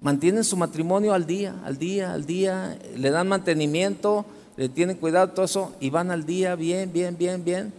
Mantienen 0.00 0.44
su 0.44 0.56
matrimonio 0.56 1.14
al 1.14 1.26
día, 1.26 1.54
al 1.64 1.78
día, 1.78 2.12
al 2.12 2.26
día, 2.26 2.78
le 2.96 3.10
dan 3.10 3.26
mantenimiento, 3.28 4.24
le 4.56 4.68
tienen 4.68 4.96
cuidado, 4.96 5.30
todo 5.30 5.46
eso, 5.46 5.72
y 5.80 5.90
van 5.90 6.10
al 6.10 6.26
día 6.26 6.54
bien, 6.54 6.92
bien, 6.92 7.16
bien, 7.16 7.44
bien. 7.44 7.72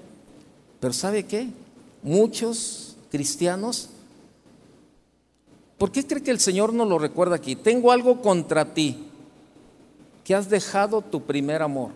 Pero 0.80 0.94
¿sabe 0.94 1.26
qué? 1.26 1.50
Muchos 2.04 2.98
cristianos? 3.12 3.90
¿Por 5.78 5.92
qué 5.92 6.06
cree 6.06 6.24
que 6.24 6.32
el 6.32 6.40
Señor 6.40 6.74
no 6.74 6.86
lo 6.86 6.98
recuerda 6.98 7.36
aquí? 7.36 7.56
Tengo 7.56 7.92
algo 7.92 8.22
contra 8.22 8.74
ti, 8.74 9.06
que 10.24 10.36
has 10.36 10.50
dejado 10.50 11.02
tu 11.02 11.22
primer 11.22 11.62
amor. 11.62 11.92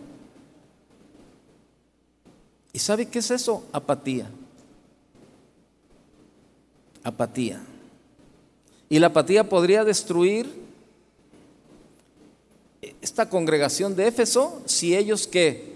¿Y 2.72 2.78
sabe 2.78 3.06
qué 3.06 3.18
es 3.18 3.30
eso? 3.30 3.64
Apatía. 3.72 4.30
Apatía. 7.02 7.60
Y 8.88 8.98
la 8.98 9.08
apatía 9.08 9.48
podría 9.48 9.84
destruir 9.84 10.60
esta 13.00 13.28
congregación 13.28 13.96
de 13.96 14.08
Éfeso 14.08 14.62
si 14.66 14.96
ellos 14.96 15.26
que 15.26 15.74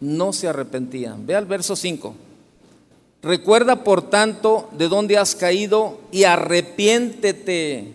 no 0.00 0.32
se 0.32 0.48
arrepentían. 0.48 1.26
Ve 1.26 1.34
al 1.34 1.46
verso 1.46 1.76
5. 1.76 2.14
Recuerda, 3.22 3.84
por 3.84 4.10
tanto, 4.10 4.68
de 4.72 4.88
dónde 4.88 5.16
has 5.16 5.34
caído 5.34 5.98
y 6.12 6.24
arrepiéntete 6.24 7.94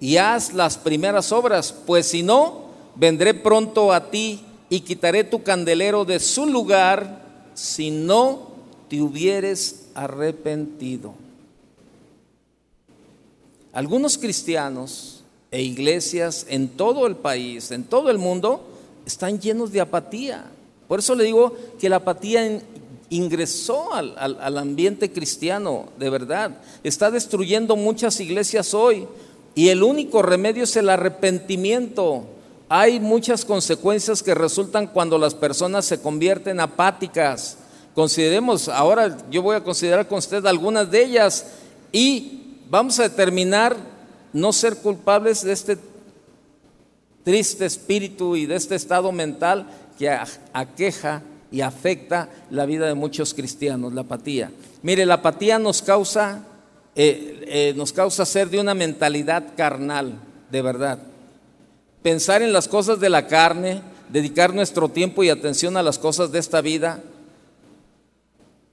y 0.00 0.16
haz 0.16 0.52
las 0.52 0.76
primeras 0.76 1.32
obras, 1.32 1.72
pues 1.72 2.08
si 2.08 2.22
no, 2.22 2.66
vendré 2.96 3.32
pronto 3.34 3.92
a 3.92 4.10
ti 4.10 4.44
y 4.68 4.80
quitaré 4.80 5.24
tu 5.24 5.42
candelero 5.42 6.04
de 6.04 6.18
su 6.18 6.46
lugar 6.46 7.25
si 7.56 7.90
no 7.90 8.50
te 8.88 9.02
hubieres 9.02 9.88
arrepentido. 9.94 11.14
Algunos 13.72 14.16
cristianos 14.16 15.24
e 15.50 15.62
iglesias 15.62 16.46
en 16.48 16.68
todo 16.68 17.06
el 17.06 17.16
país, 17.16 17.70
en 17.72 17.84
todo 17.84 18.10
el 18.10 18.18
mundo, 18.18 18.64
están 19.04 19.40
llenos 19.40 19.72
de 19.72 19.80
apatía. 19.80 20.46
Por 20.86 21.00
eso 21.00 21.14
le 21.14 21.24
digo 21.24 21.56
que 21.78 21.88
la 21.88 21.96
apatía 21.96 22.62
ingresó 23.10 23.92
al, 23.92 24.58
ambiente 24.58 25.10
cristiano, 25.12 25.88
de 25.98 26.10
verdad. 26.10 26.58
Está 26.84 27.10
destruyendo 27.10 27.76
muchas 27.76 28.20
iglesias 28.20 28.74
hoy 28.74 29.06
y 29.54 29.68
el 29.68 29.82
único 29.82 30.22
remedio 30.22 30.64
es 30.64 30.76
el 30.76 30.88
arrepentimiento. 30.88 32.26
Hay 32.68 32.98
muchas 32.98 33.44
consecuencias 33.44 34.22
que 34.22 34.34
resultan 34.34 34.88
cuando 34.88 35.18
las 35.18 35.34
personas 35.34 35.84
se 35.84 36.00
convierten 36.00 36.58
apáticas. 36.58 37.58
Consideremos, 37.94 38.68
ahora 38.68 39.16
yo 39.30 39.42
voy 39.42 39.56
a 39.56 39.62
considerar 39.62 40.08
con 40.08 40.18
usted 40.18 40.44
algunas 40.46 40.90
de 40.90 41.04
ellas 41.04 41.46
y 41.92 42.58
vamos 42.68 42.98
a 42.98 43.04
determinar 43.04 43.76
no 44.32 44.52
ser 44.52 44.78
culpables 44.78 45.44
de 45.44 45.52
este 45.52 45.78
triste 47.22 47.64
espíritu 47.66 48.36
y 48.36 48.46
de 48.46 48.56
este 48.56 48.74
estado 48.74 49.12
mental 49.12 49.66
que 49.96 50.10
aqueja 50.52 51.22
y 51.50 51.60
afecta 51.60 52.28
la 52.50 52.66
vida 52.66 52.86
de 52.86 52.94
muchos 52.94 53.32
cristianos, 53.32 53.94
la 53.94 54.02
apatía. 54.02 54.50
Mire, 54.82 55.06
la 55.06 55.14
apatía 55.14 55.58
nos 55.58 55.82
causa, 55.82 56.44
eh, 56.96 57.44
eh, 57.46 57.74
nos 57.76 57.92
causa 57.92 58.26
ser 58.26 58.50
de 58.50 58.60
una 58.60 58.74
mentalidad 58.74 59.54
carnal, 59.56 60.18
de 60.50 60.62
verdad. 60.62 60.98
Pensar 62.06 62.40
en 62.40 62.52
las 62.52 62.68
cosas 62.68 63.00
de 63.00 63.08
la 63.08 63.26
carne, 63.26 63.82
dedicar 64.08 64.54
nuestro 64.54 64.88
tiempo 64.88 65.24
y 65.24 65.28
atención 65.28 65.76
a 65.76 65.82
las 65.82 65.98
cosas 65.98 66.30
de 66.30 66.38
esta 66.38 66.60
vida. 66.60 67.02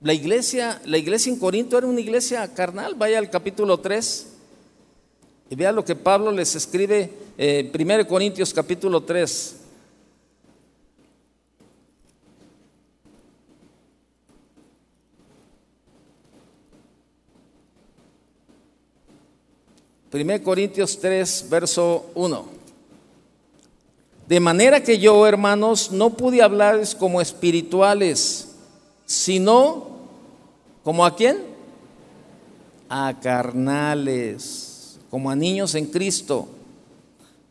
La 0.01 0.13
iglesia, 0.13 0.79
la 0.85 0.99
iglesia 0.99 1.33
en 1.33 1.39
Corinto 1.39 1.75
era 1.75 1.87
una 1.87 1.99
iglesia 1.99 2.53
carnal, 2.53 2.93
vaya 2.93 3.17
al 3.17 3.31
capítulo 3.31 3.79
3 3.79 4.27
y 5.49 5.55
vea 5.55 5.71
lo 5.71 5.83
que 5.83 5.95
Pablo 5.95 6.31
les 6.31 6.53
escribe, 6.53 7.09
eh, 7.35 7.71
1 7.73 8.07
Corintios 8.07 8.53
capítulo 8.53 9.01
3. 9.01 9.55
1 20.13 20.43
Corintios 20.43 20.99
3, 20.99 21.47
verso 21.49 22.11
1. 22.13 22.62
De 24.27 24.39
manera 24.39 24.81
que 24.81 24.99
yo, 24.99 25.27
hermanos, 25.27 25.91
no 25.91 26.11
pude 26.11 26.41
hablarles 26.41 26.95
como 26.95 27.19
espirituales, 27.19 28.55
sino 29.05 29.87
como 30.83 31.05
a 31.05 31.15
quién? 31.15 31.39
A 32.87 33.19
carnales, 33.21 34.97
como 35.09 35.29
a 35.29 35.35
niños 35.35 35.75
en 35.75 35.87
Cristo. 35.87 36.47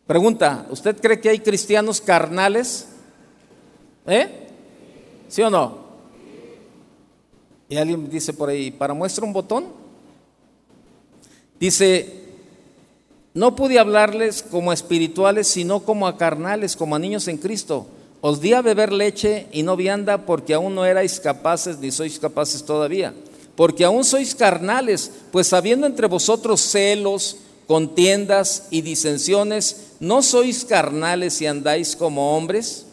Pregunta, 0.06 0.66
¿usted 0.70 0.98
cree 1.00 1.20
que 1.20 1.28
hay 1.28 1.38
cristianos 1.40 2.00
carnales? 2.00 2.88
¿Eh? 4.06 4.48
¿Sí 5.28 5.42
o 5.42 5.50
no? 5.50 5.78
Y 7.68 7.76
alguien 7.76 8.08
dice 8.10 8.32
por 8.32 8.48
ahí, 8.48 8.70
para 8.70 8.92
muestra 8.92 9.24
un 9.24 9.32
botón. 9.32 9.66
Dice, 11.58 12.21
no 13.34 13.56
pude 13.56 13.78
hablarles 13.78 14.42
como 14.42 14.72
espirituales, 14.72 15.48
sino 15.48 15.80
como 15.80 16.06
a 16.06 16.16
carnales, 16.16 16.76
como 16.76 16.96
a 16.96 16.98
niños 16.98 17.28
en 17.28 17.38
Cristo. 17.38 17.86
Os 18.20 18.40
di 18.40 18.52
a 18.52 18.62
beber 18.62 18.92
leche 18.92 19.46
y 19.52 19.62
no 19.62 19.76
vianda 19.76 20.26
porque 20.26 20.54
aún 20.54 20.74
no 20.74 20.84
erais 20.84 21.18
capaces 21.18 21.78
ni 21.78 21.90
sois 21.90 22.18
capaces 22.18 22.62
todavía, 22.64 23.12
porque 23.56 23.84
aún 23.84 24.04
sois 24.04 24.34
carnales, 24.34 25.10
pues 25.32 25.52
habiendo 25.52 25.86
entre 25.86 26.06
vosotros 26.06 26.60
celos, 26.60 27.38
contiendas 27.66 28.68
y 28.70 28.82
disensiones, 28.82 29.94
¿no 29.98 30.22
sois 30.22 30.64
carnales 30.64 31.40
y 31.40 31.46
andáis 31.46 31.96
como 31.96 32.36
hombres? 32.36 32.86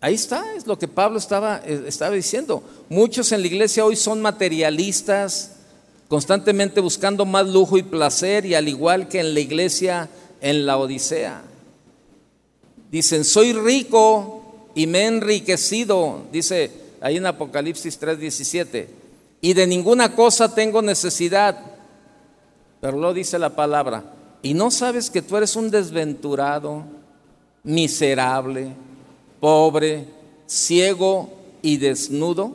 Ahí 0.00 0.14
está, 0.14 0.54
es 0.54 0.66
lo 0.66 0.78
que 0.78 0.88
Pablo 0.88 1.18
estaba, 1.18 1.60
eh, 1.64 1.84
estaba 1.86 2.14
diciendo. 2.14 2.62
Muchos 2.88 3.32
en 3.32 3.40
la 3.40 3.46
iglesia 3.46 3.84
hoy 3.84 3.96
son 3.96 4.22
materialistas, 4.22 5.56
constantemente 6.10 6.80
buscando 6.80 7.24
más 7.24 7.46
lujo 7.46 7.78
y 7.78 7.84
placer, 7.84 8.44
y 8.44 8.56
al 8.56 8.66
igual 8.68 9.06
que 9.06 9.20
en 9.20 9.32
la 9.32 9.38
iglesia 9.38 10.10
en 10.40 10.66
la 10.66 10.76
Odisea. 10.76 11.40
Dicen, 12.90 13.24
soy 13.24 13.52
rico 13.52 14.70
y 14.74 14.88
me 14.88 15.02
he 15.02 15.06
enriquecido, 15.06 16.22
dice 16.32 16.72
ahí 17.00 17.18
en 17.18 17.26
Apocalipsis 17.26 18.00
3:17, 18.00 18.88
y 19.40 19.52
de 19.54 19.68
ninguna 19.68 20.16
cosa 20.16 20.52
tengo 20.52 20.82
necesidad. 20.82 21.56
Pero 22.80 22.98
lo 22.98 23.14
dice 23.14 23.38
la 23.38 23.54
palabra, 23.54 24.12
y 24.42 24.52
no 24.52 24.72
sabes 24.72 25.10
que 25.10 25.22
tú 25.22 25.36
eres 25.36 25.54
un 25.54 25.70
desventurado, 25.70 26.82
miserable, 27.62 28.72
pobre, 29.38 30.06
ciego 30.48 31.30
y 31.62 31.76
desnudo. 31.76 32.52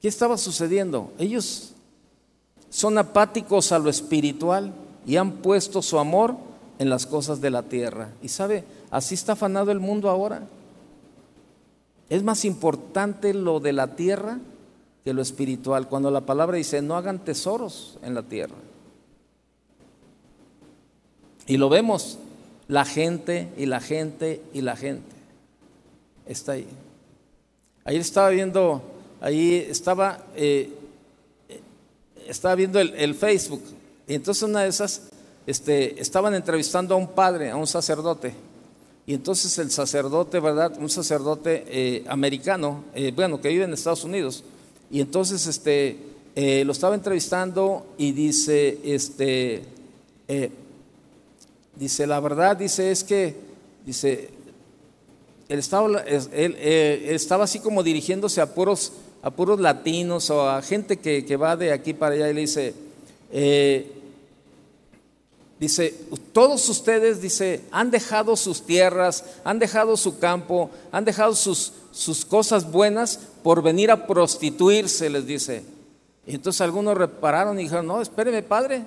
¿Qué 0.00 0.08
estaba 0.08 0.36
sucediendo? 0.38 1.12
Ellos 1.18 1.72
son 2.70 2.98
apáticos 2.98 3.72
a 3.72 3.78
lo 3.78 3.90
espiritual 3.90 4.72
y 5.06 5.16
han 5.16 5.32
puesto 5.32 5.82
su 5.82 5.98
amor 5.98 6.36
en 6.78 6.88
las 6.88 7.06
cosas 7.06 7.40
de 7.40 7.50
la 7.50 7.64
tierra. 7.64 8.10
Y 8.22 8.28
sabe, 8.28 8.64
así 8.90 9.14
está 9.14 9.32
afanado 9.32 9.70
el 9.70 9.80
mundo 9.80 10.08
ahora. 10.08 10.42
Es 12.08 12.22
más 12.22 12.44
importante 12.44 13.34
lo 13.34 13.60
de 13.60 13.72
la 13.72 13.94
tierra 13.96 14.38
que 15.04 15.12
lo 15.12 15.22
espiritual. 15.22 15.88
Cuando 15.88 16.10
la 16.10 16.22
palabra 16.22 16.56
dice, 16.56 16.80
no 16.82 16.96
hagan 16.96 17.18
tesoros 17.18 17.98
en 18.02 18.14
la 18.14 18.22
tierra. 18.22 18.56
Y 21.46 21.56
lo 21.56 21.68
vemos, 21.68 22.18
la 22.68 22.84
gente 22.84 23.52
y 23.56 23.66
la 23.66 23.80
gente 23.80 24.42
y 24.54 24.60
la 24.60 24.76
gente. 24.76 25.16
Está 26.26 26.52
ahí. 26.52 26.66
Ayer 27.84 28.00
estaba 28.00 28.28
viendo, 28.30 28.82
ahí 29.20 29.66
estaba, 29.68 30.24
eh, 30.36 30.70
estaba 32.26 32.54
viendo 32.54 32.80
el, 32.80 33.14
Facebook. 33.14 33.62
Y 34.06 34.14
entonces 34.14 34.42
una 34.42 34.62
de 34.62 34.68
esas, 34.68 35.02
este, 35.46 36.00
estaban 36.00 36.34
entrevistando 36.34 36.94
a 36.94 36.98
un 36.98 37.08
padre, 37.08 37.50
a 37.50 37.56
un 37.56 37.66
sacerdote. 37.66 38.34
Y 39.06 39.14
entonces 39.14 39.58
el 39.58 39.70
sacerdote, 39.70 40.40
¿verdad? 40.40 40.72
Un 40.78 40.90
sacerdote 40.90 41.64
eh, 41.68 42.04
americano, 42.08 42.84
eh, 42.94 43.12
bueno, 43.14 43.40
que 43.40 43.48
vive 43.48 43.64
en 43.64 43.72
Estados 43.72 44.04
Unidos. 44.04 44.44
Y 44.90 45.00
entonces 45.00 45.46
este, 45.46 45.96
lo 46.64 46.72
estaba 46.72 46.94
entrevistando 46.94 47.86
y 47.98 48.12
dice, 48.12 48.78
este, 48.84 49.62
Dice, 51.80 52.06
la 52.06 52.20
verdad, 52.20 52.58
dice, 52.58 52.90
es 52.90 53.02
que, 53.02 53.34
dice, 53.86 54.28
él 55.48 55.58
estaba, 55.58 56.02
él, 56.02 56.56
estaba 56.60 57.44
así 57.44 57.58
como 57.58 57.82
dirigiéndose 57.82 58.42
a 58.42 58.54
puros, 58.54 58.92
a 59.22 59.30
puros 59.30 59.60
latinos 59.60 60.30
o 60.30 60.48
a 60.48 60.62
gente 60.62 60.98
que, 60.98 61.36
va 61.36 61.56
de 61.56 61.72
aquí 61.72 61.94
para 61.94 62.14
allá 62.14 62.30
y 62.30 62.34
le 62.34 62.40
dice, 62.40 62.74
eh, 63.32 63.92
dice, 65.58 65.94
todos 66.32 66.68
ustedes, 66.68 67.20
dice, 67.20 67.62
han 67.70 67.90
dejado 67.90 68.36
sus 68.36 68.62
tierras, 68.62 69.24
han 69.44 69.58
dejado 69.58 69.96
su 69.96 70.18
campo, 70.18 70.70
han 70.92 71.04
dejado 71.04 71.34
sus, 71.34 71.72
sus 71.90 72.24
cosas 72.24 72.70
buenas 72.70 73.20
por 73.42 73.62
venir 73.62 73.90
a 73.90 74.06
prostituirse, 74.06 75.10
les 75.10 75.26
dice. 75.26 75.62
Y 76.26 76.34
entonces 76.34 76.60
algunos 76.60 76.96
repararon 76.96 77.58
y 77.58 77.64
dijeron, 77.64 77.86
no, 77.86 78.00
espéreme, 78.00 78.42
padre, 78.42 78.84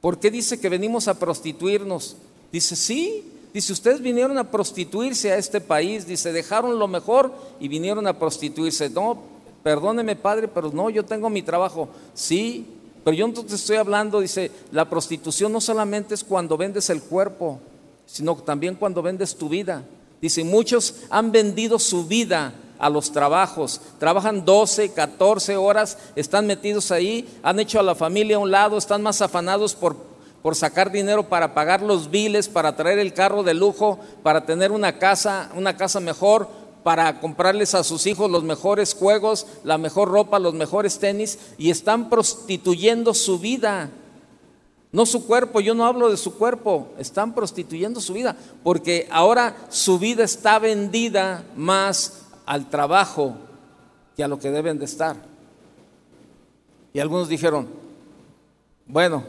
¿Por 0.00 0.20
qué 0.20 0.30
dice 0.30 0.60
que 0.60 0.68
venimos 0.68 1.08
a 1.08 1.18
prostituirnos? 1.18 2.16
Dice, 2.52 2.76
sí, 2.76 3.24
dice, 3.58 3.72
ustedes 3.72 4.00
vinieron 4.00 4.38
a 4.38 4.52
prostituirse 4.52 5.32
a 5.32 5.36
este 5.36 5.60
país, 5.60 6.06
dice, 6.06 6.32
dejaron 6.32 6.78
lo 6.78 6.86
mejor 6.86 7.32
y 7.58 7.66
vinieron 7.66 8.06
a 8.06 8.16
prostituirse. 8.16 8.88
No, 8.88 9.18
perdóneme 9.64 10.14
padre, 10.14 10.46
pero 10.46 10.70
no, 10.70 10.90
yo 10.90 11.04
tengo 11.04 11.28
mi 11.28 11.42
trabajo. 11.42 11.88
Sí, 12.14 12.66
pero 13.02 13.16
yo 13.16 13.26
no 13.26 13.44
te 13.44 13.56
estoy 13.56 13.76
hablando, 13.76 14.20
dice, 14.20 14.52
la 14.70 14.88
prostitución 14.88 15.52
no 15.52 15.60
solamente 15.60 16.14
es 16.14 16.22
cuando 16.22 16.56
vendes 16.56 16.88
el 16.88 17.02
cuerpo, 17.02 17.58
sino 18.06 18.36
también 18.36 18.76
cuando 18.76 19.02
vendes 19.02 19.34
tu 19.34 19.48
vida. 19.48 19.82
Dice, 20.22 20.44
muchos 20.44 20.94
han 21.10 21.32
vendido 21.32 21.80
su 21.80 22.06
vida 22.06 22.54
a 22.78 22.88
los 22.88 23.10
trabajos. 23.10 23.80
Trabajan 23.98 24.44
12, 24.44 24.92
14 24.92 25.56
horas, 25.56 25.98
están 26.14 26.46
metidos 26.46 26.92
ahí, 26.92 27.28
han 27.42 27.58
hecho 27.58 27.80
a 27.80 27.82
la 27.82 27.96
familia 27.96 28.36
a 28.36 28.40
un 28.40 28.52
lado, 28.52 28.78
están 28.78 29.02
más 29.02 29.20
afanados 29.20 29.74
por, 29.74 29.96
por 30.42 30.54
sacar 30.54 30.92
dinero 30.92 31.28
para 31.28 31.54
pagar 31.54 31.82
los 31.82 32.10
biles, 32.10 32.48
para 32.48 32.76
traer 32.76 32.98
el 32.98 33.12
carro 33.12 33.42
de 33.42 33.54
lujo, 33.54 33.98
para 34.22 34.46
tener 34.46 34.72
una 34.72 34.98
casa, 34.98 35.50
una 35.54 35.76
casa 35.76 36.00
mejor, 36.00 36.48
para 36.82 37.20
comprarles 37.20 37.74
a 37.74 37.84
sus 37.84 38.06
hijos 38.06 38.30
los 38.30 38.44
mejores 38.44 38.94
juegos, 38.94 39.46
la 39.64 39.78
mejor 39.78 40.08
ropa, 40.08 40.38
los 40.38 40.54
mejores 40.54 40.98
tenis, 40.98 41.38
y 41.58 41.70
están 41.70 42.08
prostituyendo 42.08 43.14
su 43.14 43.38
vida. 43.38 43.90
No 44.90 45.04
su 45.04 45.26
cuerpo, 45.26 45.60
yo 45.60 45.74
no 45.74 45.84
hablo 45.84 46.08
de 46.08 46.16
su 46.16 46.38
cuerpo, 46.38 46.88
están 46.98 47.34
prostituyendo 47.34 48.00
su 48.00 48.14
vida, 48.14 48.36
porque 48.62 49.06
ahora 49.10 49.54
su 49.68 49.98
vida 49.98 50.24
está 50.24 50.58
vendida 50.58 51.44
más 51.56 52.22
al 52.46 52.70
trabajo 52.70 53.34
que 54.16 54.24
a 54.24 54.28
lo 54.28 54.38
que 54.38 54.50
deben 54.50 54.78
de 54.78 54.86
estar. 54.86 55.16
Y 56.94 57.00
algunos 57.00 57.28
dijeron, 57.28 57.68
bueno, 58.86 59.24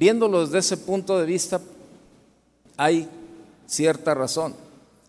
viéndolo 0.00 0.40
desde 0.40 0.58
ese 0.58 0.76
punto 0.76 1.16
de 1.16 1.26
vista, 1.26 1.60
hay 2.76 3.08
cierta 3.66 4.14
razón. 4.14 4.54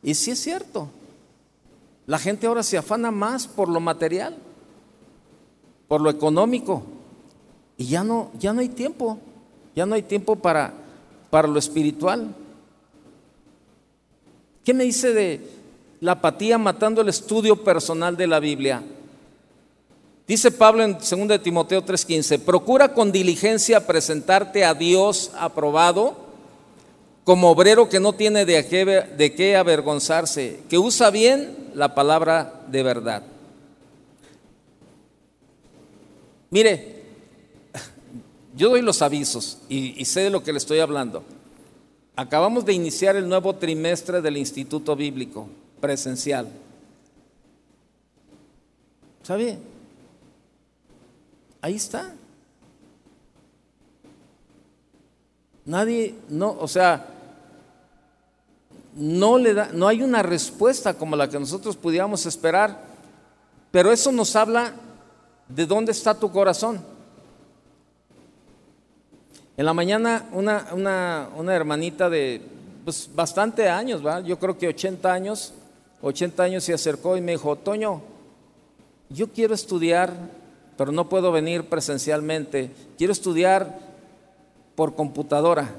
Y 0.03 0.13
sí 0.13 0.29
es 0.29 0.39
cierto, 0.39 0.89
la 2.05 2.19
gente 2.19 2.45
ahora 2.45 2.61
se 2.61 2.77
afana 2.77 3.09
más 3.09 3.47
por 3.47 3.69
lo 3.69 3.79
material, 3.79 4.37
por 5.87 6.01
lo 6.01 6.11
económico, 6.11 6.83
y 7.77 7.85
ya 7.85 8.03
no, 8.03 8.29
ya 8.37 8.53
no 8.53 8.59
hay 8.59 8.69
tiempo, 8.69 9.17
ya 9.75 9.87
no 9.87 9.95
hay 9.95 10.03
tiempo 10.03 10.35
para, 10.35 10.73
para 11.31 11.47
lo 11.47 11.57
espiritual. 11.57 12.35
¿Qué 14.63 14.75
me 14.75 14.83
dice 14.83 15.13
de, 15.13 15.61
la 16.01 16.13
apatía 16.13 16.57
matando 16.57 17.01
el 17.01 17.09
estudio 17.09 17.63
personal 17.63 18.17
de 18.17 18.27
la 18.27 18.39
Biblia. 18.39 18.83
Dice 20.27 20.51
Pablo 20.51 20.83
en 20.83 20.93
2 20.93 21.41
Timoteo 21.41 21.83
3:15, 21.83 22.39
procura 22.39 22.93
con 22.93 23.11
diligencia 23.11 23.85
presentarte 23.85 24.63
a 24.63 24.73
Dios 24.73 25.31
aprobado 25.37 26.31
como 27.23 27.51
obrero 27.51 27.89
que 27.89 27.99
no 27.99 28.13
tiene 28.13 28.45
de 28.45 29.33
qué, 29.35 29.55
avergonzarse, 29.55 30.59
que 30.69 30.77
usa 30.77 31.09
bien 31.11 31.69
la 31.75 31.93
palabra 31.93 32.63
de 32.67 32.83
verdad. 32.83 33.23
Mire, 36.49 37.03
yo 38.55 38.69
doy 38.69 38.81
los 38.81 39.01
avisos 39.01 39.59
y, 39.69 40.03
sé 40.05 40.21
de 40.21 40.29
lo 40.29 40.43
que 40.43 40.51
le 40.51 40.57
estoy 40.57 40.79
hablando. 40.79 41.23
Acabamos 42.15 42.65
de 42.65 42.73
iniciar 42.73 43.15
el 43.15 43.29
nuevo 43.29 43.55
trimestre 43.55 44.21
del 44.21 44.37
Instituto 44.37 44.95
Bíblico 44.95 45.47
presencial. 45.79 46.49
¿Sabe? 49.23 49.57
Ahí 51.61 51.75
está. 51.75 52.13
Nadie, 55.65 56.15
no, 56.29 56.57
o 56.59 56.67
sea, 56.67 57.05
no 58.95 59.37
le 59.37 59.53
da, 59.53 59.69
no 59.73 59.87
hay 59.87 60.01
una 60.01 60.23
respuesta 60.23 60.95
como 60.95 61.15
la 61.15 61.29
que 61.29 61.39
nosotros 61.39 61.77
pudiéramos 61.77 62.25
esperar, 62.25 62.81
pero 63.69 63.91
eso 63.91 64.11
nos 64.11 64.35
habla 64.35 64.73
de 65.47 65.65
dónde 65.65 65.91
está 65.91 66.13
tu 66.13 66.31
corazón. 66.31 66.81
En 69.55 69.65
la 69.65 69.73
mañana 69.73 70.27
una, 70.31 70.69
una, 70.73 71.29
una 71.37 71.53
hermanita 71.53 72.09
de 72.09 72.41
pues, 72.83 73.09
bastante 73.13 73.69
años, 73.69 74.01
yo 74.25 74.39
creo 74.39 74.57
que 74.57 74.67
80 74.67 75.13
años, 75.13 75.53
80 76.01 76.43
años 76.43 76.63
se 76.63 76.73
acercó 76.73 77.15
y 77.15 77.21
me 77.21 77.33
dijo, 77.33 77.55
Toño, 77.55 78.01
yo 79.09 79.27
quiero 79.27 79.53
estudiar, 79.53 80.11
pero 80.81 80.91
no 80.91 81.07
puedo 81.07 81.31
venir 81.31 81.65
presencialmente, 81.65 82.71
quiero 82.97 83.13
estudiar 83.13 83.77
por 84.73 84.95
computadora. 84.95 85.75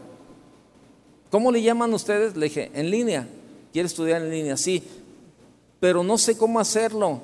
¿Cómo 1.29 1.51
le 1.51 1.61
llaman 1.61 1.93
ustedes? 1.93 2.37
Le 2.37 2.45
dije, 2.45 2.71
en 2.73 2.89
línea, 2.89 3.27
quiero 3.73 3.87
estudiar 3.87 4.23
en 4.23 4.31
línea, 4.31 4.57
sí, 4.57 4.81
pero 5.81 6.05
no 6.05 6.17
sé 6.19 6.39
cómo 6.39 6.61
hacerlo. 6.61 7.21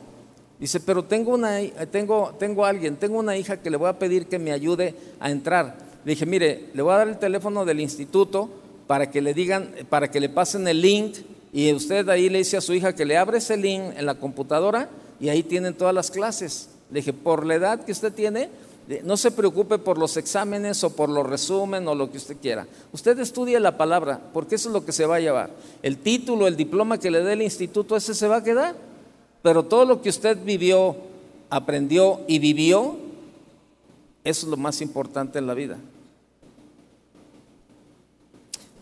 Dice, 0.59 0.81
pero 0.81 1.05
tengo, 1.05 1.33
una, 1.35 1.61
tengo, 1.89 2.35
tengo 2.37 2.65
alguien, 2.65 2.97
tengo 2.97 3.17
una 3.17 3.37
hija 3.37 3.59
que 3.59 3.71
le 3.71 3.77
voy 3.77 3.89
a 3.89 3.97
pedir 3.97 4.27
que 4.27 4.41
me 4.41 4.51
ayude 4.51 4.97
a 5.21 5.31
entrar. 5.31 5.79
Le 6.05 6.11
dije, 6.11 6.27
mire, 6.27 6.71
le 6.75 6.83
voy 6.83 6.93
a 6.95 6.97
dar 6.97 7.09
el 7.09 7.19
teléfono 7.21 7.65
del 7.65 7.79
instituto 7.79 8.51
para 8.89 9.09
que 9.09 9.23
le 9.23 9.35
digan, 9.35 9.73
para 9.89 10.11
que 10.11 10.19
le 10.19 10.29
pasen 10.29 10.67
el 10.67 10.83
link 10.83 11.19
y 11.53 11.73
usted 11.73 12.09
ahí 12.09 12.29
le 12.29 12.39
dice 12.39 12.57
a 12.57 12.61
su 12.61 12.75
hija 12.75 12.93
que 12.93 13.05
le 13.05 13.17
abre 13.17 13.39
ese 13.39 13.57
link 13.57 13.93
en 13.97 14.05
la 14.05 14.17
computadora 14.17 14.91
y 15.21 15.29
ahí 15.29 15.45
tienen 15.45 15.75
todas 15.75 15.95
las 15.95 16.11
clases. 16.11 16.71
Le 16.91 17.01
dije, 17.01 17.13
por 17.13 17.45
la 17.45 17.55
edad 17.55 17.85
que 17.85 17.93
usted 17.93 18.13
tiene, 18.13 18.49
no 19.05 19.17
se 19.19 19.31
preocupe 19.31 19.79
por 19.79 19.99
los 19.99 20.17
exámenes 20.17 20.83
o 20.83 20.91
por 20.91 21.11
los 21.11 21.27
resumen 21.27 21.87
o 21.89 21.95
lo 21.95 22.11
que 22.11 22.17
usted 22.17 22.37
quiera. 22.41 22.67
Usted 22.93 23.19
estudie 23.19 23.61
la 23.61 23.77
palabra, 23.77 24.21
porque 24.33 24.55
eso 24.55 24.71
es 24.71 24.73
lo 24.73 24.85
que 24.85 24.93
se 24.93 25.05
va 25.05 25.17
a 25.17 25.21
llevar. 25.21 25.51
El 25.83 25.99
título, 25.99 26.47
el 26.47 26.57
diploma 26.57 26.99
que 26.99 27.11
le 27.11 27.23
dé 27.23 27.35
el 27.35 27.43
instituto, 27.43 27.97
ese 27.97 28.15
se 28.15 28.27
va 28.27 28.37
a 28.37 28.45
quedar. 28.45 28.75
Pero 29.43 29.65
todo 29.65 29.85
lo 29.85 30.01
que 30.01 30.09
usted 30.09 30.39
vivió, 30.43 30.97
aprendió 31.51 32.21
y 32.27 32.39
vivió, 32.39 32.97
es 34.25 34.45
lo 34.45 34.57
más 34.57 34.81
importante 34.81 35.39
en 35.39 35.47
la 35.47 35.55
vida. 35.55 35.79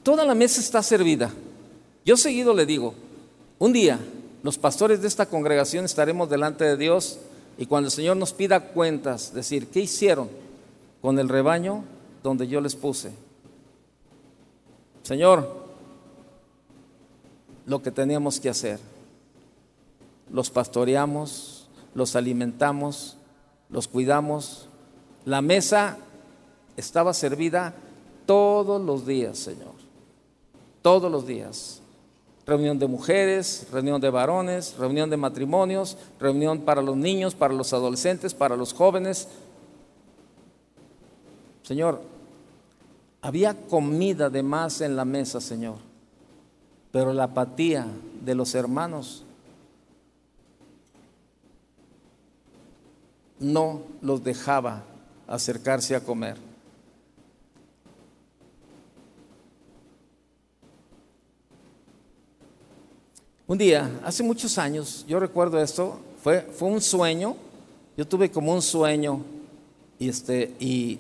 Toda 0.03 0.25
la 0.25 0.37
mesa 0.37 0.61
está 0.61 0.83
servida. 0.83 1.33
Yo 2.05 2.17
seguido 2.17 2.55
le 2.55 2.65
digo, 2.65 2.95
un 3.59 3.73
día 3.73 3.99
los 4.45 4.57
pastores 4.57 5.03
de 5.03 5.09
esta 5.09 5.27
congregación 5.27 5.85
estaremos 5.85 6.31
delante 6.31 6.65
de 6.65 6.77
Dios 6.77 7.19
y 7.59 7.67
cuando 7.67 7.89
el 7.89 7.93
Señor 7.93 8.17
nos 8.17 8.33
pida 8.33 8.69
cuentas, 8.73 9.33
decir, 9.33 9.69
¿qué 9.69 9.81
hicieron 9.81 10.29
con 11.01 11.19
el 11.19 11.29
rebaño 11.29 11.85
donde 12.23 12.47
yo 12.49 12.61
les 12.61 12.75
puse? 12.75 13.13
Señor, 15.03 15.67
lo 17.65 17.83
que 17.83 17.91
teníamos 17.91 18.41
que 18.41 18.51
hacer. 18.51 18.79
Los 20.31 20.51
pastoreamos, 20.51 21.69
los 21.95 22.17
alimentamos, 22.17 23.17
los 23.71 23.89
cuidamos. 23.89 24.69
La 25.25 25.41
mesa 25.41 25.99
estaba 26.77 27.15
servida 27.15 27.75
todos 28.27 28.83
los 28.83 29.07
días, 29.07 29.39
Señor. 29.39 29.75
Todos 30.83 31.11
los 31.11 31.27
días 31.27 31.81
reunión 32.47 32.79
de 32.79 32.87
mujeres, 32.87 33.67
reunión 33.73 34.01
de 34.01 34.09
varones, 34.09 34.77
reunión 34.79 35.11
de 35.11 35.17
matrimonios, 35.17 35.99
reunión 36.21 36.61
para 36.61 36.81
los 36.81 36.97
niños, 36.97 37.35
para 37.35 37.53
los 37.53 37.73
adolescentes, 37.73 38.35
para 38.35 38.57
los 38.57 38.73
jóvenes. 38.73 39.29
Señor, 41.65 42.01
había 43.21 43.55
comida 43.55 44.31
de 44.31 44.45
más 44.45 44.81
en 44.81 44.95
la 44.95 45.05
mesa, 45.05 45.41
Señor, 45.41 45.79
pero 46.93 47.13
la 47.13 47.25
apatía 47.25 47.87
de 48.25 48.35
los 48.37 48.55
hermanos 48.55 49.25
no 53.41 53.83
los 54.01 54.23
dejaba 54.23 54.85
acercarse 55.27 55.97
a 55.97 56.01
comer. 56.05 56.46
Un 63.49 63.59
día, 63.59 64.01
hace 64.05 64.25
muchos 64.25 64.59
años, 64.59 65.05
yo 65.07 65.21
recuerdo 65.21 65.61
esto, 65.61 66.01
fue, 66.21 66.41
fue 66.41 66.67
un 66.69 66.81
sueño, 66.81 67.37
yo 67.97 68.05
tuve 68.05 68.29
como 68.29 68.53
un 68.53 68.61
sueño 68.61 69.21
y, 70.01 70.09
este, 70.09 70.53
y 70.59 70.99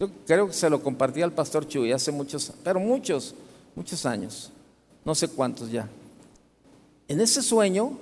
yo 0.00 0.10
creo 0.26 0.48
que 0.48 0.52
se 0.52 0.68
lo 0.68 0.82
compartí 0.82 1.22
al 1.22 1.30
pastor 1.30 1.68
Chuy 1.68 1.92
hace 1.92 2.10
muchos, 2.10 2.52
pero 2.64 2.80
muchos, 2.80 3.36
muchos 3.76 4.04
años, 4.06 4.50
no 5.04 5.14
sé 5.14 5.28
cuántos 5.28 5.70
ya. 5.70 5.88
En 7.06 7.20
ese 7.20 7.42
sueño 7.42 7.92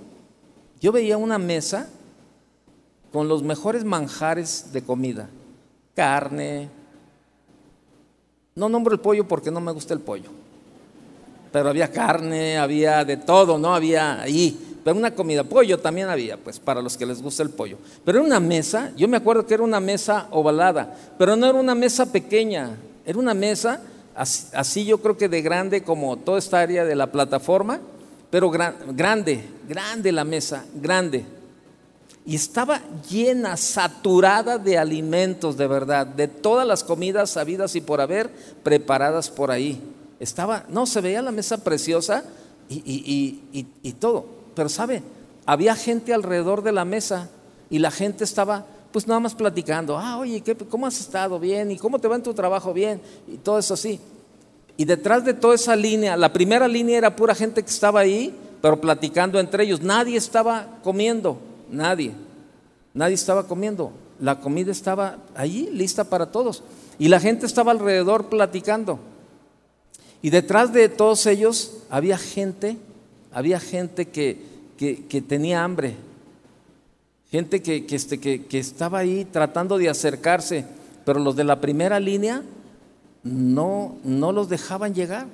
yo 0.81 0.91
veía 0.91 1.19
una 1.19 1.37
mesa 1.37 1.87
con 3.13 3.29
los 3.29 3.43
mejores 3.43 3.85
manjares 3.85 4.73
de 4.73 4.83
comida, 4.83 5.29
carne, 5.95 6.71
no 8.55 8.71
nombro 8.71 8.95
el 8.95 9.01
pollo 9.01 9.29
porque 9.29 9.51
no 9.51 9.61
me 9.61 9.73
gusta 9.73 9.93
el 9.93 10.01
pollo 10.01 10.31
pero 11.53 11.69
había 11.69 11.91
carne, 11.91 12.59
había 12.59 13.05
de 13.05 13.17
todo, 13.17 13.59
¿no? 13.59 13.75
Había 13.75 14.21
ahí, 14.21 14.79
pero 14.85 14.97
una 14.97 15.15
comida, 15.15 15.45
pollo 15.45 15.79
también 15.79 16.09
había, 16.09 16.37
pues 16.37 16.59
para 16.59 16.81
los 16.81 16.97
que 16.97 17.07
les 17.07 17.23
gusta 17.23 17.43
el 17.43 17.51
pollo. 17.51 17.79
Pero 18.05 18.19
era 18.19 18.27
una 18.27 18.41
mesa, 18.41 18.93
yo 18.97 19.09
me 19.09 19.17
acuerdo 19.17 19.47
que 19.47 19.55
era 19.55 19.63
una 19.63 19.81
mesa 19.81 20.29
ovalada, 20.31 20.95
pero 21.19 21.37
no 21.37 21.47
era 21.47 21.59
una 21.59 21.75
mesa 21.75 22.11
pequeña, 22.11 22.77
era 23.05 23.19
una 23.19 23.35
mesa 23.35 23.81
así, 24.15 24.85
yo 24.85 24.99
creo 24.99 25.17
que 25.17 25.29
de 25.29 25.43
grande 25.43 25.83
como 25.83 26.17
toda 26.17 26.39
esta 26.39 26.61
área 26.61 26.85
de 26.85 26.97
la 26.97 27.13
plataforma, 27.13 27.81
pero 28.31 28.51
grande, 28.51 29.45
grande 29.69 30.13
la 30.13 30.25
mesa, 30.25 30.65
grande. 30.75 31.25
Y 32.27 32.35
estaba 32.35 32.83
llena, 33.09 33.57
saturada 33.57 34.59
de 34.59 34.77
alimentos, 34.77 35.57
de 35.57 35.67
verdad, 35.67 36.07
de 36.07 36.29
todas 36.29 36.67
las 36.67 36.85
comidas 36.85 37.31
sabidas 37.31 37.75
y 37.75 37.81
por 37.81 38.03
haber 38.03 38.31
preparadas 38.63 39.31
por 39.31 39.51
ahí. 39.51 39.81
Estaba, 40.21 40.65
no, 40.69 40.87
se 40.87 41.01
veía 41.01 41.23
la 41.23 41.31
mesa 41.31 41.63
preciosa 41.63 42.25
y, 42.69 43.95
todo. 43.99 44.27
Pero 44.55 44.69
sabe, 44.69 45.03
había 45.47 45.75
gente 45.77 46.13
alrededor 46.13 46.63
de 46.63 46.73
la 46.73 46.85
mesa 46.85 47.29
y 47.71 47.79
la 47.79 47.91
gente 47.91 48.25
estaba 48.25 48.67
pues 48.93 49.07
nada 49.07 49.21
más 49.21 49.35
platicando. 49.35 49.99
Ah, 49.99 50.19
oye, 50.19 50.43
¿cómo 50.69 50.87
has 50.87 51.01
estado? 51.01 51.39
Bien. 51.39 51.71
¿Y 51.71 51.77
cómo 51.77 51.99
te 51.99 52.09
va 52.09 52.17
en 52.17 52.23
tu 52.23 52.35
trabajo? 52.35 52.73
Bien. 52.73 53.01
Y 53.27 53.37
todo 53.37 53.59
eso 53.59 53.75
así. 53.75 54.01
Y 54.77 54.85
detrás 54.85 55.25
de 55.25 55.35
toda 55.35 55.55
esa 55.55 55.77
línea, 55.77 56.17
la 56.17 56.33
primera 56.33 56.69
línea 56.69 56.99
era 56.99 57.17
pura 57.17 57.35
gente 57.35 57.63
que 57.63 57.71
estaba 57.71 58.01
ahí, 58.01 58.35
pero 58.63 58.81
platicando 58.81 59.39
entre 59.39 59.65
ellos. 59.65 59.83
Nadie 59.83 60.17
estaba 60.17 60.79
comiendo, 60.83 61.39
nadie. 61.71 62.13
Nadie 62.95 63.15
estaba 63.15 63.47
comiendo. 63.47 63.93
La 64.21 64.41
comida 64.41 64.73
estaba 64.73 65.19
allí, 65.35 65.69
lista 65.73 66.05
para 66.05 66.27
todos. 66.27 66.63
Y 66.99 67.09
la 67.09 67.21
gente 67.21 67.47
estaba 67.47 67.73
alrededor 67.73 68.29
platicando. 68.29 68.99
Y 70.23 70.31
detrás 70.31 70.73
de 70.73 70.89
todos 70.89 71.27
ellos 71.27 71.79
había 71.91 72.19
gente, 72.19 72.77
había 73.33 73.61
gente 73.61 74.09
que, 74.09 74.43
tenía 75.29 75.63
hambre, 75.63 75.95
gente 77.31 77.63
este, 77.91 78.19
que, 78.19 78.47
que, 78.47 78.59
estaba 78.59 78.99
ahí 78.99 79.25
tratando 79.25 79.79
de 79.79 79.89
acercarse, 79.89 80.65
pero 81.05 81.21
los 81.21 81.37
de 81.37 81.45
la 81.45 81.61
primera 81.61 82.01
línea 82.01 82.43
no, 83.23 83.97
no 84.05 84.33
los 84.33 84.49
dejaban 84.49 84.95
llegar. 84.95 85.27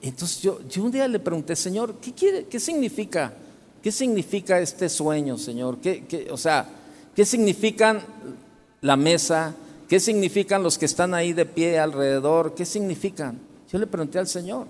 Entonces 0.00 0.42
yo, 0.42 0.60
yo 0.68 0.82
un 0.82 0.90
día 0.90 1.06
le 1.06 1.20
pregunté, 1.20 1.54
Señor, 1.54 1.94
¿qué, 2.00 2.12
quiere, 2.12 2.46
qué 2.46 2.58
significa? 2.58 3.32
¿Qué 3.82 3.92
significa 3.92 4.60
este 4.60 4.88
sueño, 4.88 5.38
Señor? 5.38 5.78
¿Qué, 5.78 6.28
o 6.30 6.36
sea, 6.36 6.68
¿qué 7.14 7.24
significan 7.24 8.00
la 8.80 8.96
mesa? 8.96 9.54
¿Qué 9.92 10.00
significan 10.00 10.62
los 10.62 10.78
que 10.78 10.86
están 10.86 11.12
ahí 11.12 11.34
de 11.34 11.44
pie 11.44 11.78
alrededor? 11.78 12.54
¿Qué 12.54 12.64
significan? 12.64 13.38
Yo 13.70 13.78
le 13.78 13.86
pregunté 13.86 14.18
al 14.18 14.26
Señor. 14.26 14.66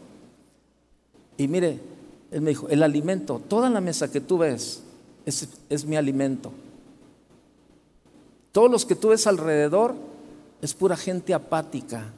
Y 1.36 1.46
mire, 1.46 1.78
Él 2.32 2.40
me 2.40 2.50
dijo, 2.50 2.68
el 2.68 2.82
alimento, 2.82 3.40
toda 3.46 3.70
la 3.70 3.80
mesa 3.80 4.10
que 4.10 4.20
tú 4.20 4.38
ves 4.38 4.82
es, 5.24 5.48
es 5.68 5.84
mi 5.84 5.94
alimento. 5.94 6.50
Todos 8.50 8.68
los 8.68 8.84
que 8.84 8.96
tú 8.96 9.10
ves 9.10 9.28
alrededor 9.28 9.94
es 10.60 10.74
pura 10.74 10.96
gente 10.96 11.34
apática, 11.34 12.10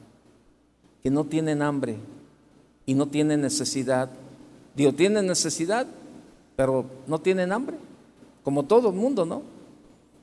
que 1.03 1.11
no 1.11 1.25
tienen 1.25 1.61
hambre 1.61 1.97
y 2.87 2.95
no 2.95 3.05
tienen 3.05 3.41
necesidad. 3.41 4.09
Digo, 4.75 4.93
tienen 4.93 5.27
necesidad, 5.27 5.85
pero 6.55 6.87
no 7.05 7.19
tienen 7.19 7.51
hambre, 7.51 7.77
como 8.43 8.63
todo 8.63 8.89
el 8.89 8.95
mundo, 8.95 9.27
¿no? 9.27 9.54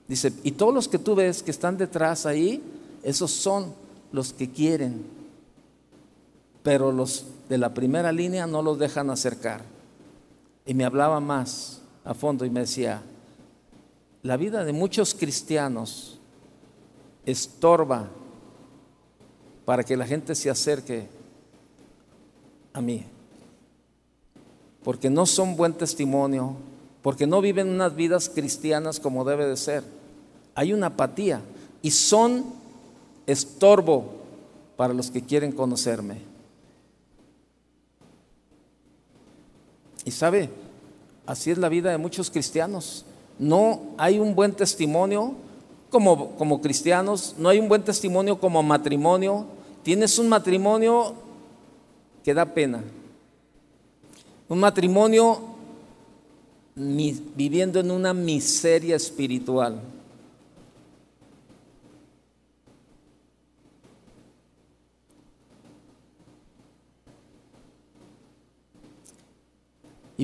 Dice, 0.08 0.32
y 0.42 0.52
todos 0.52 0.74
los 0.74 0.88
que 0.88 0.98
tú 0.98 1.14
ves 1.14 1.42
que 1.42 1.50
están 1.50 1.76
detrás 1.76 2.26
ahí, 2.26 2.62
esos 3.02 3.30
son 3.30 3.74
los 4.12 4.32
que 4.32 4.50
quieren, 4.50 5.04
pero 6.62 6.92
los 6.92 7.26
de 7.48 7.58
la 7.58 7.74
primera 7.74 8.12
línea 8.12 8.46
no 8.46 8.62
los 8.62 8.78
dejan 8.78 9.10
acercar. 9.10 9.62
Y 10.66 10.74
me 10.74 10.84
hablaba 10.84 11.20
más 11.20 11.80
a 12.04 12.14
fondo 12.14 12.44
y 12.44 12.50
me 12.50 12.60
decía, 12.60 13.02
la 14.22 14.36
vida 14.36 14.64
de 14.64 14.72
muchos 14.72 15.14
cristianos 15.14 16.18
estorba 17.26 18.08
para 19.64 19.84
que 19.84 19.96
la 19.96 20.06
gente 20.06 20.34
se 20.34 20.50
acerque 20.50 21.08
a 22.72 22.80
mí, 22.80 23.04
porque 24.82 25.10
no 25.10 25.26
son 25.26 25.56
buen 25.56 25.74
testimonio, 25.74 26.56
porque 27.02 27.26
no 27.26 27.40
viven 27.40 27.68
unas 27.68 27.94
vidas 27.94 28.28
cristianas 28.28 29.00
como 29.00 29.24
debe 29.24 29.46
de 29.46 29.56
ser. 29.56 29.82
Hay 30.54 30.72
una 30.72 30.88
apatía 30.88 31.40
y 31.82 31.90
son 31.90 32.44
estorbo 33.26 34.22
para 34.76 34.94
los 34.94 35.10
que 35.10 35.22
quieren 35.22 35.52
conocerme. 35.52 36.18
Y 40.04 40.10
sabe, 40.10 40.50
así 41.26 41.50
es 41.50 41.58
la 41.58 41.68
vida 41.68 41.90
de 41.90 41.98
muchos 41.98 42.30
cristianos. 42.30 43.04
No 43.38 43.80
hay 43.98 44.18
un 44.18 44.34
buen 44.34 44.52
testimonio 44.52 45.34
como, 45.90 46.30
como 46.36 46.60
cristianos, 46.60 47.34
no 47.38 47.48
hay 47.48 47.58
un 47.58 47.68
buen 47.68 47.82
testimonio 47.82 48.38
como 48.38 48.62
matrimonio. 48.62 49.46
Tienes 49.82 50.18
un 50.18 50.28
matrimonio 50.28 51.14
que 52.24 52.34
da 52.34 52.46
pena. 52.46 52.82
Un 54.48 54.60
matrimonio 54.60 55.51
viviendo 56.74 57.80
en 57.80 57.90
una 57.90 58.14
miseria 58.14 58.96
espiritual. 58.96 59.80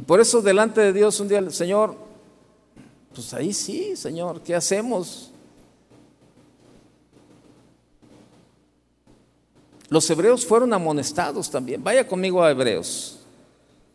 por 0.09 0.21
eso 0.21 0.41
delante 0.41 0.81
de 0.81 0.95
Dios 0.95 1.21
un 1.21 1.29
día 1.29 1.51
Señor, 1.51 1.95
pues 3.15 3.35
ahí 3.35 3.53
sí, 3.53 3.95
Señor, 3.95 4.41
¿qué 4.41 4.55
hacemos? 4.55 5.31
Los 9.91 10.09
hebreos 10.09 10.47
fueron 10.47 10.73
amonestados 10.73 11.51
también. 11.51 11.85
Vaya 11.85 12.07
conmigo 12.07 12.43
a 12.43 12.51
Hebreos. 12.51 13.18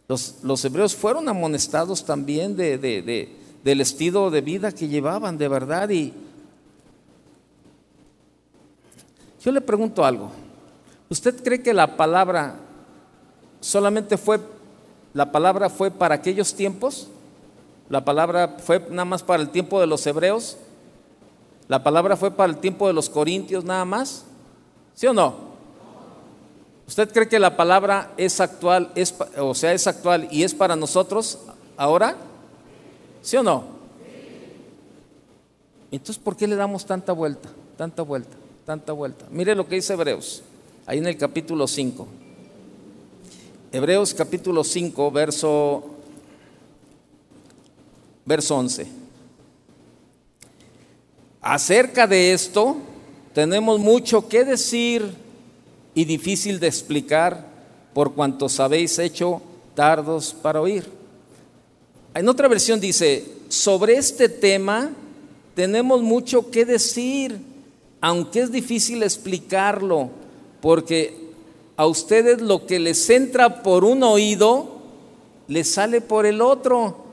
Los, 0.07 0.35
los 0.43 0.63
hebreos 0.65 0.95
fueron 0.95 1.29
amonestados 1.29 2.03
también 2.03 2.55
de, 2.55 2.77
de, 2.77 3.35
del 3.63 3.81
estilo 3.81 4.29
de 4.29 4.41
vida 4.41 4.71
que 4.71 4.87
llevaban, 4.87 5.37
de 5.37 5.47
verdad. 5.47 5.89
Y 5.89 6.13
yo 9.43 9.51
le 9.51 9.61
pregunto 9.61 10.03
algo. 10.03 10.31
¿Usted 11.09 11.41
cree 11.43 11.61
que 11.61 11.73
la 11.73 11.95
palabra 11.95 12.55
solamente 13.61 14.17
fue, 14.17 14.39
la 15.13 15.31
palabra 15.31 15.69
fue 15.69 15.91
para 15.91 16.15
aquellos 16.15 16.53
tiempos? 16.53 17.07
¿La 17.89 18.03
palabra 18.03 18.57
fue 18.59 18.85
nada 18.89 19.05
más 19.05 19.23
para 19.23 19.41
el 19.41 19.49
tiempo 19.49 19.79
de 19.79 19.87
los 19.87 20.05
hebreos? 20.07 20.57
¿La 21.67 21.83
palabra 21.83 22.17
fue 22.17 22.31
para 22.31 22.51
el 22.51 22.57
tiempo 22.57 22.87
de 22.87 22.93
los 22.93 23.09
corintios 23.09 23.63
nada 23.63 23.85
más? 23.85 24.25
¿Sí 24.95 25.07
o 25.07 25.13
no? 25.13 25.52
¿Usted 26.87 27.11
cree 27.11 27.29
que 27.29 27.39
la 27.39 27.55
palabra 27.55 28.11
es 28.17 28.39
actual, 28.41 28.91
es, 28.95 29.13
o 29.37 29.55
sea, 29.55 29.73
es 29.73 29.87
actual 29.87 30.27
y 30.31 30.43
es 30.43 30.53
para 30.53 30.75
nosotros 30.75 31.39
ahora? 31.77 32.17
¿Sí 33.21 33.37
o 33.37 33.43
no? 33.43 33.63
Entonces, 35.91 36.21
¿por 36.21 36.35
qué 36.35 36.47
le 36.47 36.55
damos 36.55 36.85
tanta 36.85 37.13
vuelta, 37.13 37.49
tanta 37.77 38.01
vuelta, 38.01 38.35
tanta 38.65 38.91
vuelta? 38.91 39.25
Mire 39.31 39.55
lo 39.55 39.67
que 39.67 39.75
dice 39.75 39.93
Hebreos, 39.93 40.43
ahí 40.85 40.97
en 40.97 41.07
el 41.07 41.17
capítulo 41.17 41.67
5. 41.67 42.07
Hebreos 43.71 44.13
capítulo 44.13 44.63
5, 44.63 45.11
verso, 45.11 45.83
verso 48.25 48.57
11. 48.57 48.87
Acerca 51.41 52.07
de 52.07 52.33
esto, 52.33 52.77
tenemos 53.33 53.79
mucho 53.79 54.27
que 54.27 54.43
decir 54.43 55.22
y 55.95 56.05
difícil 56.05 56.59
de 56.59 56.67
explicar 56.67 57.47
por 57.93 58.13
cuantos 58.13 58.59
habéis 58.59 58.97
hecho 58.99 59.41
tardos 59.75 60.35
para 60.41 60.61
oír. 60.61 60.85
En 62.15 62.29
otra 62.29 62.47
versión 62.47 62.79
dice, 62.79 63.25
sobre 63.49 63.97
este 63.97 64.29
tema 64.29 64.91
tenemos 65.55 66.01
mucho 66.01 66.49
que 66.49 66.65
decir, 66.65 67.39
aunque 68.01 68.41
es 68.41 68.51
difícil 68.51 69.03
explicarlo, 69.03 70.09
porque 70.61 71.23
a 71.75 71.85
ustedes 71.85 72.41
lo 72.41 72.65
que 72.65 72.79
les 72.79 73.09
entra 73.09 73.63
por 73.63 73.83
un 73.83 74.03
oído, 74.03 74.77
les 75.47 75.73
sale 75.73 76.01
por 76.01 76.25
el 76.25 76.41
otro. 76.41 77.03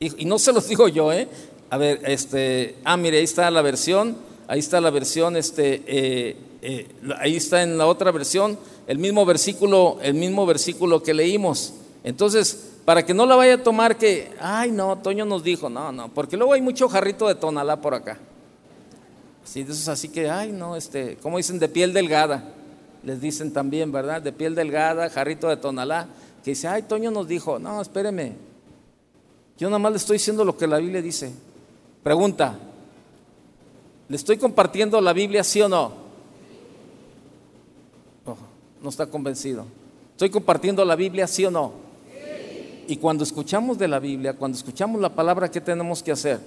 Y, 0.00 0.24
no 0.24 0.38
se 0.38 0.52
los 0.52 0.68
digo 0.68 0.88
yo, 0.88 1.12
¿eh? 1.12 1.28
A 1.70 1.76
ver, 1.76 2.00
este, 2.06 2.76
ah, 2.84 2.96
mire, 2.96 3.18
ahí 3.18 3.24
está 3.24 3.50
la 3.50 3.62
versión, 3.62 4.16
ahí 4.46 4.58
está 4.58 4.80
la 4.80 4.90
versión, 4.90 5.36
este, 5.36 5.82
eh, 5.86 6.36
eh, 6.62 6.88
ahí 7.18 7.36
está 7.36 7.62
en 7.62 7.78
la 7.78 7.86
otra 7.86 8.10
versión, 8.10 8.58
el 8.86 8.98
mismo 8.98 9.24
versículo, 9.24 9.98
el 10.02 10.14
mismo 10.14 10.46
versículo 10.46 11.02
que 11.02 11.14
leímos. 11.14 11.74
Entonces, 12.04 12.72
para 12.84 13.04
que 13.04 13.14
no 13.14 13.26
la 13.26 13.36
vaya 13.36 13.54
a 13.54 13.62
tomar 13.62 13.96
que, 13.96 14.30
ay 14.40 14.70
no, 14.70 14.98
Toño 14.98 15.24
nos 15.24 15.44
dijo, 15.44 15.68
no, 15.68 15.92
no, 15.92 16.08
porque 16.08 16.36
luego 16.36 16.54
hay 16.54 16.62
mucho 16.62 16.88
jarrito 16.88 17.28
de 17.28 17.34
tonalá 17.34 17.80
por 17.80 17.94
acá. 17.94 18.18
Sí, 19.44 19.60
eso 19.60 19.72
es 19.72 19.88
así 19.88 20.08
que, 20.08 20.30
ay 20.30 20.52
no, 20.52 20.76
este, 20.76 21.16
como 21.18 21.36
dicen, 21.36 21.58
de 21.58 21.68
piel 21.68 21.92
delgada, 21.92 22.54
les 23.02 23.20
dicen 23.20 23.52
también, 23.52 23.92
¿verdad? 23.92 24.20
De 24.22 24.32
piel 24.32 24.54
delgada, 24.54 25.10
jarrito 25.10 25.48
de 25.48 25.56
tonalá, 25.56 26.08
que 26.44 26.52
dice, 26.52 26.68
ay, 26.68 26.82
Toño 26.82 27.10
nos 27.10 27.28
dijo, 27.28 27.58
no, 27.58 27.80
espéreme, 27.80 28.32
yo 29.58 29.68
nada 29.68 29.78
más 29.78 29.92
le 29.92 29.98
estoy 29.98 30.14
diciendo 30.14 30.44
lo 30.44 30.56
que 30.56 30.66
la 30.66 30.78
Biblia 30.78 31.02
dice. 31.02 31.32
Pregunta, 32.02 32.58
¿le 34.08 34.16
estoy 34.16 34.38
compartiendo 34.38 35.00
la 35.00 35.12
Biblia, 35.12 35.42
sí 35.42 35.60
o 35.60 35.68
no? 35.68 35.92
No 38.82 38.88
está 38.88 39.06
convencido. 39.06 39.66
¿Estoy 40.12 40.30
compartiendo 40.30 40.84
la 40.84 40.96
Biblia, 40.96 41.26
sí 41.26 41.44
o 41.44 41.50
no? 41.50 41.72
Y 42.88 42.96
cuando 42.96 43.22
escuchamos 43.22 43.78
de 43.78 43.86
la 43.86 43.98
Biblia, 43.98 44.32
cuando 44.32 44.56
escuchamos 44.56 45.00
la 45.00 45.14
palabra, 45.14 45.50
¿qué 45.50 45.60
tenemos 45.60 46.02
que 46.02 46.10
hacer? 46.10 46.40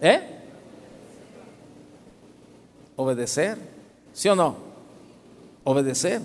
¿Eh? 0.00 0.20
Obedecer. 2.96 3.56
¿Sí 4.12 4.28
o 4.28 4.36
no? 4.36 4.56
Obedecer. 5.64 6.20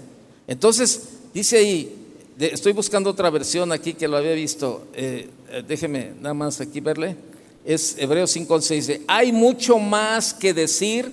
Entonces, 0.45 1.09
dice 1.33 1.57
ahí, 1.57 1.95
estoy 2.37 2.73
buscando 2.73 3.09
otra 3.09 3.29
versión 3.29 3.71
aquí 3.71 3.93
que 3.93 4.07
lo 4.07 4.17
había 4.17 4.33
visto. 4.33 4.87
Eh, 4.93 5.29
eh, 5.49 5.63
déjeme 5.65 6.11
nada 6.19 6.33
más 6.33 6.59
aquí 6.59 6.81
verle. 6.81 7.15
Es 7.63 7.97
Hebreos 7.97 8.35
5.11. 8.35 8.75
Dice, 8.75 9.01
hay 9.07 9.31
mucho 9.31 9.79
más 9.79 10.33
que 10.33 10.53
decir 10.53 11.11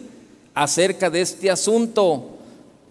acerca 0.52 1.08
de 1.08 1.20
este 1.20 1.50
asunto 1.50 2.31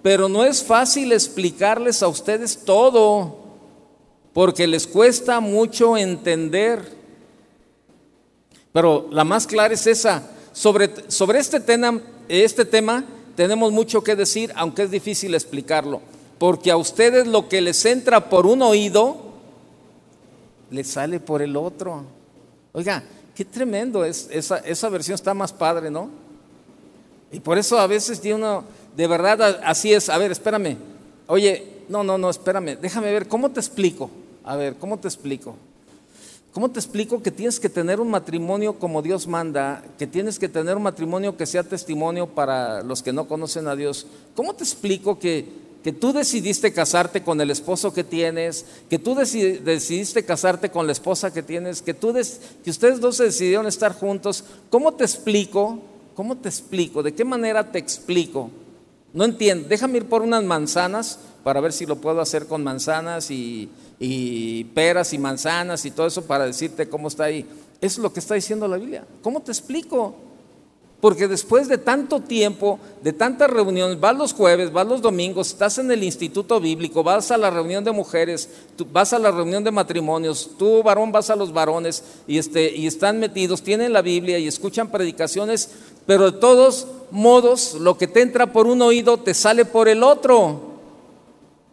pero 0.01 0.27
no 0.27 0.43
es 0.43 0.63
fácil 0.63 1.11
explicarles 1.11 2.01
a 2.01 2.07
ustedes 2.07 2.65
todo, 2.65 3.35
porque 4.33 4.65
les 4.65 4.87
cuesta 4.87 5.39
mucho 5.39 5.95
entender. 5.97 6.99
Pero 8.73 9.07
la 9.11 9.23
más 9.23 9.45
clara 9.45 9.73
es 9.73 9.85
esa. 9.85 10.23
Sobre, 10.53 10.89
sobre 11.09 11.39
este, 11.39 11.59
tema, 11.59 12.01
este 12.27 12.65
tema 12.65 13.05
tenemos 13.35 13.71
mucho 13.71 14.03
que 14.03 14.15
decir, 14.15 14.51
aunque 14.55 14.83
es 14.83 14.91
difícil 14.91 15.33
explicarlo, 15.33 16.01
porque 16.39 16.71
a 16.71 16.77
ustedes 16.77 17.27
lo 17.27 17.47
que 17.47 17.61
les 17.61 17.85
entra 17.85 18.29
por 18.29 18.45
un 18.45 18.61
oído, 18.61 19.17
les 20.71 20.87
sale 20.87 21.19
por 21.19 21.41
el 21.41 21.55
otro. 21.55 22.03
Oiga, 22.73 23.03
qué 23.35 23.45
tremendo 23.45 24.03
es, 24.03 24.27
esa, 24.31 24.57
esa 24.59 24.89
versión 24.89 25.15
está 25.15 25.33
más 25.33 25.53
padre, 25.53 25.91
¿no? 25.91 26.09
Y 27.31 27.39
por 27.39 27.57
eso 27.57 27.79
a 27.79 27.87
veces 27.87 28.19
tiene 28.19 28.37
uno 28.37 28.63
de 28.95 29.07
verdad 29.07 29.59
así 29.63 29.93
es. 29.93 30.09
A 30.09 30.17
ver, 30.17 30.31
espérame. 30.31 30.77
Oye, 31.27 31.83
no, 31.89 32.03
no, 32.03 32.17
no, 32.17 32.29
espérame. 32.29 32.77
Déjame 32.81 33.11
ver, 33.11 33.27
¿cómo 33.27 33.51
te 33.51 33.59
explico? 33.59 34.09
A 34.43 34.55
ver, 34.55 34.75
¿cómo 34.75 34.99
te 34.99 35.07
explico? 35.07 35.55
¿Cómo 36.53 36.69
te 36.69 36.79
explico 36.79 37.23
que 37.23 37.31
tienes 37.31 37.61
que 37.61 37.69
tener 37.69 38.01
un 38.01 38.09
matrimonio 38.09 38.77
como 38.77 39.01
Dios 39.01 39.25
manda, 39.25 39.83
que 39.97 40.05
tienes 40.05 40.37
que 40.37 40.49
tener 40.49 40.75
un 40.75 40.83
matrimonio 40.83 41.37
que 41.37 41.45
sea 41.45 41.63
testimonio 41.63 42.27
para 42.27 42.83
los 42.83 43.01
que 43.01 43.13
no 43.13 43.25
conocen 43.27 43.69
a 43.69 43.75
Dios? 43.75 44.05
¿Cómo 44.35 44.53
te 44.53 44.65
explico 44.65 45.17
que, 45.17 45.47
que 45.81 45.93
tú 45.93 46.11
decidiste 46.11 46.73
casarte 46.73 47.23
con 47.23 47.39
el 47.39 47.51
esposo 47.51 47.93
que 47.93 48.03
tienes, 48.03 48.65
que 48.89 48.99
tú 48.99 49.15
decidiste 49.15 50.25
casarte 50.25 50.69
con 50.69 50.87
la 50.87 50.91
esposa 50.91 51.31
que 51.31 51.41
tienes, 51.41 51.81
que, 51.81 51.93
tú 51.93 52.13
que 52.63 52.69
ustedes 52.69 52.99
dos 52.99 53.19
decidieron 53.19 53.65
estar 53.65 53.93
juntos? 53.93 54.43
¿Cómo 54.69 54.93
te 54.93 55.05
explico? 55.05 55.79
¿Cómo 56.15 56.35
te 56.35 56.49
explico? 56.49 57.01
¿De 57.01 57.13
qué 57.13 57.23
manera 57.23 57.71
te 57.71 57.79
explico? 57.79 58.49
No 59.13 59.25
entiendo. 59.25 59.67
Déjame 59.67 59.97
ir 59.97 60.05
por 60.05 60.21
unas 60.21 60.43
manzanas 60.43 61.19
para 61.43 61.59
ver 61.59 61.73
si 61.73 61.85
lo 61.85 61.97
puedo 61.97 62.21
hacer 62.21 62.45
con 62.47 62.63
manzanas 62.63 63.29
y, 63.31 63.69
peras 64.73 65.13
y 65.13 65.17
manzanas 65.17 65.85
y 65.85 65.91
todo 65.91 66.07
eso 66.07 66.23
para 66.23 66.45
decirte 66.45 66.87
cómo 66.87 67.07
está 67.07 67.25
ahí. 67.25 67.45
Eso 67.81 67.99
es 67.99 68.03
lo 68.03 68.13
que 68.13 68.19
está 68.19 68.35
diciendo 68.35 68.67
la 68.67 68.77
Biblia. 68.77 69.05
¿Cómo 69.21 69.41
te 69.41 69.51
explico? 69.51 70.15
Porque 71.01 71.27
después 71.27 71.67
de 71.67 71.79
tanto 71.79 72.19
tiempo, 72.19 72.79
de 73.01 73.11
tantas 73.11 73.49
reuniones, 73.49 73.99
vas 73.99 74.15
los 74.15 74.33
jueves, 74.33 74.71
vas 74.71 74.85
los 74.87 75.01
domingos, 75.01 75.47
estás 75.47 75.79
en 75.79 75.91
el 75.91 76.03
instituto 76.03 76.59
bíblico, 76.59 77.03
vas 77.03 77.31
a 77.31 77.39
la 77.39 77.49
reunión 77.49 77.83
de 77.83 77.91
mujeres, 77.91 78.47
vas 78.91 79.11
a 79.11 79.17
la 79.17 79.31
reunión 79.31 79.63
de 79.63 79.71
matrimonios, 79.71 80.51
tú 80.59 80.83
varón 80.83 81.11
vas 81.11 81.31
a 81.31 81.35
los 81.35 81.51
varones 81.51 82.03
y, 82.27 82.37
este, 82.37 82.75
y 82.75 82.85
están 82.85 83.19
metidos, 83.19 83.63
tienen 83.63 83.93
la 83.93 84.03
Biblia 84.03 84.37
y 84.37 84.47
escuchan 84.47 84.91
predicaciones, 84.91 85.71
pero 86.05 86.31
de 86.31 86.37
todos 86.37 86.85
modos 87.09 87.73
lo 87.73 87.97
que 87.97 88.07
te 88.07 88.21
entra 88.21 88.53
por 88.53 88.67
un 88.67 88.83
oído 88.83 89.17
te 89.17 89.33
sale 89.33 89.65
por 89.65 89.89
el 89.89 90.03
otro. 90.03 90.69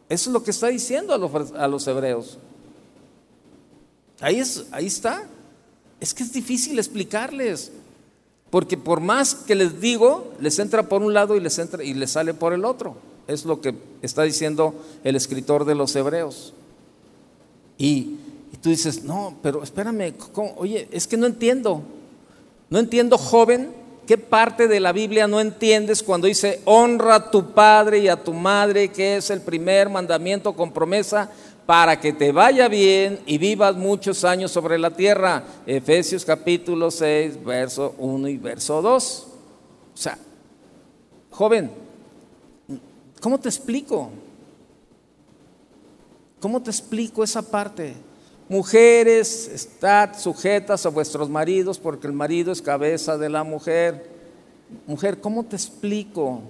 Eso 0.08 0.30
es 0.30 0.32
lo 0.32 0.42
que 0.42 0.52
está 0.52 0.68
diciendo 0.68 1.12
a 1.12 1.18
los, 1.18 1.52
a 1.52 1.68
los 1.68 1.86
hebreos. 1.86 2.38
Ahí, 4.20 4.40
es, 4.40 4.64
ahí 4.70 4.86
está. 4.86 5.28
Es 6.00 6.14
que 6.14 6.22
es 6.22 6.32
difícil 6.32 6.78
explicarles. 6.78 7.72
Porque 8.50 8.76
por 8.76 9.00
más 9.00 9.34
que 9.34 9.54
les 9.54 9.80
digo, 9.80 10.32
les 10.40 10.58
entra 10.58 10.84
por 10.84 11.02
un 11.02 11.12
lado 11.12 11.36
y 11.36 11.40
les, 11.40 11.58
entra, 11.58 11.84
y 11.84 11.94
les 11.94 12.12
sale 12.12 12.32
por 12.34 12.52
el 12.52 12.64
otro. 12.64 12.96
Es 13.26 13.44
lo 13.44 13.60
que 13.60 13.74
está 14.00 14.22
diciendo 14.22 14.74
el 15.04 15.16
escritor 15.16 15.64
de 15.66 15.74
los 15.74 15.94
hebreos. 15.94 16.54
Y, 17.76 18.16
tú 18.62 18.70
dices, 18.70 19.04
no, 19.04 19.36
pero 19.42 19.62
espérame, 19.62 20.14
oye, 20.56 20.88
es 20.90 21.06
que 21.06 21.16
no 21.16 21.26
entiendo. 21.26 21.82
No 22.70 22.78
entiendo, 22.78 23.18
joven, 23.18 23.70
qué 24.06 24.16
parte 24.16 24.66
de 24.66 24.80
la 24.80 24.92
Biblia 24.92 25.28
no 25.28 25.40
entiendes 25.40 26.02
cuando 26.02 26.26
dice, 26.26 26.62
honra 26.64 27.16
a 27.16 27.30
tu 27.30 27.52
padre 27.52 27.98
y 27.98 28.08
a 28.08 28.16
tu 28.16 28.32
madre, 28.32 28.88
que 28.88 29.18
es 29.18 29.28
el 29.28 29.42
primer 29.42 29.90
mandamiento 29.90 30.54
con 30.54 30.72
promesa 30.72 31.30
para 31.68 32.00
que 32.00 32.14
te 32.14 32.32
vaya 32.32 32.66
bien 32.66 33.20
y 33.26 33.36
vivas 33.36 33.76
muchos 33.76 34.24
años 34.24 34.50
sobre 34.50 34.78
la 34.78 34.90
tierra. 34.90 35.44
Efesios 35.66 36.24
capítulo 36.24 36.90
6, 36.90 37.44
verso 37.44 37.94
1 37.98 38.26
y 38.28 38.38
verso 38.38 38.80
2. 38.80 39.26
O 39.92 39.94
sea, 39.94 40.16
joven, 41.30 41.70
¿cómo 43.20 43.38
te 43.38 43.50
explico? 43.50 44.08
¿Cómo 46.40 46.62
te 46.62 46.70
explico 46.70 47.22
esa 47.22 47.42
parte? 47.42 47.92
Mujeres, 48.48 49.46
estad 49.48 50.18
sujetas 50.18 50.86
a 50.86 50.88
vuestros 50.88 51.28
maridos 51.28 51.78
porque 51.78 52.06
el 52.06 52.14
marido 52.14 52.50
es 52.50 52.62
cabeza 52.62 53.18
de 53.18 53.28
la 53.28 53.44
mujer. 53.44 54.08
Mujer, 54.86 55.20
¿cómo 55.20 55.44
te 55.44 55.56
explico? 55.56 56.40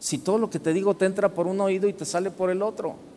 Si 0.00 0.18
todo 0.18 0.38
lo 0.38 0.50
que 0.50 0.58
te 0.58 0.72
digo 0.72 0.96
te 0.96 1.04
entra 1.04 1.28
por 1.28 1.46
un 1.46 1.60
oído 1.60 1.86
y 1.86 1.92
te 1.92 2.04
sale 2.04 2.32
por 2.32 2.50
el 2.50 2.62
otro. 2.62 3.11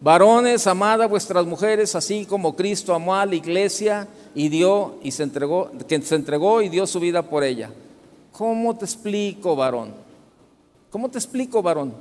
Varones, 0.00 0.66
amad 0.66 1.02
a 1.02 1.06
vuestras 1.06 1.44
mujeres, 1.44 1.94
así 1.94 2.24
como 2.24 2.56
Cristo 2.56 2.94
amó 2.94 3.14
a 3.14 3.26
la 3.26 3.34
iglesia 3.34 4.08
y 4.34 4.48
dio 4.48 4.94
y 5.02 5.10
se 5.10 5.24
entregó, 5.24 5.70
que 5.86 6.00
se 6.00 6.14
entregó 6.14 6.62
y 6.62 6.70
dio 6.70 6.86
su 6.86 7.00
vida 7.00 7.22
por 7.22 7.44
ella. 7.44 7.70
¿Cómo 8.32 8.74
te 8.78 8.86
explico, 8.86 9.54
varón? 9.54 9.92
¿Cómo 10.90 11.10
te 11.10 11.18
explico, 11.18 11.62
varón? 11.62 11.92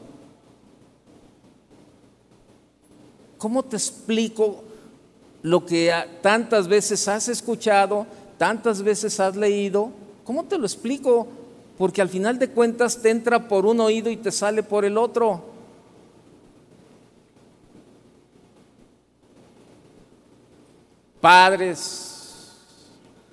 ¿Cómo 3.37 3.63
te 3.63 3.75
explico 3.75 4.63
lo 5.41 5.65
que 5.65 5.93
tantas 6.21 6.69
veces 6.69 7.05
has 7.09 7.27
escuchado, 7.27 8.07
tantas 8.37 8.81
veces 8.81 9.19
has 9.19 9.35
leído? 9.35 9.91
¿Cómo 10.23 10.45
te 10.45 10.57
lo 10.57 10.65
explico? 10.65 11.27
Porque 11.77 12.01
al 12.01 12.07
final 12.07 12.39
de 12.39 12.49
cuentas 12.49 13.01
te 13.01 13.09
entra 13.09 13.49
por 13.49 13.65
un 13.65 13.81
oído 13.81 14.09
y 14.09 14.15
te 14.15 14.31
sale 14.31 14.63
por 14.63 14.85
el 14.85 14.97
otro. 14.97 15.59
Padres, 21.22 22.53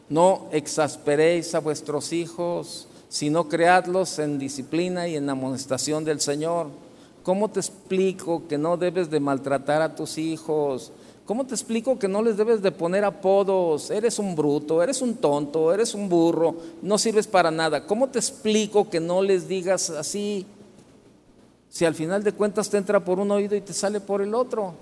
no 0.09 0.49
exasperéis 0.51 1.55
a 1.55 1.61
vuestros 1.61 2.12
hijos, 2.12 2.89
sino 3.09 3.49
creadlos 3.49 4.18
en 4.18 4.39
disciplina 4.39 5.07
y 5.07 5.16
en 5.16 5.30
amonestación 5.30 6.05
del 6.05 6.20
Señor. 6.20 6.68
¿Cómo 7.22 7.49
te 7.51 7.61
explico 7.61 8.47
que 8.49 8.59
no 8.59 8.76
debes 8.76 9.11
de 9.11 9.20
maltratar 9.20 9.82
a 9.82 9.95
tus 9.95 10.18
hijos? 10.18 10.93
¿Cómo 11.24 11.45
te 11.45 11.55
explico 11.55 11.99
que 11.99 12.07
no 12.07 12.22
les 12.22 12.37
debes 12.37 12.62
de 12.62 12.70
poner 12.70 13.05
apodos? 13.05 13.91
Eres 13.91 14.18
un 14.18 14.37
bruto, 14.37 14.82
eres 14.82 15.03
un 15.03 15.14
tonto, 15.16 15.72
eres 15.72 15.93
un 15.95 16.09
burro, 16.09 16.55
no 16.82 16.99
sirves 16.99 17.26
para 17.26 17.51
nada. 17.51 17.84
¿Cómo 17.84 18.09
te 18.09 18.20
explico 18.20 18.89
que 18.89 19.01
no 19.01 19.22
les 19.22 19.49
digas 19.49 19.91
así? 19.91 20.47
Si 21.68 21.84
al 21.84 21.97
final 21.97 22.22
de 22.22 22.32
cuentas 22.32 22.70
te 22.70 22.78
entra 22.78 23.05
por 23.05 23.18
un 23.18 23.30
oído 23.32 23.57
y 23.57 23.61
te 23.61 23.72
sale 23.72 24.01
por 24.01 24.22
el 24.22 24.34
otro. 24.34 24.74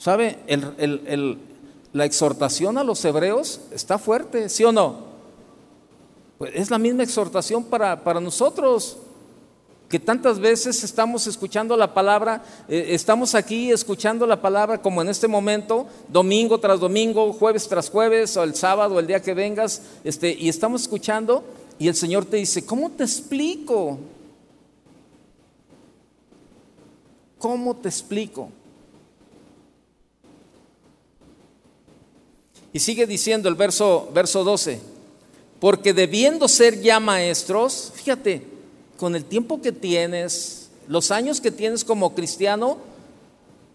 ¿Sabe? 0.00 0.38
la 1.92 2.04
exhortación 2.06 2.78
a 2.78 2.84
los 2.84 3.04
hebreos 3.04 3.60
está 3.70 3.98
fuerte, 3.98 4.48
¿sí 4.48 4.64
o 4.64 4.72
no? 4.72 5.10
Pues 6.38 6.52
es 6.54 6.70
la 6.70 6.78
misma 6.78 7.02
exhortación 7.02 7.64
para, 7.64 8.02
para 8.02 8.18
nosotros, 8.18 8.96
que 9.90 9.98
tantas 9.98 10.38
veces 10.38 10.82
estamos 10.84 11.26
escuchando 11.26 11.76
la 11.76 11.92
palabra, 11.92 12.42
eh, 12.66 12.86
estamos 12.90 13.34
aquí 13.34 13.70
escuchando 13.70 14.26
la 14.26 14.40
palabra 14.40 14.80
como 14.80 15.02
en 15.02 15.10
este 15.10 15.28
momento, 15.28 15.86
domingo 16.08 16.58
tras 16.58 16.80
domingo, 16.80 17.34
jueves 17.34 17.68
tras 17.68 17.90
jueves, 17.90 18.34
o 18.38 18.42
el 18.42 18.54
sábado, 18.54 18.98
el 18.98 19.06
día 19.06 19.20
que 19.20 19.34
vengas, 19.34 19.82
este, 20.02 20.32
y 20.32 20.48
estamos 20.48 20.80
escuchando 20.80 21.44
y 21.78 21.88
el 21.88 21.94
Señor 21.94 22.24
te 22.24 22.38
dice, 22.38 22.64
¿cómo 22.64 22.90
te 22.90 23.04
explico? 23.04 23.98
¿Cómo 27.38 27.76
te 27.76 27.90
explico? 27.90 28.48
Y 32.72 32.78
sigue 32.78 33.06
diciendo 33.06 33.48
el 33.48 33.54
verso, 33.54 34.10
verso 34.14 34.44
12, 34.44 34.80
porque 35.58 35.92
debiendo 35.92 36.48
ser 36.48 36.80
ya 36.80 37.00
maestros, 37.00 37.92
fíjate, 37.94 38.46
con 38.96 39.16
el 39.16 39.24
tiempo 39.24 39.60
que 39.60 39.72
tienes, 39.72 40.68
los 40.86 41.10
años 41.10 41.40
que 41.40 41.50
tienes 41.50 41.84
como 41.84 42.14
cristiano, 42.14 42.78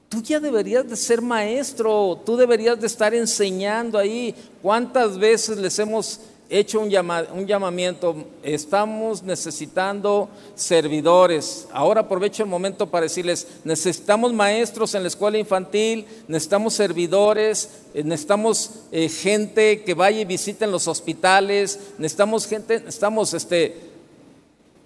tú 0.09 0.21
ya 0.21 0.39
deberías 0.39 0.87
de 0.87 0.95
ser 0.95 1.21
maestro, 1.21 2.21
tú 2.25 2.37
deberías 2.37 2.79
de 2.79 2.87
estar 2.87 3.13
enseñando 3.13 3.97
ahí. 3.97 4.33
¿Cuántas 4.61 5.17
veces 5.17 5.57
les 5.57 5.77
hemos 5.79 6.19
hecho 6.49 6.79
un, 6.79 6.89
llamamiento, 6.89 8.15
estamos 8.43 9.23
necesitando 9.23 10.29
servidores. 10.55 11.67
Ahora 11.71 12.01
aprovecho 12.01 12.43
el 12.43 12.49
momento 12.49 12.87
para 12.87 13.03
decirles, 13.03 13.47
necesitamos 13.63 14.33
maestros 14.33 14.93
en 14.95 15.03
la 15.03 15.07
escuela 15.07 15.37
infantil, 15.37 16.05
necesitamos 16.27 16.73
servidores, 16.73 17.69
eh, 17.93 18.03
necesitamos 18.03 18.71
eh, 18.91 19.09
gente 19.09 19.83
que 19.83 19.93
vaya 19.93 20.21
y 20.21 20.25
visite 20.25 20.65
en 20.65 20.71
los 20.71 20.87
hospitales, 20.87 21.79
necesitamos 21.97 22.47
gente, 22.47 22.79
necesitamos 22.79 23.33
este... 23.33 23.91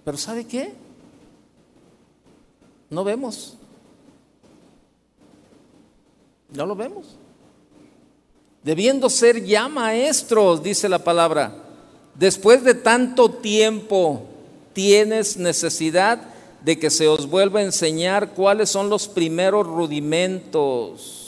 Pero 0.04 0.16
¿sabe 0.16 0.46
qué? 0.46 0.72
No 2.88 3.04
vemos. 3.04 3.56
No 6.52 6.66
lo 6.66 6.74
vemos 6.74 7.16
debiendo 8.62 9.08
ser 9.08 9.44
ya 9.44 9.68
maestros, 9.68 10.62
dice 10.62 10.88
la 10.88 10.98
palabra. 11.00 11.54
Después 12.14 12.64
de 12.64 12.74
tanto 12.74 13.30
tiempo, 13.30 14.22
tienes 14.72 15.36
necesidad 15.36 16.20
de 16.62 16.78
que 16.78 16.90
se 16.90 17.08
os 17.08 17.28
vuelva 17.28 17.60
a 17.60 17.64
enseñar 17.64 18.30
cuáles 18.30 18.70
son 18.70 18.90
los 18.90 19.08
primeros 19.08 19.66
rudimentos 19.66 21.20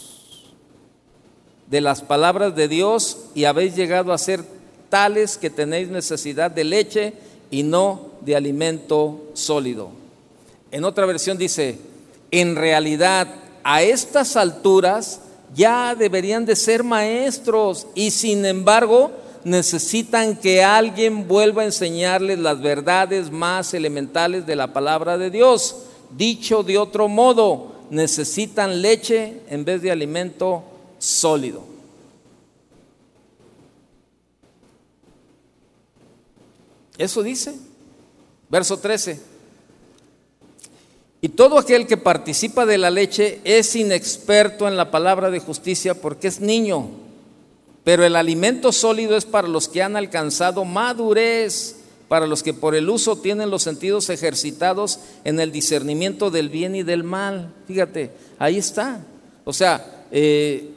de 1.69 1.81
las 1.81 2.03
palabras 2.03 2.55
de 2.55 2.69
Dios 2.69 3.17
y 3.35 3.45
habéis 3.45 3.75
llegado 3.75 4.13
a 4.13 4.19
ser 4.19 4.45
tales 4.91 5.39
que 5.39 5.49
tenéis 5.49 5.89
necesidad 5.89 6.51
de 6.51 6.65
leche 6.65 7.15
y 7.51 7.63
no 7.63 8.11
de 8.21 8.37
alimento 8.37 9.23
sólido. 9.33 9.91
En 10.71 10.85
otra 10.85 11.07
versión 11.07 11.39
dice, 11.39 11.79
en 12.31 12.57
realidad 12.57 13.27
a 13.65 13.83
estas 13.83 14.37
alturas 14.37 15.21
ya 15.55 15.95
deberían 15.95 16.47
de 16.47 16.57
ser 16.57 16.83
maestros 16.83 17.87
y 17.95 18.11
sin 18.11 18.45
embargo 18.45 19.11
necesitan 19.45 20.37
que 20.37 20.63
alguien 20.63 21.27
vuelva 21.27 21.63
a 21.63 21.67
enseñarles 21.67 22.39
las 22.39 22.61
verdades 22.61 23.31
más 23.31 23.75
elementales 23.75 24.47
de 24.47 24.57
la 24.57 24.73
palabra 24.73 25.19
de 25.19 25.31
Dios. 25.31 25.77
Dicho 26.17 26.63
de 26.63 26.79
otro 26.79 27.09
modo, 27.09 27.73
necesitan 27.91 28.83
leche 28.83 29.41
en 29.49 29.65
vez 29.65 29.83
de 29.83 29.91
alimento 29.91 30.63
sólido. 30.99 31.63
Eso 36.99 37.23
dice. 37.23 37.55
Verso 38.49 38.79
13. 38.79 39.32
Y 41.25 41.29
todo 41.29 41.57
aquel 41.57 41.87
que 41.87 41.97
participa 41.97 42.67
de 42.67 42.79
la 42.79 42.91
leche 42.91 43.41
es 43.45 43.77
inexperto 43.77 44.67
en 44.67 44.77
la 44.77 44.91
palabra 44.91 45.31
de 45.31 45.39
justicia 45.39 45.95
porque 45.95 46.27
es 46.27 46.41
niño. 46.41 46.89
Pero 47.85 48.05
el 48.05 48.17
alimento 48.17 48.73
sólido 48.73 49.17
es 49.17 49.25
para 49.25 49.47
los 49.47 49.69
que 49.69 49.85
han 49.85 49.95
alcanzado 49.95 50.65
madurez, 50.65 51.77
para 52.09 52.27
los 52.27 52.43
que 52.43 52.53
por 52.53 52.75
el 52.75 52.91
uso 52.91 53.15
tienen 53.15 53.51
los 53.51 53.63
sentidos 53.63 54.11
ejercitados 54.11 54.99
en 55.23 55.39
el 55.39 55.53
discernimiento 55.53 56.29
del 56.33 56.49
bien 56.49 56.75
y 56.75 56.83
del 56.83 57.05
mal. 57.05 57.55
Fíjate, 57.69 58.11
ahí 58.41 58.59
está. 58.59 59.01
O 59.45 59.53
sea, 59.53 60.05
eh, 60.11 60.71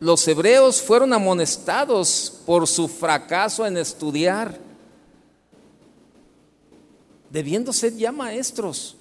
los 0.00 0.26
hebreos 0.28 0.80
fueron 0.80 1.12
amonestados 1.12 2.40
por 2.46 2.66
su 2.66 2.88
fracaso 2.88 3.66
en 3.66 3.76
estudiar, 3.76 4.58
debiendo 7.28 7.70
ser 7.74 7.94
ya 7.98 8.12
maestros. 8.12 8.96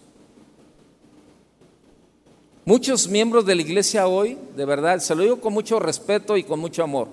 Muchos 2.72 3.10
miembros 3.10 3.46
de 3.46 3.54
la 3.54 3.64
iglesia 3.64 4.08
hoy, 4.08 4.38
de 4.56 4.64
verdad, 4.64 5.00
se 5.00 5.14
lo 5.14 5.24
digo 5.24 5.42
con 5.42 5.52
mucho 5.52 5.78
respeto 5.78 6.38
y 6.38 6.44
con 6.46 6.58
mucho 6.62 6.82
amor, 6.82 7.10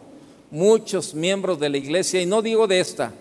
muchos 0.53 1.17
miembros 1.17 1.59
de 1.59 1.69
la 1.69 1.79
iglesia, 1.79 2.23
y 2.23 2.27
no 2.27 2.43
digo 2.43 2.69
de 2.69 2.79
esta, 2.79 3.13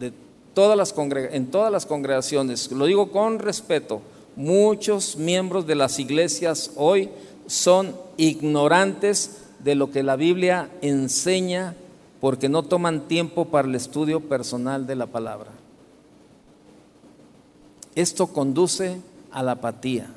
de 0.00 0.10
todas 0.54 0.74
las 0.74 0.94
en 1.34 1.50
todas 1.50 1.70
las 1.70 1.84
congregaciones, 1.84 2.72
lo 2.72 2.86
digo 2.86 3.12
con 3.12 3.40
respeto, 3.40 4.00
muchos 4.36 5.16
miembros 5.16 5.66
de 5.66 5.74
las 5.74 5.98
iglesias 5.98 6.70
hoy 6.76 7.10
son 7.46 7.94
ignorantes 8.16 9.42
de 9.58 9.74
lo 9.74 9.90
que 9.90 10.02
la 10.02 10.16
Biblia 10.16 10.70
enseña 10.80 11.76
porque 12.22 12.48
no 12.48 12.62
toman 12.62 13.06
tiempo 13.06 13.44
para 13.44 13.68
el 13.68 13.74
estudio 13.74 14.20
personal 14.20 14.86
de 14.86 14.96
la 14.96 15.08
palabra. 15.08 15.50
Esto 17.94 18.28
conduce 18.28 18.98
a 19.30 19.42
la 19.42 19.52
apatía. 19.52 20.08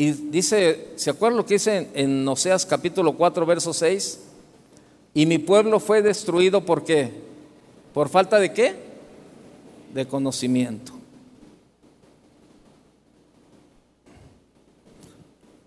Y 0.00 0.12
dice, 0.12 0.92
¿se 0.96 1.10
acuerdan 1.10 1.36
lo 1.36 1.44
que 1.44 1.56
dice 1.56 1.90
en, 1.92 2.26
Oseas 2.26 2.64
capítulo 2.64 3.18
4, 3.18 3.44
verso 3.44 3.74
6? 3.74 4.18
Y 5.12 5.26
mi 5.26 5.36
pueblo 5.36 5.78
fue 5.78 6.00
destruido 6.00 6.64
por 6.64 6.84
qué? 6.84 7.12
¿Por 7.92 8.08
falta 8.08 8.38
de 8.38 8.50
qué? 8.50 8.76
De 9.92 10.06
conocimiento. 10.06 10.94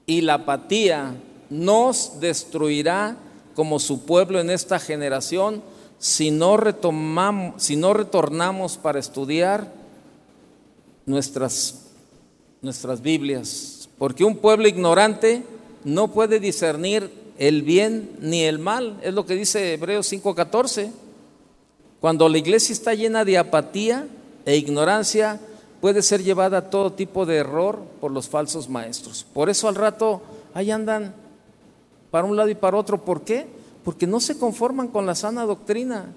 Y 0.07 0.21
la 0.21 0.33
apatía 0.33 1.13
nos 1.51 2.19
destruirá 2.19 3.17
como 3.53 3.77
su 3.77 4.03
pueblo 4.03 4.39
en 4.39 4.49
esta 4.49 4.79
generación 4.79 5.61
si 5.99 6.31
no, 6.31 6.57
retomamos, 6.57 7.61
si 7.61 7.75
no 7.75 7.93
retornamos 7.93 8.77
para 8.77 8.97
estudiar 8.97 9.71
nuestras 11.05 11.83
nuestras 12.63 13.01
Biblias, 13.01 13.72
porque 13.97 14.23
un 14.23 14.37
pueblo 14.37 14.67
ignorante 14.67 15.43
no 15.83 16.09
puede 16.09 16.39
discernir 16.39 17.11
el 17.37 17.63
bien 17.63 18.11
ni 18.19 18.43
el 18.43 18.59
mal, 18.59 18.99
es 19.01 19.13
lo 19.13 19.25
que 19.25 19.35
dice 19.35 19.73
Hebreos 19.73 20.11
5:14. 20.11 20.91
Cuando 21.99 22.27
la 22.27 22.37
iglesia 22.37 22.73
está 22.73 22.93
llena 22.93 23.23
de 23.23 23.37
apatía 23.37 24.07
e 24.45 24.57
ignorancia, 24.57 25.39
puede 25.79 26.01
ser 26.01 26.21
llevada 26.23 26.57
a 26.57 26.69
todo 26.69 26.93
tipo 26.93 27.25
de 27.25 27.37
error 27.37 27.79
por 28.01 28.11
los 28.11 28.27
falsos 28.27 28.69
maestros. 28.69 29.25
Por 29.33 29.49
eso 29.49 29.67
al 29.67 29.75
rato 29.75 30.21
ahí 30.53 30.71
andan 30.71 31.13
para 32.11 32.27
un 32.27 32.35
lado 32.35 32.49
y 32.49 32.55
para 32.55 32.77
otro. 32.77 33.03
¿Por 33.03 33.21
qué? 33.23 33.47
Porque 33.83 34.05
no 34.05 34.19
se 34.19 34.37
conforman 34.37 34.89
con 34.89 35.05
la 35.05 35.15
sana 35.15 35.45
doctrina. 35.45 36.13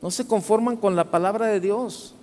No 0.00 0.10
se 0.10 0.26
conforman 0.26 0.76
con 0.76 0.96
la 0.96 1.10
palabra 1.10 1.46
de 1.46 1.60
Dios. 1.60 2.14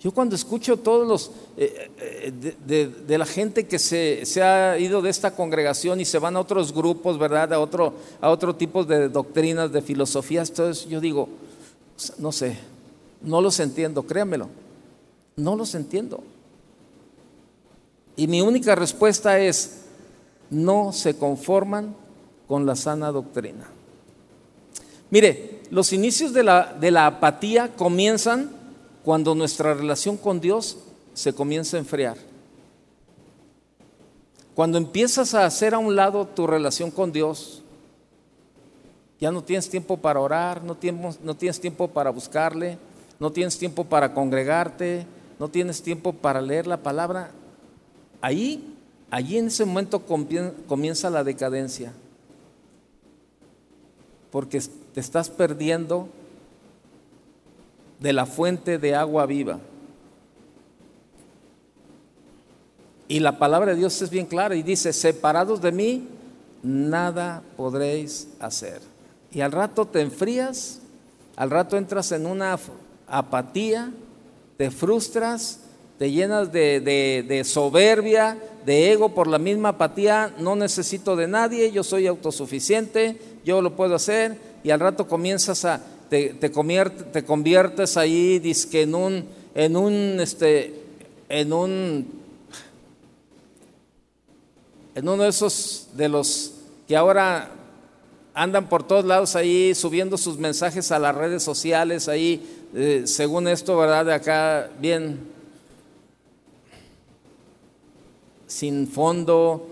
Yo 0.00 0.12
cuando 0.12 0.36
escucho 0.36 0.76
todos 0.76 1.08
los 1.08 1.30
eh, 1.56 1.90
eh, 1.98 2.92
de, 3.06 3.18
la 3.18 3.24
gente 3.24 3.66
que 3.66 3.78
se, 3.78 4.22
ha 4.42 4.78
ido 4.78 5.00
de 5.00 5.10
esta 5.10 5.34
congregación 5.34 6.00
y 6.00 6.04
se 6.04 6.18
van 6.18 6.36
a 6.36 6.40
otros 6.40 6.72
grupos, 6.72 7.18
¿verdad? 7.18 7.54
A 7.54 7.60
otro, 7.60 7.94
a 8.20 8.30
otro 8.30 8.54
tipo 8.54 8.84
de 8.84 9.08
doctrinas, 9.08 9.72
de 9.72 9.80
filosofías, 9.80 10.50
entonces 10.50 10.86
yo 10.86 11.00
digo, 11.00 11.28
no 12.18 12.30
sé, 12.30 12.58
no 13.22 13.40
los 13.40 13.58
entiendo, 13.58 14.02
créanmelo, 14.02 14.48
no 15.36 15.56
los 15.56 15.74
entiendo. 15.74 16.22
Y 18.16 18.26
mi 18.26 18.42
única 18.42 18.74
respuesta 18.74 19.38
es, 19.38 19.82
no 20.50 20.92
se 20.92 21.16
conforman 21.16 21.94
con 22.46 22.66
la 22.66 22.76
sana 22.76 23.10
doctrina. 23.10 23.66
Mire, 25.10 25.60
los 25.70 25.92
inicios 25.92 26.32
de 26.32 26.42
la, 26.42 26.76
de 26.78 26.90
la 26.90 27.06
apatía 27.06 27.74
comienzan 27.74 28.55
cuando 29.06 29.36
nuestra 29.36 29.72
relación 29.72 30.16
con 30.16 30.40
Dios 30.40 30.78
se 31.14 31.32
comienza 31.32 31.76
a 31.76 31.78
enfriar. 31.78 32.16
Cuando 34.52 34.78
empiezas 34.78 35.32
a 35.32 35.46
hacer 35.46 35.74
a 35.74 35.78
un 35.78 35.94
lado 35.94 36.26
tu 36.26 36.44
relación 36.44 36.90
con 36.90 37.12
Dios, 37.12 37.62
ya 39.20 39.30
no 39.30 39.44
tienes 39.44 39.70
tiempo 39.70 39.96
para 39.98 40.18
orar, 40.18 40.64
no 40.64 40.74
tienes, 40.74 41.60
tiempo 41.60 41.86
para 41.86 42.10
buscarle, 42.10 42.78
no 43.20 43.30
tienes 43.30 43.56
tiempo 43.56 43.84
para 43.84 44.12
congregarte, 44.12 45.06
no 45.38 45.48
tienes 45.50 45.80
tiempo 45.82 46.12
para 46.12 46.42
leer 46.42 46.66
la 46.66 46.78
palabra, 46.78 47.30
Ahí, 48.20 48.74
allí 49.08 49.38
en 49.38 49.46
ese 49.46 49.64
momento 49.64 50.02
comienza 50.66 51.10
la 51.10 51.22
decadencia, 51.22 51.92
porque 54.32 54.60
te 54.92 54.98
estás 54.98 55.30
perdiendo 55.30 56.08
de 58.00 58.12
la 58.12 58.26
fuente 58.26 58.78
de 58.78 58.94
agua 58.94 59.26
viva. 59.26 59.58
Y 63.08 63.20
la 63.20 63.38
palabra 63.38 63.72
de 63.72 63.78
Dios 63.78 64.00
es 64.02 64.10
bien 64.10 64.26
clara 64.26 64.56
y 64.56 64.62
dice, 64.62 64.92
separados 64.92 65.60
de 65.60 65.72
mí, 65.72 66.08
nada 66.62 67.42
podréis 67.56 68.28
hacer. 68.40 68.80
Y 69.30 69.40
al 69.40 69.52
rato 69.52 69.86
te 69.86 70.00
enfrías, 70.00 70.80
al 71.36 71.50
rato 71.50 71.76
entras 71.76 72.10
en 72.12 72.26
una 72.26 72.58
apatía, 73.06 73.92
te 74.56 74.70
frustras 74.70 75.60
te 75.98 76.10
llenas 76.10 76.52
de, 76.52 77.42
soberbia, 77.44 78.36
de 78.64 78.92
ego 78.92 79.14
por 79.14 79.26
la 79.26 79.38
misma 79.38 79.70
apatía, 79.70 80.34
no 80.38 80.54
necesito 80.54 81.16
de 81.16 81.26
nadie, 81.26 81.72
yo 81.72 81.82
soy 81.82 82.06
autosuficiente, 82.06 83.18
yo 83.44 83.62
lo 83.62 83.76
puedo 83.76 83.94
hacer, 83.94 84.36
y 84.62 84.70
al 84.70 84.80
rato 84.80 85.08
comienzas 85.08 85.64
a, 85.64 85.80
te, 86.08 86.30
te, 86.30 86.50
te 86.50 87.24
conviertes 87.24 87.96
ahí, 87.96 88.40
que 88.70 88.82
en 88.82 88.94
un, 88.94 89.24
en 89.54 89.76
un, 89.76 90.20
este, 90.20 90.82
en 91.28 91.52
un, 91.52 92.06
en 94.94 95.08
uno 95.08 95.22
de 95.22 95.28
esos 95.28 95.88
de 95.94 96.08
los 96.08 96.52
que 96.86 96.96
ahora 96.96 97.50
andan 98.34 98.68
por 98.68 98.86
todos 98.86 99.04
lados 99.04 99.34
ahí 99.34 99.74
subiendo 99.74 100.18
sus 100.18 100.38
mensajes 100.38 100.92
a 100.92 100.98
las 100.98 101.14
redes 101.14 101.42
sociales, 101.42 102.08
ahí, 102.08 102.46
eh, 102.74 103.02
según 103.06 103.48
esto, 103.48 103.76
¿verdad? 103.76 104.04
De 104.04 104.14
acá, 104.14 104.70
bien 104.78 105.36
sin 108.46 108.86
fondo, 108.86 109.66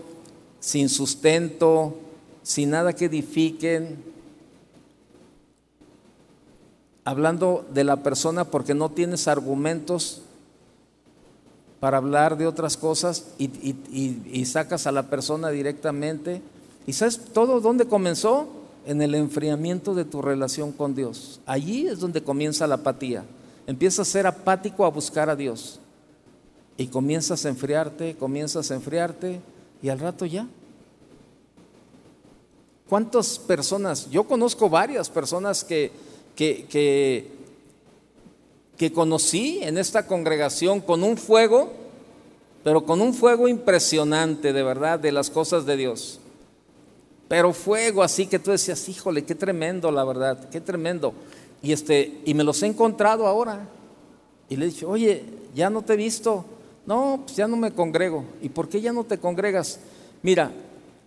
sin 0.59 0.89
sustento, 0.89 1.95
sin 2.43 2.71
nada 2.71 2.93
que 2.93 3.05
edifiquen, 3.05 4.03
hablando 7.05 7.65
de 7.71 7.83
la 7.83 7.97
persona 7.97 8.43
porque 8.45 8.73
no 8.73 8.89
tienes 8.89 9.27
argumentos 9.27 10.21
para 11.79 11.97
hablar 11.97 12.35
de 12.35 12.47
otras 12.47 12.77
cosas 12.77 13.27
y, 13.37 14.45
sacas 14.45 14.87
a 14.87 14.91
la 14.91 15.03
persona 15.03 15.49
directamente. 15.49 16.41
¿Y 16.87 16.93
sabes 16.93 17.19
todo 17.31 17.61
dónde 17.61 17.85
comenzó? 17.85 18.47
En 18.87 19.01
el 19.01 19.15
enfriamiento 19.15 19.95
de 19.95 20.05
tu 20.05 20.21
relación 20.21 20.71
con 20.71 20.93
Dios. 20.93 21.39
Allí 21.45 21.87
es 21.87 21.99
donde 21.99 22.23
comienza 22.23 22.67
la 22.67 22.75
apatía. 22.75 23.23
Empieza 23.67 24.01
a 24.01 24.05
ser 24.05 24.27
apático 24.27 24.85
a 24.85 24.89
buscar 24.89 25.29
a 25.29 25.35
Dios. 25.35 25.79
Y 26.77 26.87
comienzas 26.87 27.45
a 27.45 27.49
enfriarte, 27.49 28.15
comienzas 28.15 28.69
a 28.69 28.75
enfriarte 28.75 29.41
y 29.81 29.89
al 29.89 29.99
rato 29.99 30.25
ya. 30.25 30.47
¿Cuántas 32.89 33.39
personas? 33.39 34.09
Yo 34.09 34.25
conozco 34.25 34.69
varias 34.69 35.09
personas 35.09 35.63
que, 35.63 35.91
que, 36.35 36.65
que, 36.65 37.27
que 38.77 38.91
conocí 38.91 39.59
en 39.61 39.77
esta 39.77 40.07
congregación 40.07 40.81
con 40.81 41.03
un 41.03 41.17
fuego, 41.17 41.71
pero 42.63 42.85
con 42.85 43.01
un 43.01 43.13
fuego 43.13 43.47
impresionante, 43.47 44.53
de 44.53 44.63
verdad, 44.63 44.99
de 44.99 45.11
las 45.11 45.29
cosas 45.29 45.65
de 45.65 45.77
Dios. 45.77 46.19
Pero 47.27 47.53
fuego 47.53 48.03
así 48.03 48.27
que 48.27 48.39
tú 48.39 48.51
decías, 48.51 48.87
híjole, 48.87 49.23
qué 49.23 49.35
tremendo, 49.35 49.91
la 49.91 50.03
verdad, 50.03 50.49
qué 50.49 50.61
tremendo. 50.61 51.13
Y, 51.61 51.71
este, 51.71 52.21
y 52.25 52.33
me 52.33 52.43
los 52.43 52.61
he 52.61 52.67
encontrado 52.67 53.25
ahora. 53.25 53.67
Y 54.49 54.55
le 54.55 54.65
he 54.65 54.69
dicho, 54.69 54.89
oye, 54.89 55.23
ya 55.55 55.69
no 55.69 55.81
te 55.81 55.93
he 55.93 55.97
visto. 55.97 56.45
No, 56.85 57.21
pues 57.25 57.35
ya 57.35 57.47
no 57.47 57.57
me 57.57 57.71
congrego. 57.71 58.25
¿Y 58.41 58.49
por 58.49 58.69
qué 58.69 58.79
ya 58.79 58.93
no 58.93 59.03
te 59.03 59.17
congregas? 59.17 59.79
Mira, 60.21 60.51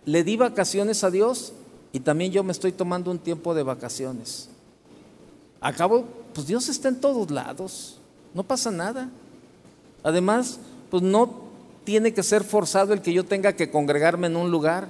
le 0.05 0.23
di 0.23 0.35
vacaciones 0.35 1.03
a 1.03 1.11
Dios 1.11 1.53
y 1.93 2.01
también 2.01 2.31
yo 2.31 2.43
me 2.43 2.51
estoy 2.51 2.73
tomando 2.73 3.11
un 3.11 3.19
tiempo 3.19 3.53
de 3.53 3.63
vacaciones. 3.63 4.49
Acabo, 5.61 6.05
pues 6.33 6.47
Dios 6.47 6.69
está 6.69 6.87
en 6.87 7.01
todos 7.01 7.31
lados, 7.31 7.97
no 8.33 8.43
pasa 8.43 8.71
nada. 8.71 9.09
Además, 10.03 10.59
pues 10.89 11.03
no 11.03 11.49
tiene 11.83 12.13
que 12.13 12.23
ser 12.23 12.43
forzado 12.43 12.93
el 12.93 13.01
que 13.01 13.13
yo 13.13 13.25
tenga 13.25 13.53
que 13.53 13.69
congregarme 13.69 14.27
en 14.27 14.35
un 14.35 14.51
lugar. 14.51 14.87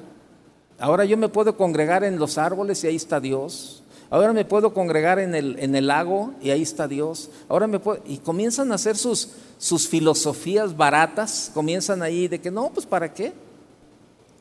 Ahora 0.79 1.05
yo 1.05 1.17
me 1.17 1.29
puedo 1.29 1.57
congregar 1.57 2.03
en 2.03 2.19
los 2.19 2.37
árboles 2.37 2.83
y 2.83 2.87
ahí 2.87 2.95
está 2.95 3.19
Dios. 3.19 3.83
Ahora 4.11 4.33
me 4.33 4.45
puedo 4.45 4.73
congregar 4.73 5.19
en 5.19 5.35
el, 5.35 5.59
en 5.59 5.75
el 5.75 5.87
lago 5.87 6.33
y 6.41 6.49
ahí 6.49 6.61
está 6.61 6.87
Dios. 6.87 7.29
Ahora 7.47 7.67
me 7.67 7.79
puedo, 7.79 8.01
y 8.05 8.17
comienzan 8.17 8.71
a 8.71 8.75
hacer 8.75 8.97
sus, 8.97 9.29
sus 9.57 9.87
filosofías 9.87 10.75
baratas, 10.75 11.51
comienzan 11.53 12.01
ahí 12.01 12.27
de 12.27 12.39
que 12.41 12.49
no, 12.49 12.69
pues 12.69 12.85
para 12.85 13.13
qué. 13.13 13.33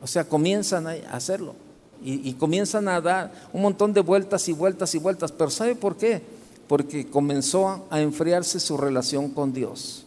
O 0.01 0.07
sea, 0.07 0.23
comienzan 0.23 0.87
a 0.87 0.91
hacerlo. 1.11 1.55
Y, 2.01 2.33
comienzan 2.33 2.87
a 2.87 3.01
dar 3.01 3.33
un 3.51 3.61
montón 3.61 3.93
de 3.93 4.01
vueltas 4.01 4.47
y 4.47 4.53
vueltas 4.53 4.95
y 4.95 4.99
vueltas. 4.99 5.31
Pero 5.31 5.49
¿sabe 5.49 5.75
por 5.75 5.97
qué? 5.97 6.21
Porque 6.67 7.07
comenzó 7.07 7.85
a 7.89 8.01
enfriarse 8.01 8.59
su 8.59 8.77
relación 8.77 9.31
con 9.31 9.53
Dios. 9.53 10.05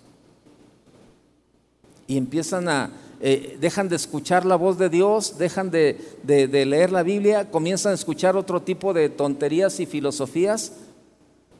Y 2.06 2.16
empiezan 2.16 2.68
a, 2.68 2.90
eh, 3.24 3.56
dejan 3.60 3.88
de 3.88 3.96
escuchar 3.96 4.44
la 4.44 4.56
voz 4.56 4.78
de 4.78 4.88
Dios, 4.88 5.38
dejan 5.38 5.70
de, 5.70 5.96
leer 6.26 6.90
la 6.90 7.04
Biblia, 7.04 7.50
comienzan 7.50 7.92
a 7.92 7.94
escuchar 7.94 8.36
otro 8.36 8.62
tipo 8.62 8.92
de 8.92 9.08
tonterías 9.10 9.78
y 9.78 9.86
filosofías 9.86 10.72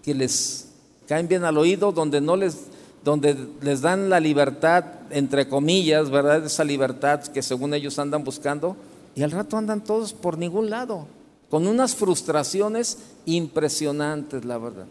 que 0.03 0.13
les 0.13 0.71
caen 1.07 1.29
bien 1.29 1.45
al 1.45 1.59
oído, 1.59 1.93
donde 1.93 2.21
no 2.21 2.37
les, 2.37 2.57
donde 3.05 3.37
les 3.61 3.81
dan 3.81 4.11
la 4.11 4.19
libertad, 4.19 4.85
entre 5.11 5.47
comillas, 5.47 6.11
¿verdad? 6.11 6.45
Esa 6.45 6.65
libertad 6.65 7.23
que 7.23 7.43
según 7.43 7.75
ellos 7.75 7.99
andan 8.01 8.25
buscando, 8.25 8.77
y 9.15 9.23
al 9.23 9.31
rato 9.31 9.57
andan 9.57 9.85
todos 9.85 10.13
por 10.13 10.39
ningún 10.39 10.71
lado, 10.71 11.07
con 11.51 11.67
unas 11.67 11.95
frustraciones 11.95 12.99
impresionantes, 13.27 14.45
la 14.45 14.59
verdad. 14.59 14.87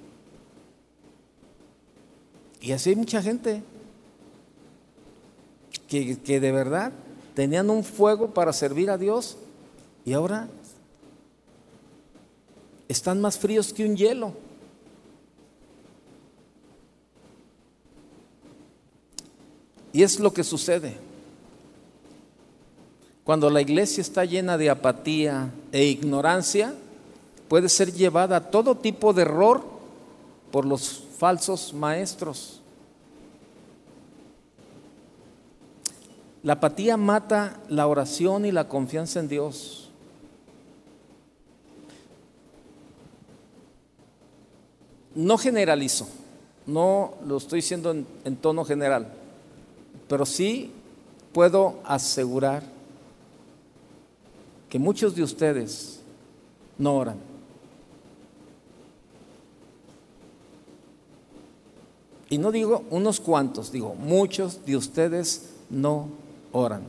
Y 2.62 2.72
así 2.74 2.92
hay 2.92 2.96
mucha 2.96 3.22
gente 3.22 3.64
que, 5.88 6.40
de 6.40 6.52
verdad 6.52 6.94
tenían 7.34 7.70
un 7.70 7.84
fuego 7.84 8.34
para 8.34 8.54
servir 8.54 8.90
a 8.90 8.98
Dios 8.98 9.38
y 10.06 10.14
ahora 10.14 10.48
están 12.88 13.20
más 13.20 13.38
fríos 13.38 13.74
que 13.74 13.86
un 13.86 13.96
hielo. 13.96 14.34
Y 19.94 20.04
es 20.04 20.20
lo 20.20 20.32
que 20.32 20.44
sucede. 20.44 21.11
Cuando 23.32 23.50
la 23.50 23.62
iglesia 23.62 24.02
está 24.02 24.26
llena 24.26 24.58
de 24.58 24.70
apatía 24.70 25.54
e 25.72 25.86
ignorancia, 25.86 26.76
puede 27.48 27.70
ser 27.70 27.94
llevada 27.94 28.36
a 28.36 28.52
todo 28.52 28.76
tipo 28.76 29.14
de 29.14 29.22
error 29.22 29.64
por 30.52 30.66
los 30.66 31.06
falsos 31.18 31.74
maestros. 31.74 32.60
La 36.44 36.52
apatía 36.52 36.98
mata 36.98 37.58
la 37.70 37.88
oración 37.88 38.46
y 38.46 38.52
la 38.52 38.68
confianza 38.68 39.22
en 39.22 39.30
Dios. 39.30 39.90
No 45.16 45.38
generalizo, 45.38 46.06
no 46.68 47.14
lo 47.26 47.38
estoy 47.38 47.60
diciendo 47.60 47.92
en, 48.26 48.36
tono 48.36 48.66
general, 48.66 49.08
pero 50.10 50.26
sí 50.26 50.74
puedo 51.32 51.80
asegurar 51.86 52.81
que 54.72 54.80
muchos 54.80 55.16
de 55.18 55.22
ustedes 55.22 56.00
no 56.78 56.96
oran. 56.96 57.18
Y 62.30 62.38
no 62.38 62.54
digo 62.54 62.86
unos 62.90 63.20
cuantos, 63.20 63.74
digo 63.74 63.96
muchos 63.96 64.64
de 64.66 64.78
ustedes 64.78 65.50
no 65.70 66.08
oran. 66.54 66.84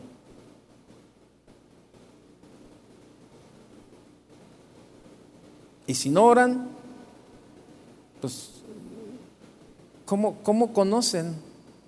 Y 5.89 5.95
si 5.97 6.09
no 6.09 6.27
oran, 6.27 6.69
pues, 8.21 8.63
¿cómo, 10.07 10.37
cómo 10.45 10.73
conocen 10.73 11.35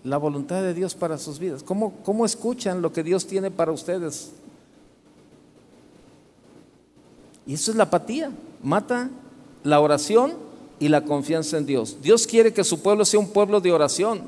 la 0.02 0.16
voluntad 0.16 0.60
de 0.60 0.74
Dios 0.74 0.96
para 0.96 1.18
sus 1.18 1.38
vidas? 1.38 1.62
¿Cómo, 1.62 1.92
¿Cómo 2.04 2.24
escuchan 2.26 2.82
lo 2.82 2.92
que 2.92 3.04
Dios 3.04 3.28
tiene 3.28 3.52
para 3.52 3.70
ustedes? 3.70 4.32
Y 7.46 7.54
eso 7.54 7.70
es 7.70 7.76
la 7.76 7.84
apatía, 7.84 8.30
mata 8.62 9.10
la 9.62 9.80
oración 9.80 10.34
y 10.78 10.88
la 10.88 11.04
confianza 11.04 11.58
en 11.58 11.66
Dios. 11.66 11.98
Dios 12.02 12.26
quiere 12.26 12.52
que 12.52 12.64
su 12.64 12.80
pueblo 12.80 13.04
sea 13.04 13.20
un 13.20 13.28
pueblo 13.28 13.60
de 13.60 13.72
oración. 13.72 14.22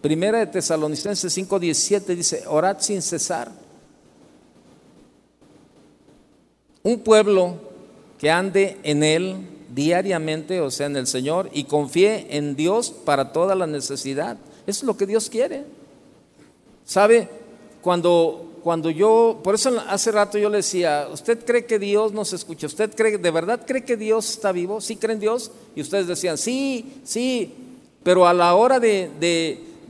Primera 0.00 0.38
de 0.38 0.46
Tesalonicenses 0.46 1.36
5:17 1.36 2.14
dice, 2.14 2.44
orad 2.46 2.76
sin 2.80 3.02
cesar. 3.02 3.50
Un 6.82 7.00
pueblo 7.00 7.56
que 8.18 8.30
ande 8.30 8.78
en 8.82 9.02
Él 9.02 9.36
diariamente, 9.74 10.60
o 10.60 10.70
sea, 10.70 10.86
en 10.86 10.96
el 10.96 11.06
Señor, 11.06 11.50
y 11.52 11.64
confíe 11.64 12.26
en 12.36 12.54
Dios 12.54 12.90
para 12.90 13.32
toda 13.32 13.54
la 13.54 13.66
necesidad. 13.66 14.36
Eso 14.66 14.80
es 14.80 14.84
lo 14.84 14.96
que 14.96 15.06
Dios 15.06 15.28
quiere. 15.28 15.64
¿Sabe? 16.84 17.28
Cuando 17.82 18.45
cuando 18.66 18.90
yo, 18.90 19.38
por 19.44 19.54
eso 19.54 19.80
hace 19.88 20.10
rato 20.10 20.38
yo 20.38 20.50
le 20.50 20.56
decía, 20.56 21.06
¿usted 21.12 21.44
cree 21.44 21.66
que 21.66 21.78
Dios 21.78 22.12
nos 22.12 22.32
escucha? 22.32 22.66
¿Usted 22.66 22.92
cree, 22.96 23.16
de 23.16 23.30
verdad 23.30 23.60
cree 23.64 23.84
que 23.84 23.96
Dios 23.96 24.28
está 24.28 24.50
vivo? 24.50 24.80
¿Sí 24.80 24.96
creen 24.96 25.20
Dios? 25.20 25.52
Y 25.76 25.82
ustedes 25.82 26.08
decían, 26.08 26.36
sí, 26.36 27.00
sí, 27.04 27.54
pero 28.02 28.26
a 28.26 28.34
la 28.34 28.56
hora 28.56 28.80
de, 28.80 29.08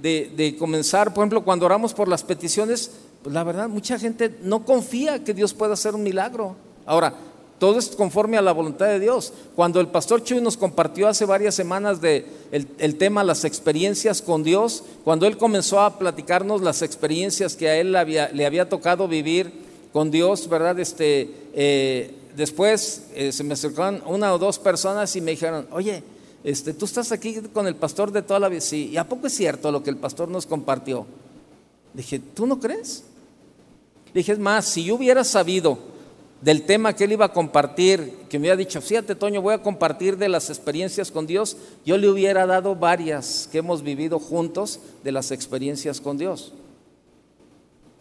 de, 0.02 0.56
comenzar, 0.58 1.14
por 1.14 1.22
ejemplo, 1.22 1.42
cuando 1.42 1.64
oramos 1.64 1.94
por 1.94 2.06
las 2.06 2.22
peticiones, 2.22 2.90
pues 3.22 3.34
la 3.34 3.44
verdad, 3.44 3.66
mucha 3.70 3.98
gente 3.98 4.36
no 4.42 4.62
confía 4.66 5.24
que 5.24 5.32
Dios 5.32 5.54
pueda 5.54 5.72
hacer 5.72 5.94
un 5.94 6.02
milagro. 6.02 6.54
Ahora, 6.84 7.14
todo 7.58 7.78
es 7.78 7.88
conforme 7.88 8.36
a 8.36 8.42
la 8.42 8.52
voluntad 8.52 8.86
de 8.86 9.00
Dios. 9.00 9.32
Cuando 9.54 9.80
el 9.80 9.88
pastor 9.88 10.22
Chuy 10.22 10.40
nos 10.40 10.56
compartió 10.56 11.08
hace 11.08 11.24
varias 11.24 11.54
semanas 11.54 12.00
de 12.00 12.26
el, 12.52 12.96
tema 12.96 13.24
las 13.24 13.44
experiencias 13.44 14.20
con 14.20 14.42
Dios, 14.42 14.84
cuando 15.04 15.26
él 15.26 15.38
comenzó 15.38 15.80
a 15.80 15.98
platicarnos 15.98 16.60
las 16.60 16.82
experiencias 16.82 17.56
que 17.56 17.68
a 17.68 17.76
él 17.76 17.92
le 17.92 18.46
había 18.46 18.68
tocado 18.68 19.08
vivir 19.08 19.52
con 19.92 20.10
Dios, 20.10 20.48
¿verdad? 20.50 20.78
Este, 20.78 21.30
eh, 21.54 22.14
después 22.36 23.06
eh, 23.14 23.32
se 23.32 23.42
me 23.44 23.54
acercaron 23.54 24.02
una 24.04 24.34
o 24.34 24.38
dos 24.38 24.58
personas 24.58 25.16
y 25.16 25.22
me 25.22 25.30
dijeron, 25.30 25.66
oye, 25.70 26.02
este, 26.44 26.74
tú 26.74 26.84
estás 26.84 27.12
aquí 27.12 27.36
con 27.52 27.66
el 27.66 27.74
pastor 27.74 28.12
de 28.12 28.20
toda 28.20 28.38
la 28.38 28.50
vida. 28.50 28.60
Sí, 28.60 28.90
¿y 28.92 28.98
a 28.98 29.08
poco 29.08 29.26
es 29.26 29.34
cierto 29.34 29.72
lo 29.72 29.82
que 29.82 29.88
el 29.88 29.96
pastor 29.96 30.28
nos 30.28 30.44
compartió? 30.44 31.06
Dije, 31.94 32.18
¿tú 32.18 32.46
no 32.46 32.60
crees? 32.60 33.04
Dije, 34.12 34.32
es 34.32 34.38
más, 34.38 34.66
si 34.66 34.84
yo 34.84 34.96
hubiera 34.96 35.24
sabido 35.24 35.78
del 36.40 36.62
tema 36.62 36.94
que 36.94 37.04
él 37.04 37.12
iba 37.12 37.26
a 37.26 37.32
compartir, 37.32 38.12
que 38.28 38.38
me 38.38 38.50
había 38.50 38.64
dicho, 38.64 38.80
fíjate 38.80 39.14
Toño, 39.14 39.40
voy 39.40 39.54
a 39.54 39.62
compartir 39.62 40.16
de 40.18 40.28
las 40.28 40.50
experiencias 40.50 41.10
con 41.10 41.26
Dios, 41.26 41.56
yo 41.84 41.96
le 41.96 42.08
hubiera 42.08 42.46
dado 42.46 42.76
varias 42.76 43.48
que 43.50 43.58
hemos 43.58 43.82
vivido 43.82 44.18
juntos 44.18 44.80
de 45.02 45.12
las 45.12 45.30
experiencias 45.30 46.00
con 46.00 46.18
Dios. 46.18 46.52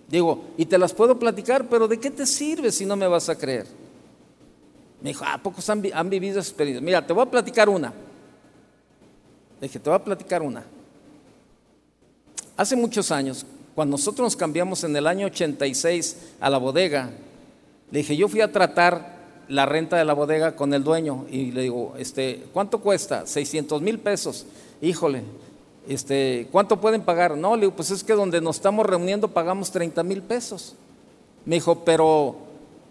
Digo, 0.08 0.44
y 0.58 0.66
te 0.66 0.78
las 0.78 0.94
puedo 0.94 1.18
platicar, 1.18 1.68
pero 1.68 1.88
¿de 1.88 2.00
qué 2.00 2.12
te 2.12 2.26
sirve 2.26 2.72
si 2.72 2.86
no 2.86 2.96
me 2.96 3.08
vas 3.08 3.30
a 3.30 3.38
creer? 3.38 3.66
Me 5.02 5.10
dijo, 5.10 5.26
¿a 5.26 5.38
pocos 5.38 5.68
han, 5.70 5.84
han 5.94 6.10
vivido 6.10 6.40
experiencias? 6.40 6.84
Mira, 6.84 7.06
te 7.06 7.14
voy 7.14 7.24
a 7.24 7.32
platicar 7.32 7.70
una. 7.70 7.90
Le 9.62 9.68
dije, 9.68 9.80
te 9.80 9.90
voy 9.90 9.98
a 9.98 10.04
platicar 10.04 10.42
una. 10.42 10.64
Hace 12.58 12.76
muchos 12.76 13.12
años, 13.12 13.46
cuando 13.74 13.94
nosotros 13.94 14.26
nos 14.26 14.36
cambiamos 14.36 14.84
en 14.84 14.96
el 14.96 15.08
año 15.08 15.26
86 15.28 16.18
a 16.40 16.50
la 16.50 16.58
bodega, 16.58 17.12
le 17.96 18.00
dije, 18.00 18.18
yo 18.18 18.28
fui 18.28 18.42
a 18.42 18.52
tratar 18.52 19.16
la 19.48 19.66
renta 19.66 19.96
de 19.96 20.04
la 20.04 20.12
bodega 20.12 20.58
con 20.58 20.74
el 20.74 20.84
dueño 20.84 21.28
y 21.32 21.54
le 21.54 21.62
digo, 21.62 21.94
este, 21.98 22.44
¿cuánto 22.52 22.82
cuesta? 22.82 23.26
600 23.26 23.82
mil 23.82 24.00
pesos. 24.00 24.46
Híjole, 24.82 25.22
este, 25.88 26.50
¿cuánto 26.52 26.82
pueden 26.82 27.04
pagar? 27.04 27.38
No, 27.38 27.56
le 27.56 27.62
digo, 27.62 27.74
pues 27.74 27.92
es 27.92 28.04
que 28.04 28.12
donde 28.12 28.42
nos 28.42 28.58
estamos 28.58 28.86
reuniendo 28.86 29.30
pagamos 29.30 29.72
30 29.72 30.04
mil 30.04 30.22
pesos. 30.22 30.76
Me 31.46 31.56
dijo, 31.56 31.86
pero, 31.86 32.36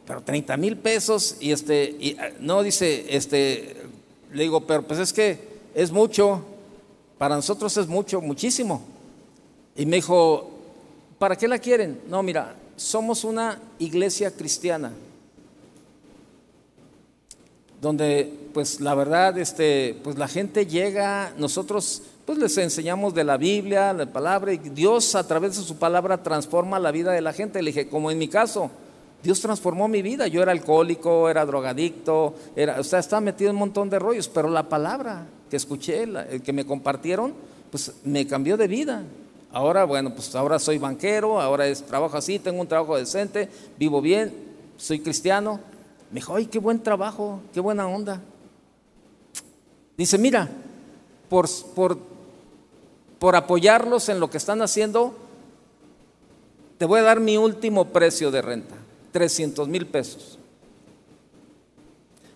pero 0.06 0.22
30 0.22 0.56
mil 0.56 0.78
pesos 0.78 1.36
y 1.38 1.52
este, 1.52 1.84
y, 2.00 2.16
ah, 2.18 2.30
no 2.40 2.62
dice, 2.62 3.04
este, 3.14 3.76
le 4.32 4.44
digo, 4.44 4.62
pero 4.62 4.84
pues 4.84 5.00
es 5.00 5.12
que 5.12 5.38
es 5.74 5.92
mucho, 5.92 6.40
para 7.18 7.36
nosotros 7.36 7.76
es 7.76 7.88
mucho, 7.88 8.22
muchísimo. 8.22 8.80
Y 9.76 9.84
me 9.84 9.96
dijo, 9.96 10.48
¿para 11.18 11.36
qué 11.36 11.46
la 11.46 11.58
quieren? 11.58 12.00
No, 12.08 12.22
mira, 12.22 12.54
somos 12.76 13.24
una 13.24 13.58
iglesia 13.78 14.30
cristiana 14.30 14.92
donde 17.80 18.32
pues 18.52 18.80
la 18.80 18.94
verdad 18.94 19.38
este 19.38 19.96
pues 20.02 20.16
la 20.16 20.26
gente 20.26 20.66
llega 20.66 21.32
nosotros 21.38 22.02
pues 22.24 22.38
les 22.38 22.56
enseñamos 22.56 23.14
de 23.14 23.24
la 23.24 23.36
Biblia 23.36 23.92
la 23.92 24.06
palabra 24.06 24.52
y 24.52 24.58
Dios 24.58 25.14
a 25.14 25.26
través 25.26 25.56
de 25.56 25.62
su 25.62 25.76
palabra 25.76 26.22
transforma 26.22 26.78
la 26.78 26.90
vida 26.90 27.12
de 27.12 27.20
la 27.20 27.34
gente. 27.34 27.62
Le 27.62 27.70
dije 27.70 27.88
como 27.88 28.10
en 28.10 28.18
mi 28.18 28.28
caso 28.28 28.70
Dios 29.22 29.40
transformó 29.40 29.88
mi 29.88 30.02
vida. 30.02 30.26
Yo 30.26 30.42
era 30.42 30.52
alcohólico 30.52 31.28
era 31.28 31.44
drogadicto 31.44 32.34
era 32.56 32.80
o 32.80 32.84
sea 32.84 32.98
estaba 32.98 33.20
metido 33.20 33.50
en 33.50 33.56
un 33.56 33.60
montón 33.60 33.90
de 33.90 33.98
rollos 33.98 34.28
pero 34.28 34.48
la 34.48 34.68
palabra 34.68 35.26
que 35.50 35.56
escuché 35.56 36.02
el 36.02 36.42
que 36.42 36.52
me 36.52 36.64
compartieron 36.64 37.34
pues 37.70 37.92
me 38.04 38.26
cambió 38.26 38.56
de 38.56 38.66
vida 38.66 39.02
Ahora, 39.54 39.84
bueno, 39.84 40.12
pues 40.12 40.34
ahora 40.34 40.58
soy 40.58 40.78
banquero, 40.78 41.40
ahora 41.40 41.68
es 41.68 41.86
trabajo 41.86 42.16
así, 42.16 42.40
tengo 42.40 42.60
un 42.60 42.66
trabajo 42.66 42.96
decente, 42.96 43.48
vivo 43.78 44.00
bien, 44.00 44.34
soy 44.76 44.98
cristiano. 44.98 45.60
Me 46.10 46.16
dijo, 46.16 46.34
ay, 46.34 46.46
qué 46.46 46.58
buen 46.58 46.82
trabajo, 46.82 47.38
qué 47.52 47.60
buena 47.60 47.86
onda. 47.86 48.20
Dice, 49.96 50.18
mira, 50.18 50.50
por, 51.28 51.48
por, 51.72 51.96
por 53.20 53.36
apoyarlos 53.36 54.08
en 54.08 54.18
lo 54.18 54.28
que 54.28 54.38
están 54.38 54.60
haciendo, 54.60 55.14
te 56.76 56.84
voy 56.84 56.98
a 56.98 57.04
dar 57.04 57.20
mi 57.20 57.36
último 57.36 57.84
precio 57.84 58.32
de 58.32 58.42
renta, 58.42 58.74
300 59.12 59.68
mil 59.68 59.86
pesos. 59.86 60.36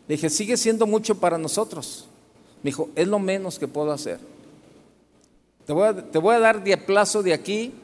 Le 0.07 0.15
dije, 0.15 0.31
sigue 0.31 0.57
siendo 0.57 0.87
mucho 0.87 1.17
para 1.17 1.37
nosotros. 1.37 2.07
Me 2.63 2.69
dijo, 2.69 2.91
es 2.95 3.09
lo 3.09 3.19
menos 3.19 3.59
que 3.59 3.67
puedo 3.67 3.91
hacer. 3.91 4.21
Te 5.69 5.75
voy 5.75 6.35
a, 6.35 6.39
dar 6.39 6.65
de 6.65 6.75
plazo 6.79 7.23
de 7.23 7.35
aquí 7.35 7.75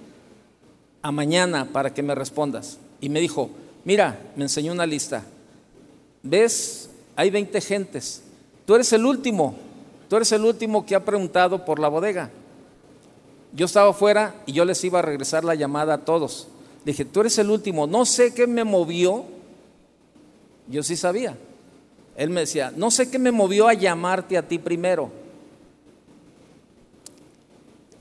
a 1.03 1.12
mañana 1.12 1.68
para 1.70 1.93
que 1.93 2.03
me 2.03 2.14
respondas. 2.14 2.78
Y 2.99 3.11
me 3.11 3.20
dijo, 3.20 3.51
mira, 3.85 4.18
me 4.37 4.45
enseñó 4.45 4.72
una 4.72 4.87
lista. 4.87 5.22
¿Ves? 6.22 6.89
Hay 7.14 7.28
20 7.28 7.61
gentes. 7.61 8.22
Tú 8.64 8.74
eres 8.74 8.91
el 8.95 9.05
último. 9.05 9.55
Tú 10.09 10.16
eres 10.16 10.32
el 10.32 10.47
último 10.47 10.87
que 10.87 10.95
ha 10.95 11.05
preguntado 11.05 11.66
por 11.66 11.78
la 11.78 11.89
bodega. 11.89 12.30
Yo 13.53 13.66
estaba 13.66 13.91
afuera 13.91 14.35
y 14.47 14.55
yo 14.55 14.64
les 14.64 14.82
iba 14.82 15.01
a 15.01 15.03
regresar 15.03 15.45
la 15.45 15.55
llamada 15.55 15.93
a 15.93 15.99
todos. 16.07 16.49
dije, 16.87 17.05
tú 17.05 17.20
eres 17.20 17.37
el 17.37 17.51
último. 17.51 17.87
No 17.87 18.07
sé 18.07 18.32
qué 18.32 18.47
me 18.47 18.64
movió. 18.64 19.26
Yo 20.68 20.82
sí 20.82 20.97
sabía. 20.97 21.37
Él 22.16 22.30
me 22.30 22.41
decía, 22.41 22.72
no 22.74 22.91
sé 22.91 23.11
qué 23.11 23.18
me 23.18 23.30
movió 23.30 23.68
a 23.68 23.74
llamarte 23.74 24.39
a 24.39 24.49
ti 24.49 24.59
primero. 24.59 25.23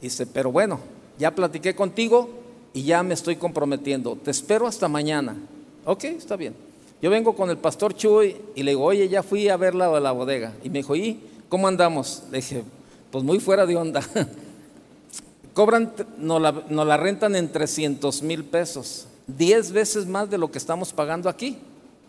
Dice, 0.04 0.28
pero 0.28 0.51
bueno, 0.51 0.82
ya 1.18 1.34
platiqué 1.34 1.74
contigo 1.74 2.30
y 2.74 2.84
ya 2.84 3.04
me 3.04 3.14
estoy 3.14 3.38
comprometiendo. 3.38 4.18
Te 4.22 4.32
espero 4.32 4.68
hasta 4.68 4.89
mañana. 4.89 5.38
Ok, 5.86 6.04
está 6.04 6.36
bien. 6.36 6.54
Yo 7.01 7.10
vengo 7.10 7.34
con 7.38 7.49
el 7.49 7.56
pastor 7.56 7.95
Chuy 7.95 8.36
y 8.54 8.64
le 8.64 8.72
digo, 8.72 8.84
oye, 8.84 9.08
ya 9.08 9.24
fui 9.24 9.47
a 9.47 9.56
ver 9.56 9.74
la, 9.74 10.01
la 10.01 10.12
bodega. 10.12 10.51
Y 10.62 10.70
me 10.70 10.80
dijo, 10.80 10.93
¿y 10.97 11.22
cómo 11.47 11.70
andamos? 11.70 12.24
Le 12.32 12.39
dije, 12.39 12.64
pues 13.12 13.24
muy 13.24 13.39
fuera 13.39 13.66
de 13.66 13.78
onda. 13.78 14.01
Cobran, 15.54 15.93
nos 16.18 16.41
la, 16.41 16.51
la 16.70 16.97
rentan 16.97 17.38
en 17.38 17.49
300 17.49 18.24
mil 18.24 18.43
pesos, 18.43 19.08
10 19.28 19.72
veces 19.72 20.06
más 20.06 20.30
de 20.30 20.38
lo 20.38 20.51
que 20.51 20.58
estamos 20.58 20.91
pagando 20.91 21.30
aquí. 21.30 21.60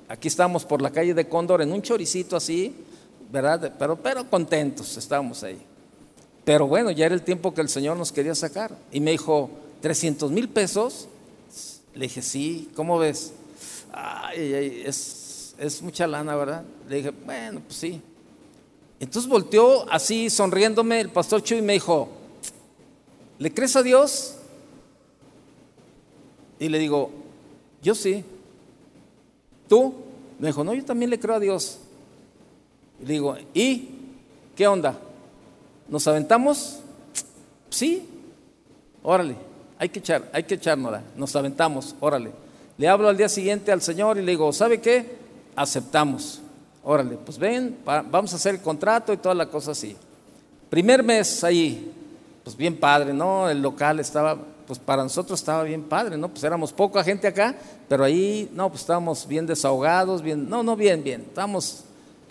Aquí 0.08 0.26
estamos 0.26 0.64
por 0.64 0.82
la 0.82 0.90
calle 0.90 1.14
de 1.14 1.28
Cóndor 1.28 1.62
en 1.62 1.72
un 1.72 1.80
choricito 1.80 2.34
así, 2.34 2.74
¿verdad? 3.30 3.72
Pero, 3.78 3.94
pero 3.94 4.28
contentos 4.28 4.96
estamos 4.96 5.44
ahí. 5.44 5.64
Pero 6.44 6.66
bueno, 6.66 6.90
ya 6.90 7.06
era 7.06 7.14
el 7.14 7.22
tiempo 7.22 7.54
que 7.54 7.60
el 7.60 7.68
Señor 7.68 7.96
nos 7.96 8.12
quería 8.12 8.34
sacar. 8.34 8.76
Y 8.92 9.00
me 9.00 9.12
dijo, 9.12 9.50
300 9.80 10.30
mil 10.30 10.48
pesos. 10.48 11.08
Le 11.94 12.06
dije, 12.06 12.22
sí, 12.22 12.70
¿cómo 12.74 12.98
ves? 12.98 13.32
Ay, 13.92 14.82
es, 14.84 15.54
es 15.58 15.82
mucha 15.82 16.06
lana, 16.06 16.34
¿verdad? 16.34 16.64
Le 16.88 16.96
dije, 16.96 17.10
bueno, 17.10 17.60
pues 17.60 17.78
sí. 17.78 18.00
Entonces 18.98 19.30
volteó 19.30 19.90
así 19.90 20.30
sonriéndome 20.30 21.00
el 21.00 21.10
pastor 21.10 21.42
Chuy 21.42 21.58
y 21.58 21.62
me 21.62 21.74
dijo, 21.74 22.08
¿le 23.38 23.52
crees 23.52 23.76
a 23.76 23.82
Dios? 23.82 24.36
Y 26.58 26.68
le 26.68 26.78
digo, 26.78 27.10
yo 27.82 27.94
sí. 27.94 28.24
¿Tú? 29.68 29.94
Me 30.38 30.48
dijo, 30.48 30.64
no, 30.64 30.74
yo 30.74 30.84
también 30.84 31.10
le 31.10 31.20
creo 31.20 31.36
a 31.36 31.40
Dios. 31.40 31.78
Y 33.00 33.06
le 33.06 33.12
digo, 33.12 33.36
¿y 33.52 33.88
qué 34.56 34.66
onda? 34.66 34.98
¿Nos 35.94 36.08
aventamos? 36.08 36.80
Sí, 37.70 38.04
órale, 39.04 39.36
hay 39.78 39.88
que 39.90 40.00
echar, 40.00 40.28
hay 40.32 40.42
que 40.42 40.54
echárnosla. 40.54 41.04
Nos 41.14 41.36
aventamos, 41.36 41.94
órale. 42.00 42.32
Le 42.78 42.88
hablo 42.88 43.08
al 43.08 43.16
día 43.16 43.28
siguiente 43.28 43.70
al 43.70 43.80
Señor 43.80 44.18
y 44.18 44.22
le 44.22 44.32
digo, 44.32 44.52
¿sabe 44.52 44.80
qué? 44.80 45.16
Aceptamos. 45.54 46.40
Órale, 46.82 47.16
pues 47.24 47.38
ven, 47.38 47.78
vamos 47.84 48.32
a 48.32 48.36
hacer 48.36 48.56
el 48.56 48.60
contrato 48.60 49.12
y 49.12 49.18
toda 49.18 49.36
la 49.36 49.46
cosa 49.46 49.70
así. 49.70 49.96
Primer 50.68 51.04
mes 51.04 51.44
ahí, 51.44 51.92
pues 52.42 52.56
bien 52.56 52.76
padre, 52.76 53.14
¿no? 53.14 53.48
El 53.48 53.62
local 53.62 54.00
estaba, 54.00 54.36
pues 54.66 54.80
para 54.80 55.04
nosotros 55.04 55.38
estaba 55.38 55.62
bien 55.62 55.84
padre, 55.84 56.16
¿no? 56.16 56.28
Pues 56.28 56.42
éramos 56.42 56.72
poca 56.72 57.04
gente 57.04 57.28
acá, 57.28 57.54
pero 57.88 58.02
ahí, 58.02 58.50
no, 58.52 58.68
pues 58.68 58.80
estábamos 58.80 59.28
bien 59.28 59.46
desahogados, 59.46 60.22
bien, 60.22 60.50
no, 60.50 60.64
no, 60.64 60.74
bien, 60.74 61.04
bien, 61.04 61.20
estábamos 61.28 61.84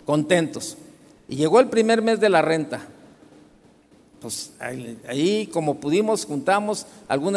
contentos. 0.04 0.76
Y 1.30 1.36
llegó 1.36 1.60
el 1.60 1.68
primer 1.68 2.02
mes 2.02 2.20
de 2.20 2.28
la 2.28 2.42
renta. 2.42 2.88
Pues 4.24 4.52
ahí, 5.06 5.50
como 5.52 5.74
pudimos, 5.74 6.24
juntamos 6.24 6.86
algún, 7.08 7.36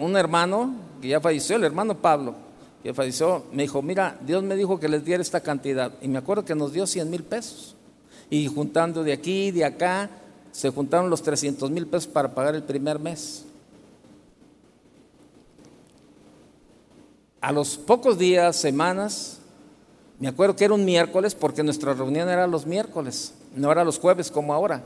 un 0.00 0.16
hermano 0.16 0.74
que 1.02 1.08
ya 1.08 1.20
falleció, 1.20 1.56
el 1.56 1.64
hermano 1.64 1.98
Pablo, 1.98 2.34
que 2.82 2.94
falleció, 2.94 3.44
me 3.52 3.64
dijo, 3.64 3.82
mira, 3.82 4.18
Dios 4.24 4.42
me 4.42 4.56
dijo 4.56 4.80
que 4.80 4.88
les 4.88 5.04
diera 5.04 5.20
esta 5.20 5.42
cantidad. 5.42 5.92
Y 6.00 6.08
me 6.08 6.16
acuerdo 6.16 6.42
que 6.42 6.54
nos 6.54 6.72
dio 6.72 6.86
100 6.86 7.10
mil 7.10 7.24
pesos. 7.24 7.76
Y 8.30 8.46
juntando 8.46 9.04
de 9.04 9.12
aquí, 9.12 9.50
de 9.50 9.66
acá, 9.66 10.08
se 10.50 10.70
juntaron 10.70 11.10
los 11.10 11.22
300 11.22 11.70
mil 11.70 11.86
pesos 11.86 12.06
para 12.06 12.34
pagar 12.34 12.54
el 12.54 12.62
primer 12.62 12.98
mes. 12.98 13.44
A 17.42 17.52
los 17.52 17.76
pocos 17.76 18.16
días, 18.16 18.56
semanas, 18.56 19.40
me 20.18 20.28
acuerdo 20.28 20.56
que 20.56 20.64
era 20.64 20.72
un 20.72 20.86
miércoles, 20.86 21.34
porque 21.34 21.62
nuestra 21.62 21.92
reunión 21.92 22.30
era 22.30 22.46
los 22.46 22.64
miércoles, 22.64 23.34
no 23.54 23.70
era 23.70 23.84
los 23.84 23.98
jueves 23.98 24.30
como 24.30 24.54
ahora. 24.54 24.84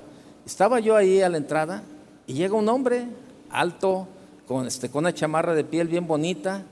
Estaba 0.49 0.80
yo 0.80 0.96
ahí 0.96 1.20
a 1.20 1.28
la 1.28 1.36
entrada 1.36 1.82
y 2.26 2.32
llega 2.32 2.55
un 2.55 2.70
hombre 2.70 3.05
alto, 3.51 4.09
con, 4.46 4.66
este, 4.66 4.88
con 4.88 5.01
una 5.01 5.12
chamarra 5.12 5.55
de 5.55 5.62
piel 5.62 5.88
bien 5.88 6.07
bonita, 6.07 6.64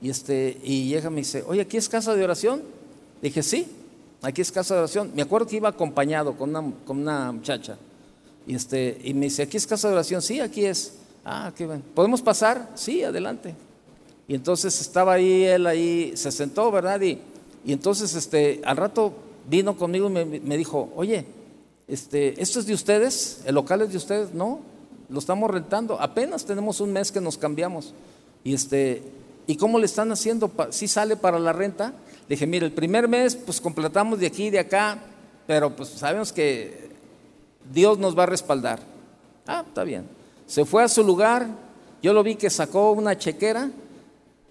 y, 0.00 0.08
este, 0.08 0.56
y 0.62 0.86
llega 0.86 1.08
y 1.08 1.10
me 1.10 1.16
dice, 1.16 1.42
oye, 1.48 1.62
¿aquí 1.62 1.76
es 1.76 1.88
casa 1.88 2.14
de 2.14 2.22
oración? 2.22 2.62
Dije, 3.20 3.42
sí, 3.42 3.66
aquí 4.22 4.40
es 4.40 4.52
casa 4.52 4.74
de 4.74 4.80
oración. 4.82 5.10
Me 5.16 5.22
acuerdo 5.22 5.48
que 5.48 5.56
iba 5.56 5.68
acompañado 5.68 6.38
con 6.38 6.50
una, 6.50 6.72
con 6.86 7.00
una 7.00 7.32
muchacha. 7.32 7.76
Y, 8.46 8.54
este, 8.54 9.00
y 9.02 9.12
me 9.14 9.26
dice, 9.26 9.42
¿aquí 9.42 9.56
es 9.56 9.66
casa 9.66 9.88
de 9.88 9.94
oración? 9.94 10.22
Sí, 10.22 10.38
aquí 10.38 10.64
es. 10.64 10.94
Ah, 11.24 11.52
qué 11.56 11.66
bien. 11.66 11.82
¿Podemos 11.92 12.22
pasar? 12.22 12.70
Sí, 12.76 13.02
adelante. 13.02 13.56
Y 14.28 14.36
entonces 14.36 14.80
estaba 14.80 15.14
ahí, 15.14 15.42
él 15.42 15.66
ahí, 15.66 16.12
se 16.14 16.30
sentó, 16.30 16.70
¿verdad? 16.70 17.00
Y, 17.00 17.18
y 17.64 17.72
entonces 17.72 18.14
este, 18.14 18.62
al 18.64 18.76
rato 18.76 19.12
vino 19.50 19.76
conmigo 19.76 20.08
y 20.08 20.12
me, 20.12 20.24
me, 20.24 20.56
dijo, 20.56 20.92
oye, 20.94 21.26
este, 21.88 22.40
¿esto 22.40 22.60
es 22.60 22.66
de 22.66 22.74
ustedes? 22.74 23.42
¿El 23.44 23.54
local 23.54 23.82
es 23.82 23.90
de 23.90 23.96
ustedes? 23.96 24.34
No, 24.34 24.60
lo 25.08 25.18
estamos 25.18 25.50
rentando. 25.50 26.00
Apenas 26.00 26.44
tenemos 26.44 26.80
un 26.80 26.92
mes 26.92 27.12
que 27.12 27.20
nos 27.20 27.36
cambiamos. 27.36 27.94
Y, 28.42 28.54
este, 28.54 29.02
¿Y 29.46 29.56
cómo 29.56 29.78
le 29.78 29.86
están 29.86 30.10
haciendo? 30.10 30.50
¿Sí 30.70 30.88
sale 30.88 31.16
para 31.16 31.38
la 31.38 31.52
renta? 31.52 31.92
Le 32.28 32.36
dije, 32.36 32.46
mire, 32.46 32.66
el 32.66 32.72
primer 32.72 33.08
mes 33.08 33.36
pues 33.36 33.60
completamos 33.60 34.18
de 34.18 34.26
aquí 34.26 34.46
y 34.46 34.50
de 34.50 34.58
acá, 34.58 34.98
pero 35.46 35.76
pues 35.76 35.90
sabemos 35.90 36.32
que 36.32 36.90
Dios 37.72 37.98
nos 37.98 38.18
va 38.18 38.22
a 38.22 38.26
respaldar. 38.26 38.80
Ah, 39.46 39.64
está 39.66 39.84
bien. 39.84 40.08
Se 40.46 40.64
fue 40.64 40.82
a 40.82 40.88
su 40.88 41.04
lugar, 41.04 41.46
yo 42.02 42.14
lo 42.14 42.22
vi 42.22 42.36
que 42.36 42.48
sacó 42.48 42.92
una 42.92 43.18
chequera 43.18 43.70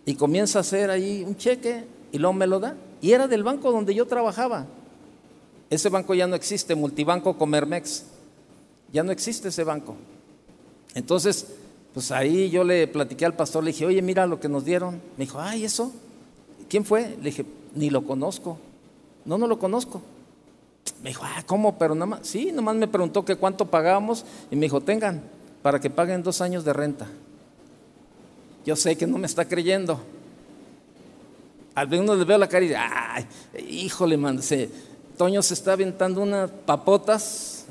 y 0.06 0.16
comienza 0.16 0.60
a 0.60 0.62
hacer 0.62 0.92
ahí 0.92 1.24
un 1.26 1.38
cheque 1.38 1.86
y 2.12 2.20
luego 2.20 2.34
me 2.34 2.46
lo 2.46 2.60
da. 2.60 2.76
Y 3.02 3.12
era 3.14 3.28
del 3.28 3.44
banco 3.44 3.72
donde 3.72 3.96
yo 3.96 4.06
trabajaba. 4.06 4.68
Ese 5.74 5.90
banco 5.90 6.14
ya 6.14 6.28
no 6.28 6.36
existe, 6.36 6.76
Multibanco 6.76 7.36
Comermex. 7.36 8.04
Ya 8.92 9.02
no 9.02 9.12
existe 9.12 9.48
ese 9.48 9.64
banco. 9.64 9.96
Entonces, 10.94 11.48
pues 11.96 12.12
ahí 12.12 12.52
yo 12.52 12.64
le 12.64 12.88
platiqué 12.88 13.26
al 13.26 13.36
pastor, 13.36 13.64
le 13.64 13.72
dije, 13.72 13.88
oye, 13.88 14.02
mira 14.04 14.28
lo 14.28 14.40
que 14.40 14.48
nos 14.48 14.66
dieron. 14.66 15.02
Me 15.18 15.26
dijo, 15.26 15.40
ay, 15.40 15.66
¿eso? 15.66 15.92
¿Quién 16.70 16.86
fue? 16.86 17.18
Le 17.18 17.24
dije, 17.24 17.46
ni 17.74 17.90
lo 17.90 18.06
conozco. 18.06 18.60
No, 19.26 19.40
no 19.40 19.48
lo 19.48 19.58
conozco. 19.58 20.04
Me 21.02 21.10
dijo, 21.10 21.24
ah, 21.26 21.42
¿cómo? 21.48 21.76
Pero 21.80 21.96
nada 21.96 22.06
más, 22.06 22.20
sí, 22.22 22.52
nomás 22.52 22.76
me 22.76 22.88
preguntó 22.88 23.26
que 23.26 23.36
cuánto 23.36 23.66
pagábamos 23.66 24.26
y 24.52 24.56
me 24.56 24.68
dijo, 24.68 24.80
tengan, 24.80 25.24
para 25.64 25.80
que 25.80 25.90
paguen 25.90 26.22
dos 26.22 26.40
años 26.40 26.64
de 26.64 26.74
renta. 26.74 27.08
Yo 28.64 28.76
sé 28.76 28.96
que 28.96 29.08
no 29.08 29.18
me 29.18 29.26
está 29.26 29.48
creyendo. 29.48 30.00
Al 31.74 31.88
menos 31.90 32.16
le 32.16 32.26
veo 32.26 32.38
la 32.38 32.48
cara 32.48 32.64
y 32.64 32.68
dice, 32.68 32.80
ay, 32.80 33.26
híjole, 33.68 34.18
man, 34.18 34.40
Toño 35.18 35.42
se 35.42 35.54
está 35.54 35.74
aventando 35.74 36.22
unas 36.22 36.50
papotas, 36.66 37.66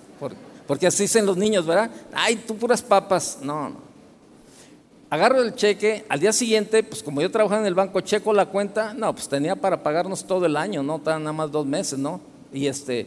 porque 0.66 0.86
así 0.86 1.04
dicen 1.04 1.26
los 1.26 1.36
niños, 1.36 1.66
¿verdad? 1.66 1.90
Ay, 2.12 2.36
tú 2.36 2.56
puras 2.56 2.82
papas. 2.82 3.38
No, 3.42 3.70
no 3.70 3.92
agarro 5.12 5.42
el 5.42 5.54
cheque, 5.54 6.06
al 6.08 6.20
día 6.20 6.32
siguiente, 6.32 6.82
pues 6.82 7.02
como 7.02 7.20
yo 7.20 7.30
trabajaba 7.30 7.60
en 7.60 7.66
el 7.66 7.74
banco, 7.74 8.00
checo 8.00 8.32
la 8.32 8.46
cuenta, 8.46 8.94
no, 8.94 9.12
pues 9.12 9.28
tenía 9.28 9.54
para 9.54 9.82
pagarnos 9.82 10.24
todo 10.24 10.46
el 10.46 10.56
año, 10.56 10.82
no 10.82 11.02
nada 11.04 11.34
más 11.34 11.52
dos 11.52 11.66
meses, 11.66 11.98
¿no? 11.98 12.18
Y 12.50 12.66
este, 12.66 13.06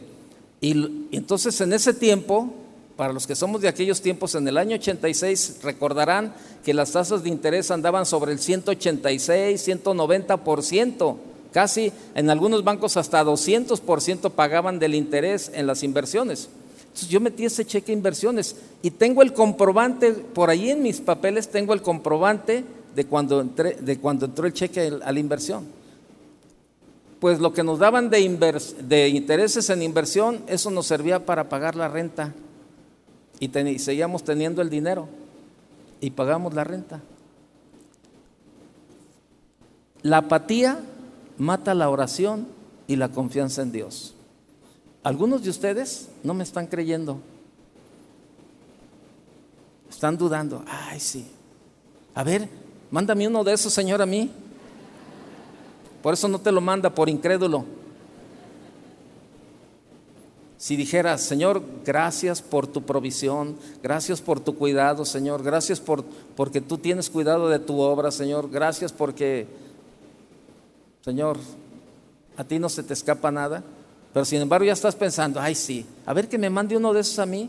y, 0.60 1.08
entonces 1.10 1.60
en 1.60 1.72
ese 1.72 1.92
tiempo, 1.92 2.54
para 2.96 3.12
los 3.12 3.26
que 3.26 3.34
somos 3.34 3.60
de 3.60 3.66
aquellos 3.66 4.00
tiempos, 4.00 4.36
en 4.36 4.46
el 4.46 4.56
año 4.56 4.76
86, 4.76 5.58
recordarán 5.64 6.32
que 6.64 6.72
las 6.72 6.92
tasas 6.92 7.24
de 7.24 7.28
interés 7.28 7.72
andaban 7.72 8.06
sobre 8.06 8.30
el 8.30 8.38
186, 8.38 9.68
190%, 9.68 11.16
casi 11.56 11.90
en 12.14 12.28
algunos 12.28 12.64
bancos 12.64 12.98
hasta 12.98 13.24
200% 13.24 14.30
pagaban 14.32 14.78
del 14.78 14.94
interés 14.94 15.50
en 15.54 15.66
las 15.66 15.82
inversiones. 15.82 16.50
Entonces 16.80 17.08
yo 17.08 17.18
metí 17.18 17.46
ese 17.46 17.64
cheque 17.64 17.86
de 17.86 17.94
inversiones 17.94 18.56
y 18.82 18.90
tengo 18.90 19.22
el 19.22 19.32
comprobante, 19.32 20.12
por 20.12 20.50
ahí 20.50 20.68
en 20.68 20.82
mis 20.82 21.00
papeles 21.00 21.48
tengo 21.48 21.72
el 21.72 21.80
comprobante 21.80 22.62
de 22.94 23.06
cuando, 23.06 23.42
de 23.42 23.98
cuando 23.98 24.26
entró 24.26 24.46
el 24.46 24.52
cheque 24.52 24.98
a 25.02 25.10
la 25.10 25.18
inversión. 25.18 25.64
Pues 27.20 27.40
lo 27.40 27.54
que 27.54 27.62
nos 27.62 27.78
daban 27.78 28.10
de, 28.10 28.20
intereses 28.20 29.70
en 29.70 29.80
inversión, 29.80 30.42
eso 30.48 30.70
nos 30.70 30.86
servía 30.86 31.24
para 31.24 31.48
pagar 31.48 31.74
la 31.74 31.88
renta. 31.88 32.34
Y 33.40 33.48
seguíamos 33.78 34.24
teniendo 34.24 34.60
el 34.60 34.68
dinero 34.68 35.08
y 36.02 36.10
pagamos 36.10 36.52
la 36.52 36.64
renta. 36.64 37.00
La 40.02 40.18
apatía 40.18 40.80
mata 41.38 41.74
la 41.74 41.90
oración 41.90 42.46
y 42.86 42.96
la 42.96 43.08
confianza 43.08 43.62
en 43.62 43.72
Dios. 43.72 44.14
Algunos 45.02 45.42
de 45.42 45.50
ustedes 45.50 46.08
no 46.22 46.34
me 46.34 46.44
están 46.44 46.66
creyendo. 46.66 47.18
Están 49.88 50.16
dudando. 50.16 50.64
Ay, 50.66 51.00
sí. 51.00 51.26
A 52.14 52.24
ver, 52.24 52.48
mándame 52.90 53.28
uno 53.28 53.44
de 53.44 53.52
esos, 53.52 53.72
Señor, 53.72 54.02
a 54.02 54.06
mí. 54.06 54.30
Por 56.02 56.14
eso 56.14 56.28
no 56.28 56.40
te 56.40 56.52
lo 56.52 56.60
manda, 56.60 56.90
por 56.90 57.08
incrédulo. 57.08 57.64
Si 60.58 60.74
dijeras, 60.74 61.20
Señor, 61.20 61.62
gracias 61.84 62.40
por 62.40 62.66
tu 62.66 62.82
provisión, 62.82 63.56
gracias 63.82 64.22
por 64.22 64.40
tu 64.40 64.56
cuidado, 64.56 65.04
Señor, 65.04 65.42
gracias 65.42 65.80
por, 65.80 66.02
porque 66.34 66.62
tú 66.62 66.78
tienes 66.78 67.10
cuidado 67.10 67.50
de 67.50 67.58
tu 67.58 67.78
obra, 67.80 68.10
Señor, 68.10 68.50
gracias 68.50 68.92
porque, 68.92 69.46
Señor, 71.06 71.38
a 72.36 72.42
ti 72.42 72.58
no 72.58 72.68
se 72.68 72.82
te 72.82 72.92
escapa 72.92 73.30
nada. 73.30 73.62
Pero 74.12 74.24
sin 74.24 74.42
embargo 74.42 74.64
ya 74.64 74.72
estás 74.72 74.96
pensando, 74.96 75.38
ay 75.38 75.54
sí, 75.54 75.86
a 76.04 76.12
ver 76.12 76.28
que 76.28 76.36
me 76.36 76.50
mande 76.50 76.76
uno 76.76 76.92
de 76.92 77.02
esos 77.02 77.20
a 77.20 77.26
mí. 77.26 77.48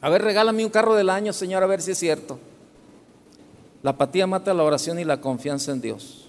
A 0.00 0.10
ver, 0.10 0.22
regálame 0.22 0.64
un 0.64 0.70
carro 0.70 0.96
del 0.96 1.10
año, 1.10 1.32
Señor, 1.32 1.62
a 1.62 1.68
ver 1.68 1.80
si 1.80 1.92
es 1.92 1.98
cierto. 1.98 2.40
La 3.84 3.90
apatía 3.90 4.26
mata 4.26 4.52
la 4.52 4.64
oración 4.64 4.98
y 4.98 5.04
la 5.04 5.20
confianza 5.20 5.70
en 5.70 5.80
Dios. 5.80 6.28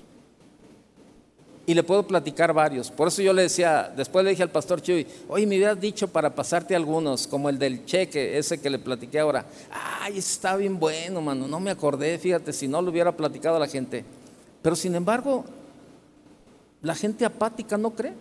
Y 1.66 1.74
le 1.74 1.82
puedo 1.82 2.06
platicar 2.06 2.54
varios. 2.54 2.92
Por 2.92 3.08
eso 3.08 3.24
yo 3.24 3.34
le 3.34 3.42
decía, 3.42 3.92
después 3.98 4.24
le 4.24 4.30
dije 4.30 4.44
al 4.44 4.52
pastor 4.52 4.84
Chuy, 4.84 5.08
oye, 5.28 5.48
me 5.48 5.56
hubieras 5.56 5.82
dicho 5.82 6.08
para 6.08 6.36
pasarte 6.36 6.76
algunos, 6.76 7.26
como 7.26 7.50
el 7.50 7.58
del 7.58 7.86
cheque, 7.86 8.38
ese 8.38 8.62
que 8.62 8.70
le 8.70 8.78
platiqué 8.78 9.22
ahora. 9.22 9.44
Ay, 10.02 10.20
está 10.20 10.56
bien 10.56 10.78
bueno, 10.78 11.20
mano, 11.20 11.48
no 11.48 11.60
me 11.60 11.72
acordé, 11.72 12.20
fíjate, 12.20 12.54
si 12.54 12.68
no 12.68 12.80
lo 12.80 12.92
hubiera 12.92 13.12
platicado 13.12 13.56
a 13.56 13.60
la 13.60 13.68
gente. 13.68 14.06
Pero 14.62 14.76
sin 14.76 14.94
embargo, 14.94 15.46
la 16.82 16.96
gente 16.96 17.26
apática 17.26 17.78
no 17.78 17.92
cree. 17.92 18.14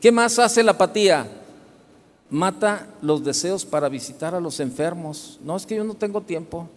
¿Qué 0.00 0.10
más 0.10 0.38
hace 0.38 0.62
la 0.62 0.72
apatía? 0.72 1.26
Mata 2.30 2.86
los 3.02 3.24
deseos 3.24 3.64
para 3.64 3.88
visitar 3.88 4.34
a 4.34 4.40
los 4.40 4.60
enfermos. 4.60 5.38
No 5.44 5.56
es 5.56 5.66
que 5.66 5.76
yo 5.76 5.84
no 5.84 5.94
tengo 5.94 6.20
tiempo. 6.20 6.68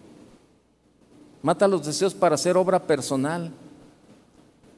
Mata 1.42 1.68
los 1.68 1.84
deseos 1.84 2.14
para 2.14 2.34
hacer 2.36 2.56
obra 2.56 2.86
personal, 2.86 3.50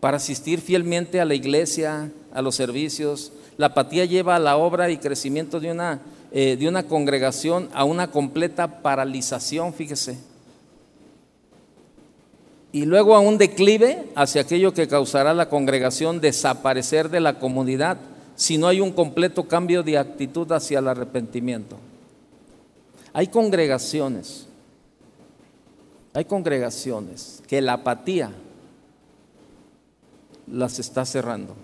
para 0.01 0.17
asistir 0.17 0.61
fielmente 0.61 1.21
a 1.21 1.25
la 1.25 1.35
iglesia, 1.35 2.13
a 2.33 2.43
los 2.43 2.57
servicios. 2.57 3.33
La 3.57 3.67
apatía 3.67 4.05
lleva 4.05 4.37
a 4.37 4.41
la 4.41 4.57
obra 4.57 4.91
y 4.91 4.99
crecimiento 4.99 5.61
de 5.61 5.71
una, 5.71 6.01
eh, 6.33 6.57
de 6.57 6.69
una 6.69 6.87
congregación 6.87 7.69
a 7.73 7.85
una 7.85 8.11
completa 8.11 8.83
paralización, 8.83 9.75
fíjese. 9.75 10.19
Y 12.77 12.85
luego 12.85 13.17
a 13.17 13.21
un 13.21 13.39
declive 13.39 14.05
hacia 14.15 14.43
aquello 14.43 14.75
que 14.75 14.87
causará 14.87 15.33
la 15.33 15.49
congregación 15.49 16.21
desaparecer 16.21 17.09
de 17.09 17.21
la 17.21 17.39
comunidad 17.39 17.97
si 18.35 18.59
no 18.59 18.69
hay 18.69 18.83
un 18.83 18.93
completo 18.93 19.45
cambio 19.45 19.83
de 19.83 19.97
actitud 19.97 20.53
hacia 20.53 20.81
el 20.81 20.89
arrepentimiento. 20.89 21.79
Hay 23.15 23.29
congregaciones, 23.29 24.47
hay 26.13 26.27
congregaciones 26.27 27.43
que 27.49 27.63
la 27.63 27.73
apatía 27.73 28.31
las 30.47 30.79
está 30.79 31.07
cerrando. 31.07 31.55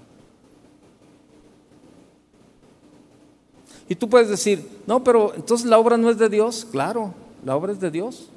Y 3.86 3.96
tú 3.96 4.08
puedes 4.08 4.30
decir, 4.30 4.66
no, 4.86 5.04
pero 5.04 5.34
entonces 5.34 5.66
la 5.66 5.78
obra 5.78 5.98
no 5.98 6.08
es 6.08 6.16
de 6.16 6.30
Dios. 6.30 6.66
Claro, 6.70 7.12
la 7.44 7.54
obra 7.54 7.72
es 7.72 7.80
de 7.80 7.90
Dios. 7.90 8.30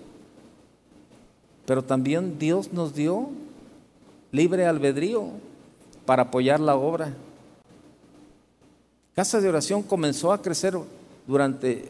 Pero 1.65 1.83
también 1.83 2.37
Dios 2.37 2.71
nos 2.71 2.93
dio 2.93 3.29
libre 4.31 4.65
albedrío 4.65 5.29
para 6.05 6.23
apoyar 6.23 6.59
la 6.59 6.75
obra. 6.75 7.13
Casa 9.15 9.39
de 9.39 9.49
oración 9.49 9.81
comenzó 9.81 10.31
a 10.31 10.41
crecer 10.41 10.77
durante, 11.25 11.89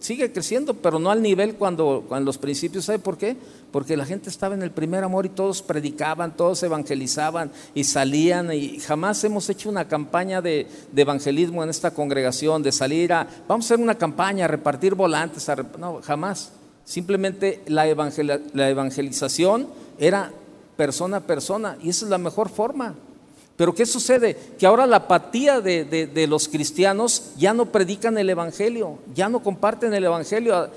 sigue 0.00 0.32
creciendo, 0.32 0.74
pero 0.74 0.98
no 0.98 1.10
al 1.10 1.22
nivel 1.22 1.54
cuando, 1.54 2.04
cuando 2.08 2.26
los 2.26 2.38
principios, 2.38 2.86
¿sabe 2.86 2.98
por 2.98 3.18
qué? 3.18 3.36
Porque 3.70 3.96
la 3.96 4.06
gente 4.06 4.30
estaba 4.30 4.54
en 4.54 4.62
el 4.62 4.70
primer 4.70 5.04
amor 5.04 5.26
y 5.26 5.28
todos 5.28 5.62
predicaban, 5.62 6.36
todos 6.36 6.62
evangelizaban 6.62 7.52
y 7.74 7.84
salían 7.84 8.52
y 8.52 8.80
jamás 8.80 9.22
hemos 9.24 9.48
hecho 9.50 9.68
una 9.68 9.86
campaña 9.86 10.40
de, 10.40 10.66
evangelismo 10.96 11.62
en 11.62 11.70
esta 11.70 11.92
congregación, 11.92 12.62
de 12.62 12.72
salir 12.72 13.12
a, 13.12 13.28
vamos 13.46 13.66
a 13.66 13.74
hacer 13.74 13.82
una 13.82 13.96
campaña, 13.96 14.46
a 14.46 14.48
repartir 14.48 14.94
volantes, 14.94 15.46
no, 15.78 16.00
jamás. 16.02 16.52
Simplemente 16.86 17.62
la, 17.66 17.88
evangelización 17.88 19.66
era 19.98 20.30
persona 20.76 21.16
a 21.16 21.20
persona 21.20 21.76
y 21.82 21.88
esa 21.88 22.04
es 22.04 22.10
la 22.10 22.16
mejor 22.16 22.48
forma. 22.48 22.94
Pero 23.56 23.74
¿qué 23.74 23.84
sucede? 23.86 24.36
Que 24.56 24.66
ahora 24.66 24.86
la 24.86 24.98
apatía 24.98 25.60
de, 25.60 26.26
los 26.28 26.46
cristianos 26.46 27.32
ya 27.36 27.54
no 27.54 27.72
predican 27.72 28.16
el 28.18 28.30
Evangelio, 28.30 28.98
ya 29.14 29.28
no 29.28 29.42
comparten 29.42 29.94
el 29.94 30.04
Evangelio 30.04 30.70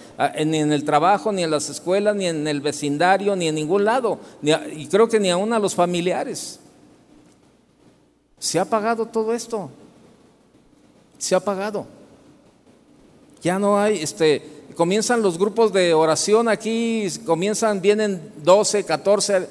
ni 0.46 0.58
en 0.58 0.72
el 0.72 0.84
trabajo, 0.84 1.32
ni 1.32 1.44
en 1.44 1.52
las 1.52 1.70
escuelas, 1.70 2.16
ni 2.16 2.26
en 2.26 2.48
el 2.48 2.62
vecindario, 2.62 3.36
ni 3.36 3.48
en 3.48 3.56
ningún 3.56 3.86
lado, 3.86 4.18
y 4.42 4.88
creo 4.88 5.08
que 5.08 5.20
ni 5.20 5.30
aún 5.30 5.54
a 5.54 5.60
los 5.60 5.76
familiares. 5.76 6.60
Se 8.40 8.58
ha 8.58 8.64
apagado 8.64 9.06
todo 9.06 9.34
esto, 9.34 9.70
se 11.20 11.36
ha 11.36 11.38
apagado. 11.38 11.86
Ya 13.44 13.60
no 13.60 13.80
hay, 13.80 14.02
este, 14.02 14.59
comienzan 14.80 15.22
los 15.22 15.38
grupos 15.38 15.74
de 15.74 15.94
oración 15.94 16.48
aquí, 16.48 17.06
comienzan, 17.26 17.82
vienen 17.82 18.32
12, 18.46 18.86
14, 18.86 19.46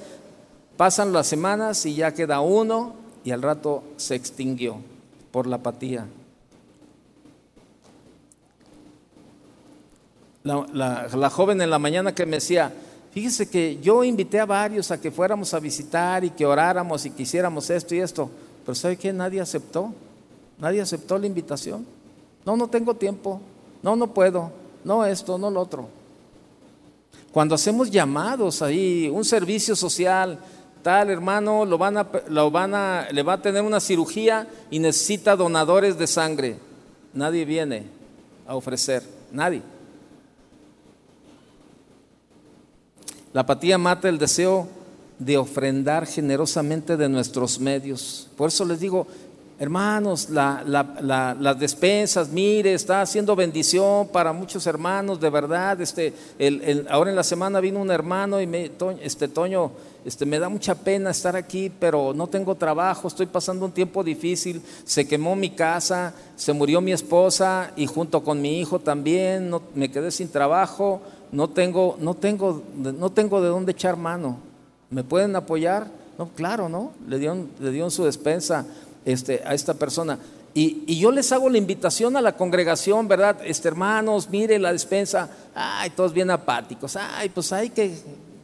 pasan 0.75 1.13
las 1.13 1.27
semanas 1.27 1.85
y 1.85 1.97
ya 1.97 2.15
queda 2.15 2.41
uno 2.41 2.95
y 3.27 3.31
al 3.31 3.43
rato 3.43 3.83
se 3.99 4.15
extinguió 4.15 4.77
por 5.31 5.47
la 5.47 5.57
apatía. 5.57 6.07
La, 10.45 11.29
joven 11.31 11.61
en 11.61 11.69
la 11.69 11.79
mañana 11.79 12.15
que 12.15 12.25
me 12.25 12.37
decía, 12.37 12.73
fíjese 13.13 13.51
que 13.51 13.79
yo 13.83 14.05
invité 14.05 14.41
a 14.41 14.47
varios 14.47 14.91
a 14.91 14.99
que 14.99 15.11
fuéramos 15.11 15.53
a 15.53 15.61
visitar 15.61 16.25
y 16.25 16.31
que 16.31 16.47
oráramos 16.47 17.05
y 17.05 17.11
que 17.11 17.25
hiciéramos 17.25 17.69
esto 17.69 17.95
y 17.95 17.99
esto, 17.99 18.31
pero 18.65 18.75
¿sabe 18.75 18.97
qué? 18.97 19.13
Nadie 19.13 19.43
aceptó, 19.43 19.93
nadie 20.59 20.81
aceptó 20.81 21.19
la 21.19 21.27
invitación. 21.27 21.85
No, 22.47 22.57
no 22.57 22.67
tengo 22.69 22.95
tiempo, 22.95 23.43
no, 23.83 23.95
no 23.95 24.15
puedo, 24.15 24.53
no 24.85 25.05
esto, 25.05 25.39
no 25.39 25.51
lo 25.51 25.61
otro. 25.61 25.89
Cuando 27.33 27.55
hacemos 27.55 27.91
llamados 27.91 28.63
ahí, 28.63 29.09
un 29.09 29.25
servicio 29.25 29.77
social, 29.77 30.39
tal 30.83 31.11
hermano 31.11 31.65
lo 31.65 31.77
van 31.79 31.99
a, 31.99 32.09
lo 32.29 32.51
van 32.51 32.75
a, 32.75 33.09
le 33.13 33.23
va 33.23 33.35
a 33.35 33.43
tener 33.43 33.63
una 33.63 33.81
cirugía 33.81 34.49
y 34.71 34.79
necesita 34.79 35.37
donadores 35.37 35.99
de 35.99 36.07
sangre. 36.07 36.59
Nadie 37.13 37.45
viene 37.45 37.85
a 38.47 38.57
ofrecer, 38.57 39.03
nadie. 39.31 39.63
La 43.33 43.43
apatía 43.43 43.77
mata 43.77 44.09
el 44.09 44.19
deseo 44.19 44.69
de 45.19 45.37
ofrendar 45.37 46.07
generosamente 46.07 46.97
de 46.97 47.09
nuestros 47.09 47.59
medios. 47.61 48.29
Por 48.37 48.49
eso 48.49 48.65
les 48.65 48.81
digo, 48.81 49.07
hermanos, 49.59 50.29
las 50.31 51.59
despensas, 51.59 52.31
mire, 52.31 52.75
está 52.75 53.03
haciendo 53.03 53.35
bendición 53.35 54.07
para 54.09 54.33
muchos 54.33 54.67
hermanos, 54.67 55.21
de 55.21 55.31
verdad. 55.31 55.81
Este, 55.81 56.13
ahora 56.89 57.11
en 57.11 57.17
la 57.17 57.25
semana 57.25 57.61
vino 57.61 57.81
un 57.81 57.91
hermano 57.91 58.41
y 58.41 58.47
me, 58.47 58.71
este 59.03 59.27
Toño, 59.27 59.73
este, 60.05 60.25
me 60.25 60.39
da 60.39 60.49
mucha 60.49 60.77
pena 60.77 61.11
estar 61.11 61.35
aquí, 61.35 61.73
pero 61.77 62.15
no 62.15 62.29
tengo 62.29 62.55
trabajo, 62.55 63.09
estoy 63.09 63.27
pasando 63.27 63.67
un 63.67 63.73
tiempo 63.73 64.05
difícil, 64.05 64.63
se 64.85 65.09
quemó 65.09 65.35
mi 65.35 65.51
casa, 65.51 66.15
se 66.37 66.53
murió 66.53 66.81
mi 66.81 66.93
esposa 66.93 67.73
y 67.75 67.87
junto 67.87 68.23
con 68.23 68.41
mi 68.41 68.61
hijo 68.61 68.79
también, 68.79 69.51
no, 69.51 69.63
me 69.75 69.91
quedé 69.91 70.13
sin 70.13 70.29
trabajo, 70.29 71.01
no 71.33 71.51
tengo, 71.51 71.97
no, 72.01 72.15
tengo, 72.15 72.63
no 72.77 73.11
tengo 73.11 73.43
de 73.43 73.49
dónde 73.49 73.73
echar 73.73 73.97
mano. 73.97 74.39
¿Me 74.89 75.05
pueden 75.05 75.37
apoyar? 75.37 75.89
No, 76.17 76.29
claro, 76.29 76.69
¿no? 76.69 76.93
Le 77.07 77.19
dieron, 77.19 77.51
le 77.61 77.71
dieron 77.71 77.91
su 77.91 78.05
despensa 78.05 78.67
este, 79.05 79.43
a 79.45 79.55
esta 79.55 79.75
persona. 79.75 80.19
Y, 80.55 80.97
yo 80.99 81.13
les 81.13 81.31
hago 81.33 81.49
la 81.49 81.59
invitación 81.59 82.17
a 82.17 82.21
la 82.21 82.37
congregación, 82.37 83.07
¿verdad? 83.07 83.39
Este, 83.45 83.69
hermanos, 83.69 84.29
mire 84.29 84.59
la 84.59 84.73
despensa. 84.73 85.31
Ay, 85.55 85.91
todos 85.91 86.13
bien 86.13 86.31
apáticos. 86.31 86.97
Ay, 86.97 87.29
pues 87.29 87.53
hay 87.53 87.71
que 87.71 87.95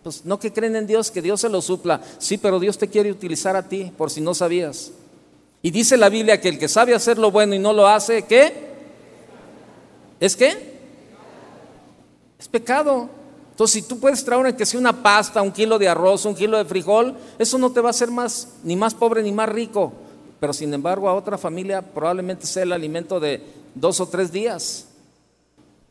pues 0.04 0.26
no 0.26 0.38
que 0.38 0.52
creen 0.52 0.76
en 0.76 0.86
Dios, 0.86 1.10
que 1.10 1.22
Dios 1.22 1.40
se 1.40 1.48
lo 1.48 1.62
supla. 1.62 1.98
Sí, 2.18 2.36
pero 2.36 2.60
Dios 2.60 2.76
te 2.76 2.88
quiere 2.88 3.10
utilizar 3.10 3.56
a 3.56 3.66
ti, 3.66 3.90
por 3.96 4.10
si 4.10 4.20
no 4.20 4.34
sabías. 4.34 4.92
Y 5.62 5.70
dice 5.70 5.96
la 5.96 6.10
Biblia 6.10 6.38
que 6.42 6.50
el 6.50 6.58
que 6.58 6.68
sabe 6.68 6.94
hacer 6.94 7.16
lo 7.16 7.30
bueno 7.30 7.54
y 7.54 7.58
no 7.58 7.72
lo 7.72 7.88
hace, 7.88 8.22
¿qué? 8.24 8.52
¿Es 10.20 10.36
qué? 10.36 10.74
Es 12.38 12.46
pecado. 12.48 13.08
Entonces, 13.50 13.82
si 13.82 13.88
tú 13.88 13.98
puedes 13.98 14.22
traer 14.22 14.54
que 14.54 14.66
sea 14.66 14.78
una 14.78 15.02
pasta, 15.02 15.40
un 15.40 15.52
kilo 15.52 15.78
de 15.78 15.88
arroz, 15.88 16.26
un 16.26 16.34
kilo 16.34 16.58
de 16.58 16.66
frijol, 16.66 17.16
eso 17.38 17.56
no 17.56 17.72
te 17.72 17.80
va 17.80 17.88
a 17.88 17.90
hacer 17.90 18.10
más, 18.10 18.48
ni 18.62 18.76
más 18.76 18.92
pobre 18.92 19.22
ni 19.22 19.32
más 19.32 19.48
rico. 19.48 19.94
Pero 20.44 20.52
sin 20.52 20.74
embargo, 20.74 21.08
a 21.08 21.14
otra 21.14 21.38
familia 21.38 21.80
probablemente 21.80 22.44
sea 22.44 22.64
el 22.64 22.72
alimento 22.74 23.18
de 23.18 23.42
dos 23.74 23.98
o 23.98 24.06
tres 24.06 24.30
días. 24.30 24.88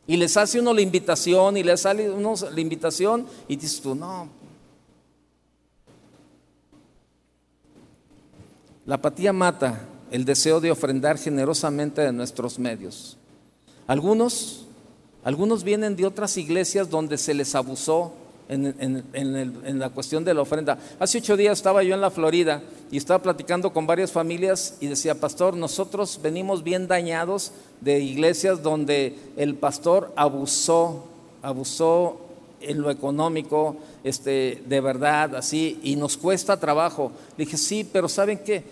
Y 0.06 0.16
les 0.16 0.36
hace 0.36 0.60
uno 0.60 0.72
la 0.72 0.80
invitación 0.80 1.56
y 1.56 1.64
les 1.64 1.80
sale 1.80 2.08
uno 2.08 2.34
la 2.54 2.60
invitación 2.60 3.26
y 3.48 3.56
dices 3.56 3.80
tú, 3.80 3.96
no. 3.96 4.28
La 8.86 8.94
apatía 8.94 9.32
mata 9.32 9.88
el 10.12 10.24
deseo 10.24 10.60
de 10.60 10.70
ofrendar 10.70 11.18
generosamente 11.18 12.02
de 12.02 12.12
nuestros 12.12 12.56
medios. 12.56 13.16
Algunos, 13.88 14.66
algunos 15.24 15.64
vienen 15.64 15.96
de 15.96 16.06
otras 16.06 16.36
iglesias 16.36 16.88
donde 16.88 17.18
se 17.18 17.34
les 17.34 17.56
abusó 17.56 18.12
en, 18.48 19.78
la 19.78 19.90
cuestión 19.90 20.24
de 20.24 20.34
la 20.34 20.42
ofrenda. 20.42 20.78
Hace 20.98 21.18
ocho 21.18 21.36
días 21.36 21.58
estaba 21.58 21.82
yo 21.82 21.94
en 21.94 22.00
la 22.00 22.10
Florida 22.10 22.62
y 22.90 22.96
estaba 22.96 23.22
platicando 23.22 23.72
con 23.72 23.86
varias 23.86 24.12
familias 24.12 24.76
y 24.80 24.86
decía, 24.86 25.14
pastor, 25.14 25.56
nosotros 25.56 26.20
venimos 26.22 26.62
bien 26.62 26.86
dañados 26.86 27.52
de 27.80 28.00
iglesias 28.00 28.62
donde 28.62 29.16
el 29.36 29.54
pastor 29.54 30.12
abusó, 30.16 31.04
abusó 31.42 32.20
en 32.60 32.80
lo 32.80 32.90
económico, 32.90 33.76
este, 34.04 34.62
de 34.66 34.80
verdad, 34.80 35.36
así, 35.36 35.78
y 35.82 35.96
nos 35.96 36.16
cuesta 36.16 36.58
trabajo. 36.58 37.12
Le 37.36 37.44
dije, 37.44 37.56
sí, 37.56 37.88
pero 37.90 38.08
¿saben 38.08 38.38
qué? 38.38 38.64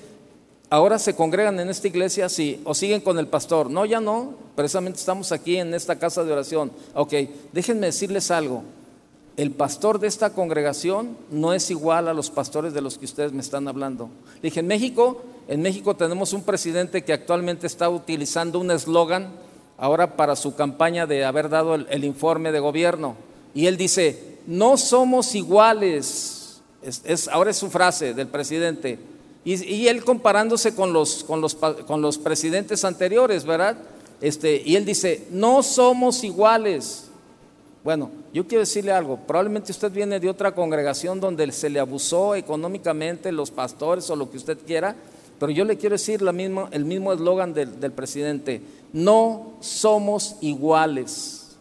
Ahora 0.71 0.99
se 0.99 1.15
congregan 1.15 1.61
en 1.61 1.69
esta 1.69 1.89
iglesia, 1.89 2.31
sí, 2.31 2.63
o 2.65 2.75
siguen 2.75 3.03
con 3.03 3.19
el 3.19 3.27
pastor. 3.27 3.69
No, 3.69 3.85
ya 3.85 4.01
no, 4.01 4.35
precisamente 4.57 4.99
estamos 4.99 5.31
aquí 5.31 5.59
en 5.59 5.75
esta 5.75 5.99
casa 5.99 6.25
de 6.25 6.33
oración. 6.33 6.73
Ok, 6.95 7.13
déjenme 7.53 7.87
decirles 7.87 8.31
algo 8.31 8.65
el 9.37 9.51
pastor 9.51 9.99
de 9.99 10.09
esta 10.09 10.35
congregación 10.35 11.17
no 11.31 11.55
es 11.55 11.71
igual 11.71 12.09
a 12.09 12.15
los 12.15 12.31
pastores 12.31 12.75
de 12.75 12.83
los 12.83 12.99
que 12.99 13.07
ustedes 13.07 13.33
me 13.33 13.41
están 13.41 13.67
hablando. 13.67 14.11
Dije, 14.43 14.61
en 14.61 14.67
México, 14.67 15.23
en 15.49 15.63
México 15.63 15.97
tenemos 15.97 16.33
un 16.33 16.43
presidente 16.43 17.03
que 17.03 17.13
actualmente 17.13 17.67
está 17.67 17.89
utilizando 17.89 18.59
un 18.59 18.71
eslogan 18.71 19.31
ahora 19.79 20.17
para 20.17 20.37
su 20.37 20.55
campaña 20.55 21.07
de 21.07 21.25
haber 21.25 21.49
dado 21.49 21.75
el, 21.75 22.05
informe 22.05 22.53
de 22.53 22.61
gobierno. 22.61 23.17
Y 23.55 23.67
él 23.67 23.77
dice, 23.77 24.39
no 24.47 24.77
somos 24.77 25.35
iguales. 25.35 26.61
Es, 26.83 27.29
ahora 27.29 27.51
es 27.51 27.57
su 27.57 27.71
frase 27.71 28.13
del 28.13 28.29
presidente. 28.29 28.99
Y, 29.45 29.89
él 29.89 30.05
comparándose 30.05 30.75
con 30.75 30.93
los, 30.93 31.25
con, 31.25 31.41
los, 31.41 31.55
con 31.55 32.03
los 32.03 32.19
presidentes 32.19 32.85
anteriores, 32.85 33.45
¿verdad? 33.45 33.77
Este, 34.21 34.63
y 34.65 34.77
él 34.77 34.85
dice, 34.85 35.27
no 35.31 35.63
somos 35.63 36.23
iguales. 36.23 37.09
Bueno, 37.85 38.11
yo 38.33 38.47
quiero 38.47 38.61
decirle 38.61 38.93
algo, 38.93 39.17
probablemente 39.17 39.73
usted 39.73 39.91
viene 39.91 40.21
de 40.21 40.31
otra 40.31 40.55
congregación 40.55 41.19
donde 41.19 41.51
se 41.51 41.69
le 41.69 41.81
abusó 41.81 42.37
económicamente 42.37 43.33
los 43.33 43.51
pastores 43.51 44.09
o 44.09 44.17
lo 44.17 44.31
que 44.31 44.37
usted 44.37 44.59
quiera, 44.65 44.95
pero 45.41 45.51
yo 45.51 45.65
le 45.65 45.77
quiero 45.77 45.95
decir 45.95 46.23
el 46.23 46.85
mismo 46.85 47.13
eslogan 47.13 47.53
del, 47.53 47.81
del 47.81 47.91
presidente, 47.91 48.63
no 48.93 49.55
somos 49.61 50.37
iguales. 50.41 51.57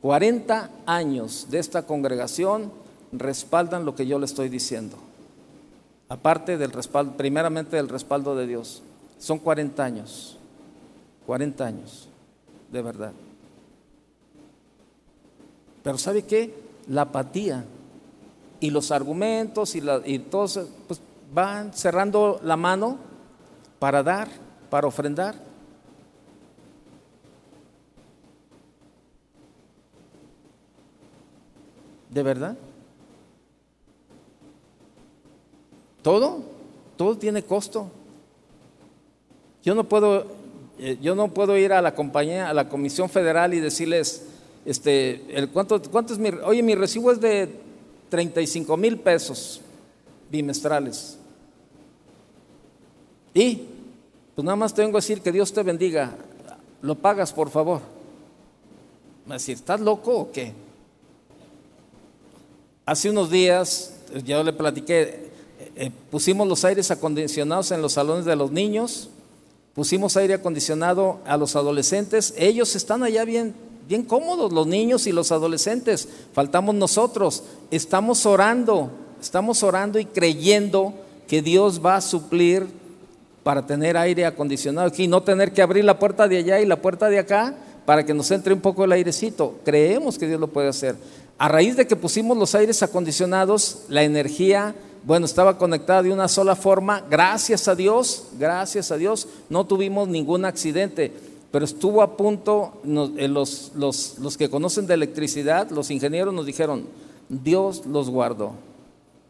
40 0.00 0.70
años 0.86 1.48
de 1.50 1.58
esta 1.58 1.84
congregación 1.84 2.70
respaldan 3.12 3.84
lo 3.84 3.96
que 3.96 4.06
yo 4.06 4.18
le 4.18 4.26
estoy 4.26 4.48
diciendo. 4.48 4.96
Aparte 6.08 6.58
del 6.58 6.72
respaldo, 6.72 7.16
primeramente 7.16 7.76
del 7.76 7.88
respaldo 7.88 8.36
de 8.36 8.46
Dios. 8.46 8.82
Son 9.18 9.38
40 9.38 9.82
años. 9.82 10.36
40 11.26 11.64
años, 11.64 12.08
de 12.70 12.82
verdad. 12.82 13.12
Pero 15.82 15.98
¿sabe 15.98 16.22
qué? 16.22 16.54
La 16.88 17.02
apatía 17.02 17.64
y 18.60 18.70
los 18.70 18.92
argumentos 18.92 19.74
y, 19.74 19.80
la, 19.80 20.00
y 20.04 20.20
todos 20.20 20.60
pues, 20.86 21.00
van 21.34 21.72
cerrando 21.72 22.40
la 22.44 22.56
mano 22.56 22.98
para 23.78 24.02
dar, 24.02 24.28
para 24.70 24.86
ofrendar. 24.86 25.34
¿De 32.08 32.22
verdad? 32.22 32.56
Todo, 36.02 36.42
todo 36.96 37.16
tiene 37.16 37.42
costo. 37.42 37.90
Yo 39.64 39.74
no 39.74 39.84
puedo, 39.84 40.26
eh, 40.78 40.98
yo 41.00 41.14
no 41.14 41.28
puedo 41.28 41.56
ir 41.56 41.72
a 41.72 41.80
la 41.80 41.94
compañía, 41.94 42.48
a 42.48 42.54
la 42.54 42.68
Comisión 42.68 43.08
Federal 43.08 43.54
y 43.54 43.60
decirles, 43.60 44.28
este, 44.64 45.36
el, 45.36 45.50
¿cuánto, 45.50 45.80
¿cuánto 45.90 46.12
es 46.12 46.18
mi, 46.18 46.28
oye, 46.28 46.62
mi 46.62 46.74
recibo 46.74 47.10
es 47.10 47.20
de 47.20 47.48
35 48.12 48.76
mil 48.76 48.98
pesos 48.98 49.62
bimestrales. 50.30 51.16
Y, 53.32 53.62
pues 54.34 54.44
nada 54.44 54.54
más 54.54 54.74
tengo 54.74 54.90
que 54.90 54.96
decir 54.96 55.22
que 55.22 55.32
Dios 55.32 55.50
te 55.50 55.62
bendiga, 55.62 56.14
lo 56.82 56.94
pagas 56.94 57.32
por 57.32 57.48
favor. 57.48 57.80
Me 59.24 59.36
decir, 59.36 59.54
¿estás 59.54 59.80
loco 59.80 60.14
o 60.14 60.30
qué? 60.30 60.52
Hace 62.84 63.08
unos 63.08 63.30
días, 63.30 63.94
yo 64.26 64.44
le 64.44 64.52
platiqué, 64.52 65.30
eh, 65.74 65.90
pusimos 66.10 66.46
los 66.46 66.66
aires 66.66 66.90
acondicionados 66.90 67.70
en 67.70 67.80
los 67.80 67.94
salones 67.94 68.26
de 68.26 68.36
los 68.36 68.52
niños, 68.52 69.08
pusimos 69.74 70.18
aire 70.18 70.34
acondicionado 70.34 71.20
a 71.24 71.38
los 71.38 71.56
adolescentes, 71.56 72.34
ellos 72.36 72.76
están 72.76 73.02
allá 73.02 73.24
bien, 73.24 73.54
bien 73.88 74.02
cómodos, 74.02 74.52
los 74.52 74.66
niños 74.66 75.06
y 75.06 75.12
los 75.12 75.32
adolescentes, 75.32 76.08
faltamos 76.32 76.74
nosotros, 76.74 77.42
estamos 77.70 78.26
orando, 78.26 78.90
estamos 79.20 79.62
orando 79.62 79.98
y 79.98 80.04
creyendo 80.04 80.94
que 81.26 81.42
Dios 81.42 81.84
va 81.84 81.96
a 81.96 82.00
suplir 82.00 82.66
para 83.42 83.66
tener 83.66 83.96
aire 83.96 84.24
acondicionado 84.26 84.86
aquí, 84.86 85.08
no 85.08 85.22
tener 85.22 85.52
que 85.52 85.62
abrir 85.62 85.84
la 85.84 85.98
puerta 85.98 86.28
de 86.28 86.38
allá 86.38 86.60
y 86.60 86.66
la 86.66 86.80
puerta 86.80 87.08
de 87.08 87.18
acá 87.18 87.54
para 87.84 88.06
que 88.06 88.14
nos 88.14 88.30
entre 88.30 88.54
un 88.54 88.60
poco 88.60 88.84
el 88.84 88.92
airecito. 88.92 89.58
Creemos 89.64 90.18
que 90.18 90.28
Dios 90.28 90.40
lo 90.40 90.48
puede 90.48 90.68
hacer. 90.68 90.96
A 91.38 91.48
raíz 91.48 91.76
de 91.76 91.86
que 91.86 91.96
pusimos 91.96 92.36
los 92.36 92.54
aires 92.54 92.82
acondicionados, 92.82 93.82
la 93.88 94.04
energía 94.04 94.74
bueno, 95.04 95.26
estaba 95.26 95.58
conectada 95.58 96.02
de 96.02 96.12
una 96.12 96.28
sola 96.28 96.54
forma. 96.54 97.04
Gracias 97.10 97.66
a 97.66 97.74
Dios, 97.74 98.28
gracias 98.38 98.92
a 98.92 98.96
Dios, 98.96 99.26
no 99.48 99.66
tuvimos 99.66 100.08
ningún 100.08 100.44
accidente. 100.44 101.12
Pero 101.52 101.66
estuvo 101.66 102.02
a 102.02 102.16
punto, 102.16 102.72
eh, 103.16 103.28
los, 103.28 103.72
los, 103.76 104.18
los 104.18 104.36
que 104.36 104.48
conocen 104.48 104.86
de 104.86 104.94
electricidad, 104.94 105.70
los 105.70 105.90
ingenieros 105.90 106.32
nos 106.34 106.46
dijeron, 106.46 106.86
Dios 107.28 107.86
los 107.86 108.10
guardó. 108.10 108.52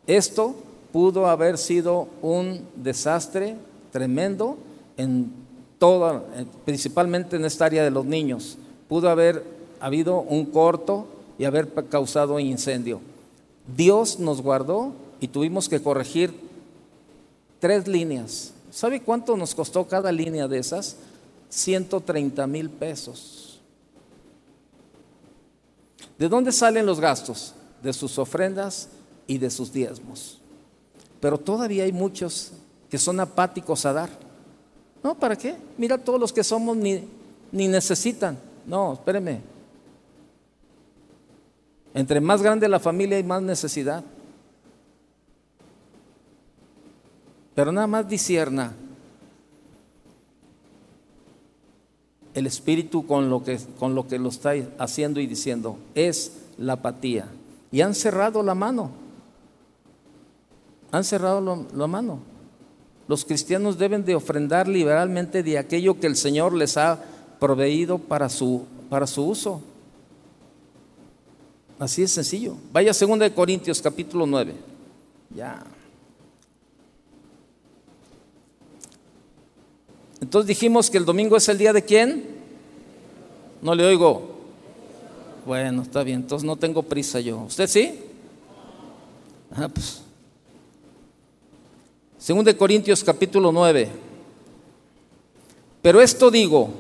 Esto 0.07 0.55
pudo 0.93 1.27
haber 1.27 1.59
sido 1.59 2.09
un 2.23 2.61
desastre 2.77 3.57
tremendo 3.91 4.57
en 4.97 5.33
toda, 5.79 6.23
principalmente 6.65 7.37
en 7.37 7.45
esta 7.45 7.65
área 7.65 7.83
de 7.83 7.91
los 7.91 8.05
niños. 8.05 8.57
Pudo 8.89 9.11
haber 9.11 9.45
habido 9.81 10.21
un 10.21 10.47
corto 10.47 11.07
y 11.39 11.45
haber 11.45 11.73
causado 11.89 12.39
incendio. 12.39 13.01
Dios 13.77 14.21
nos 14.21 14.41
guardó 14.43 14.93
y 15.21 15.27
tuvimos 15.29 15.69
que 15.69 15.83
corregir 15.83 16.33
tres 17.59 17.89
líneas. 17.89 18.53
¿Sabe 18.71 19.01
cuánto 19.01 19.37
nos 19.37 19.55
costó 19.55 19.89
cada 19.89 20.13
línea 20.13 20.47
de 20.47 20.59
esas? 20.59 20.97
130 21.53 22.47
mil 22.47 22.71
pesos. 22.71 23.61
¿De 26.19 26.27
dónde 26.29 26.51
salen 26.51 26.87
los 26.87 26.99
gastos? 26.99 27.55
De 27.83 27.93
sus 27.93 28.19
ofrendas 28.19 28.89
y 29.27 29.37
de 29.37 29.51
sus 29.51 29.71
diezmos. 29.71 30.39
Pero 31.21 31.37
todavía 31.37 31.85
hay 31.85 31.93
muchos 31.93 32.53
que 32.89 32.97
son 32.97 33.21
apáticos 33.21 33.85
a 33.85 33.93
dar. 33.93 34.09
No, 35.03 35.15
¿para 35.15 35.37
qué? 35.37 35.57
Mira, 35.77 35.99
todos 35.99 36.19
los 36.19 36.33
que 36.33 36.43
somos 36.43 36.75
ni, 36.75 37.05
ni 37.51 37.69
necesitan. 37.69 38.39
No, 38.67 38.95
espéreme. 38.95 39.43
Entre 41.93 42.19
más 42.21 42.41
grande 42.41 42.67
la 42.67 42.81
familia 42.81 43.19
hay 43.19 43.25
más 43.25 43.43
necesidad. 43.43 44.03
Pero 47.55 47.73
nada 47.73 47.87
más 47.87 48.09
disierna 48.09 48.75
el 52.35 52.47
espíritu 52.47 53.07
con 53.07 53.31
lo 53.31 53.45
que, 53.45 53.59
con 53.79 53.95
lo, 53.95 54.07
que 54.07 54.19
lo 54.19 54.29
está 54.29 54.53
haciendo 54.79 55.21
y 55.21 55.27
diciendo. 55.27 55.77
Es 55.95 56.33
la 56.59 56.75
apatía. 56.75 57.27
Y 57.71 57.81
han 57.81 57.95
cerrado 57.95 58.43
la 58.43 58.55
mano. 58.55 58.91
Han 60.91 61.05
cerrado 61.05 61.67
la 61.75 61.87
mano. 61.87 62.21
Los 63.09 63.25
cristianos 63.25 63.79
deben 63.79 64.05
de 64.05 64.15
ofrendar 64.15 64.69
liberalmente 64.69 65.43
de 65.43 65.59
aquello 65.59 65.99
que 65.99 66.07
el 66.07 66.17
Señor 66.17 66.55
les 66.55 66.77
ha 66.77 67.03
proveído 67.41 67.99
para 67.99 68.29
su, 68.29 68.65
para 68.89 69.07
su 69.07 69.25
uso. 69.25 69.61
Así 71.79 72.03
es 72.03 72.13
sencillo. 72.13 72.55
Vaya 72.73 72.93
2 72.93 73.31
Corintios 73.31 73.83
capítulo 73.83 74.27
9. 74.27 74.55
Ya. 75.35 75.65
Entonces 80.23 80.47
dijimos 80.47 80.89
que 80.89 80.99
el 80.99 81.05
domingo 81.05 81.37
es 81.37 81.49
el 81.49 81.59
día 81.59 81.73
de 81.73 81.85
quién? 81.85 82.25
No 83.61 83.75
le 83.75 83.85
oigo. 83.85 84.23
Bueno, 85.45 85.83
está 85.83 86.05
bien, 86.05 86.21
entonces 86.21 86.47
no 86.47 86.55
tengo 86.55 86.85
prisa 86.85 87.19
yo. 87.19 87.41
¿Usted 87.41 87.67
sí? 87.67 87.99
Ah, 89.51 89.69
pues. 89.69 90.01
Según 92.19 92.45
de 92.45 92.57
Corintios 92.57 93.03
capítulo 93.03 93.51
9. 93.51 93.89
Pero 95.83 96.01
esto 96.01 96.31
digo, 96.31 96.71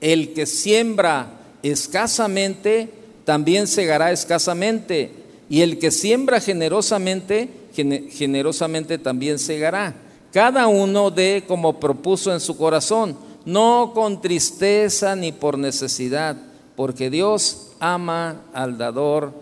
el 0.00 0.32
que 0.32 0.46
siembra 0.46 1.28
escasamente, 1.62 2.88
también 3.26 3.66
segará 3.66 4.10
escasamente. 4.10 5.10
Y 5.50 5.60
el 5.60 5.78
que 5.78 5.90
siembra 5.90 6.40
generosamente, 6.40 7.50
generosamente 7.74 8.96
también 8.96 9.38
segará 9.38 10.05
cada 10.36 10.68
uno 10.68 11.10
dé 11.10 11.44
como 11.48 11.80
propuso 11.80 12.30
en 12.30 12.40
su 12.40 12.58
corazón, 12.58 13.16
no 13.46 13.92
con 13.94 14.20
tristeza 14.20 15.16
ni 15.16 15.32
por 15.32 15.56
necesidad, 15.56 16.36
porque 16.76 17.08
Dios 17.08 17.72
ama 17.80 18.42
al 18.52 18.76
dador 18.76 19.32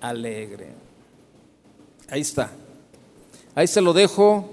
alegre. 0.00 0.68
Ahí 2.08 2.22
está. 2.22 2.50
Ahí 3.54 3.66
se 3.66 3.82
lo 3.82 3.92
dejo. 3.92 4.48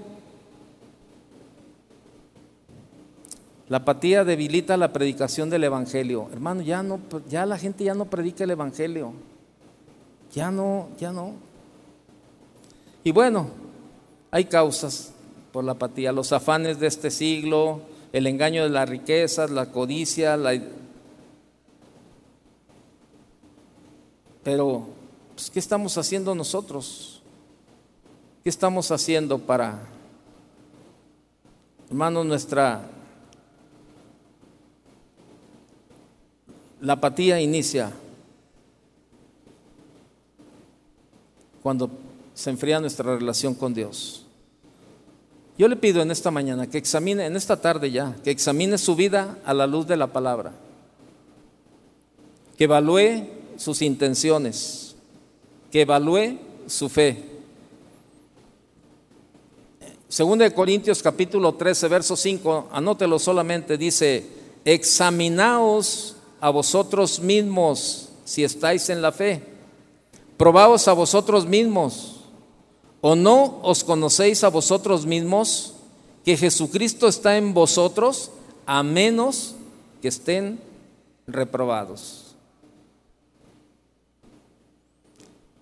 La 3.70 3.78
apatía 3.78 4.22
debilita 4.22 4.76
la 4.76 4.92
predicación 4.92 5.48
del 5.48 5.64
evangelio. 5.64 6.28
Hermano, 6.30 6.60
ya 6.60 6.82
no 6.82 7.00
ya 7.26 7.46
la 7.46 7.56
gente 7.56 7.84
ya 7.84 7.94
no 7.94 8.04
predica 8.04 8.44
el 8.44 8.50
evangelio. 8.50 9.14
Ya 10.34 10.50
no, 10.50 10.88
ya 11.00 11.10
no. 11.10 11.32
Y 13.02 13.12
bueno, 13.12 13.48
hay 14.30 14.44
causas 14.44 15.14
por 15.56 15.64
la 15.64 15.72
apatía, 15.72 16.12
los 16.12 16.32
afanes 16.32 16.80
de 16.80 16.86
este 16.86 17.10
siglo, 17.10 17.80
el 18.12 18.26
engaño 18.26 18.64
de 18.64 18.68
las 18.68 18.86
riquezas, 18.86 19.50
la 19.50 19.72
codicia, 19.72 20.36
la... 20.36 20.52
Pero, 24.44 24.86
pues, 25.34 25.48
¿qué 25.48 25.58
estamos 25.58 25.96
haciendo 25.96 26.34
nosotros? 26.34 27.22
¿Qué 28.44 28.50
estamos 28.50 28.90
haciendo 28.90 29.38
para, 29.38 29.80
hermano, 31.88 32.22
nuestra... 32.22 32.90
La 36.82 36.92
apatía 36.92 37.40
inicia 37.40 37.92
cuando 41.62 41.88
se 42.34 42.50
enfría 42.50 42.78
nuestra 42.78 43.16
relación 43.16 43.54
con 43.54 43.72
Dios. 43.72 44.25
Yo 45.58 45.68
le 45.68 45.76
pido 45.76 46.02
en 46.02 46.10
esta 46.10 46.30
mañana 46.30 46.68
que 46.68 46.78
examine, 46.78 47.24
en 47.24 47.36
esta 47.36 47.60
tarde 47.60 47.90
ya, 47.90 48.14
que 48.22 48.30
examine 48.30 48.76
su 48.76 48.94
vida 48.94 49.38
a 49.44 49.54
la 49.54 49.66
luz 49.66 49.86
de 49.86 49.96
la 49.96 50.08
palabra. 50.08 50.52
que 52.56 52.64
evalúe 52.64 53.26
sus 53.58 53.82
intenciones, 53.82 54.96
que 55.70 55.82
evalúe 55.82 56.38
su 56.66 56.88
fe. 56.88 57.22
Segunda 60.08 60.44
de 60.46 60.54
Corintios 60.54 61.02
capítulo 61.02 61.54
13, 61.54 61.88
verso 61.88 62.16
5, 62.16 62.68
anótelo 62.72 63.18
solamente, 63.18 63.76
dice, 63.76 64.26
examinaos 64.64 66.16
a 66.40 66.48
vosotros 66.48 67.20
mismos 67.20 68.08
si 68.24 68.42
estáis 68.42 68.88
en 68.88 69.02
la 69.02 69.12
fe. 69.12 69.42
Probaos 70.36 70.88
a 70.88 70.92
vosotros 70.92 71.46
mismos. 71.46 72.15
¿O 73.00 73.14
no 73.14 73.60
os 73.62 73.84
conocéis 73.84 74.44
a 74.44 74.48
vosotros 74.48 75.06
mismos 75.06 75.74
que 76.24 76.36
Jesucristo 76.36 77.08
está 77.08 77.36
en 77.36 77.54
vosotros 77.54 78.30
a 78.66 78.82
menos 78.82 79.54
que 80.02 80.08
estén 80.08 80.58
reprobados? 81.26 82.26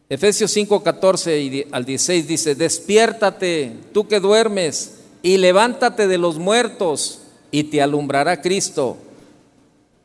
Efesios 0.09 0.51
5, 0.53 0.83
14 0.83 1.69
al 1.73 1.85
16 1.85 2.29
dice, 2.29 2.55
despiértate 2.55 3.73
tú 3.93 4.07
que 4.07 4.21
duermes 4.21 4.99
y 5.23 5.39
levántate 5.39 6.07
de 6.07 6.19
los 6.19 6.39
muertos 6.39 7.21
y 7.51 7.65
te 7.65 7.81
alumbrará 7.81 8.43
Cristo. 8.43 8.99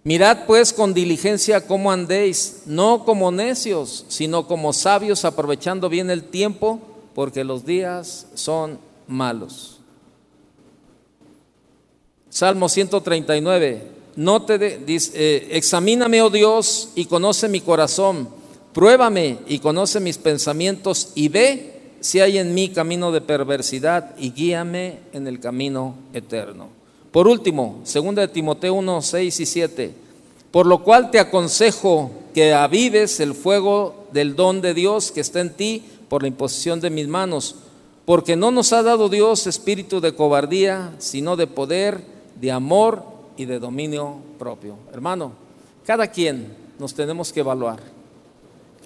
Mirad 0.04 0.46
pues 0.48 0.72
con 0.72 0.94
diligencia 0.94 1.68
cómo 1.68 1.92
andéis, 1.92 2.62
no 2.66 3.04
como 3.04 3.32
necios, 3.32 4.06
sino 4.08 4.48
como 4.48 4.72
sabios, 4.72 5.26
aprovechando 5.26 5.90
bien 5.90 6.10
el 6.10 6.24
tiempo, 6.24 6.80
porque 7.20 7.44
los 7.44 7.66
días 7.66 8.28
son 8.34 8.80
malos. 9.06 9.82
Salmo 12.30 12.70
139, 12.70 13.84
no 14.16 14.44
te 14.44 14.80
dice, 14.80 15.12
eh, 15.16 15.48
examíname, 15.52 16.22
oh 16.22 16.30
Dios, 16.30 16.92
y 16.96 17.04
conoce 17.04 17.50
mi 17.50 17.60
corazón, 17.60 18.30
pruébame 18.72 19.40
y 19.50 19.60
conoce 19.60 20.00
mis 20.00 20.18
pensamientos, 20.18 21.12
y 21.14 21.28
ve 21.28 21.82
si 22.00 22.22
hay 22.22 22.38
en 22.38 22.54
mí 22.54 22.70
camino 22.70 23.12
de 23.12 23.20
perversidad, 23.20 24.16
y 24.18 24.32
guíame 24.32 25.00
en 25.12 25.28
el 25.28 25.42
camino 25.42 25.96
eterno. 26.14 26.70
Por 27.12 27.28
último, 27.28 27.82
2 27.84 28.16
de 28.16 28.30
Timoteo 28.30 28.76
1, 28.76 29.02
6 29.02 29.40
y 29.42 29.46
7. 29.46 29.94
Por 30.52 30.66
lo 30.66 30.86
cual 30.86 31.12
te 31.12 31.20
aconsejo 31.20 32.12
que 32.34 32.54
avives 32.54 33.20
el 33.20 33.34
fuego 33.34 34.08
del 34.14 34.38
don 34.38 34.62
de 34.62 34.74
Dios 34.74 35.12
que 35.12 35.20
está 35.20 35.42
en 35.42 35.54
ti 35.54 35.84
por 36.10 36.24
la 36.24 36.28
imposición 36.28 36.82
de 36.82 36.90
mis 36.90 37.08
manos, 37.08 37.56
porque 38.06 38.36
no 38.36 38.52
nos 38.52 38.74
ha 38.74 38.82
dado 38.82 39.08
Dios 39.08 39.48
espíritu 39.48 40.02
de 40.02 40.16
cobardía, 40.16 40.96
sino 40.98 41.36
de 41.36 41.48
poder, 41.48 42.02
de 42.42 42.52
amor 42.52 43.04
y 43.38 43.46
de 43.46 43.60
dominio 43.60 44.18
propio. 44.38 44.78
Hermano, 44.92 45.34
cada 45.86 46.08
quien 46.08 46.54
nos 46.80 46.94
tenemos 46.94 47.32
que 47.32 47.42
evaluar. 47.42 47.80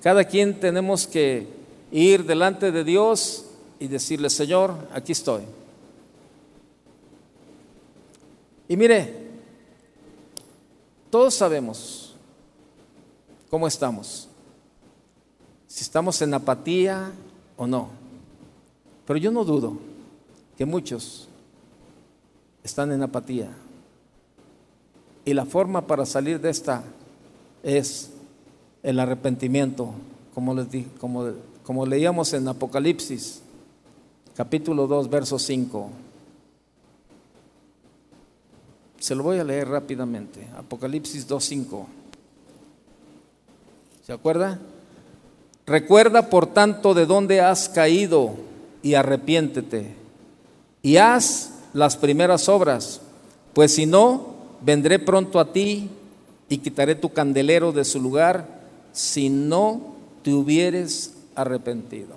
Cada 0.01 0.25
quien 0.25 0.59
tenemos 0.59 1.07
que 1.07 1.47
ir 1.91 2.25
delante 2.25 2.71
de 2.71 2.83
Dios 2.83 3.45
y 3.79 3.87
decirle, 3.87 4.29
Señor, 4.29 4.75
aquí 4.93 5.13
estoy. 5.13 5.43
Y 8.67 8.75
mire, 8.75 9.13
todos 11.09 11.35
sabemos 11.35 12.15
cómo 13.49 13.67
estamos, 13.67 14.27
si 15.73 15.81
estamos 15.81 16.21
en 16.21 16.35
apatía 16.35 17.11
o 17.57 17.65
no. 17.65 17.89
Pero 19.07 19.17
yo 19.17 19.31
no 19.31 19.43
dudo 19.43 19.75
que 20.55 20.67
muchos 20.67 21.27
están 22.63 22.91
en 22.91 23.01
apatía. 23.01 23.49
Y 25.25 25.33
la 25.33 25.45
forma 25.45 25.87
para 25.87 26.05
salir 26.05 26.39
de 26.39 26.51
esta 26.51 26.83
es 27.63 28.11
el 28.83 28.99
arrepentimiento, 28.99 29.95
como, 30.35 30.53
les 30.53 30.69
di, 30.69 30.83
como, 30.99 31.31
como 31.63 31.87
leíamos 31.87 32.33
en 32.33 32.47
Apocalipsis, 32.47 33.41
capítulo 34.35 34.85
2, 34.85 35.09
verso 35.09 35.39
5. 35.39 35.89
Se 38.99 39.15
lo 39.15 39.23
voy 39.23 39.39
a 39.39 39.43
leer 39.43 39.69
rápidamente. 39.69 40.47
Apocalipsis 40.55 41.27
2.5. 41.27 41.85
¿Se 44.05 44.13
acuerda? 44.13 44.59
Recuerda 45.65 46.29
por 46.29 46.47
tanto 46.47 46.93
de 46.93 47.05
dónde 47.05 47.39
has 47.41 47.69
caído 47.69 48.35
y 48.81 48.95
arrepiéntete. 48.95 49.95
Y 50.81 50.97
haz 50.97 51.53
las 51.73 51.95
primeras 51.95 52.49
obras, 52.49 53.01
pues 53.53 53.73
si 53.75 53.85
no, 53.85 54.35
vendré 54.61 54.99
pronto 54.99 55.39
a 55.39 55.53
ti 55.53 55.89
y 56.49 56.57
quitaré 56.57 56.95
tu 56.95 57.09
candelero 57.09 57.71
de 57.71 57.85
su 57.85 58.01
lugar 58.01 58.47
si 58.91 59.29
no 59.29 59.95
te 60.21 60.33
hubieres 60.33 61.15
arrepentido. 61.35 62.15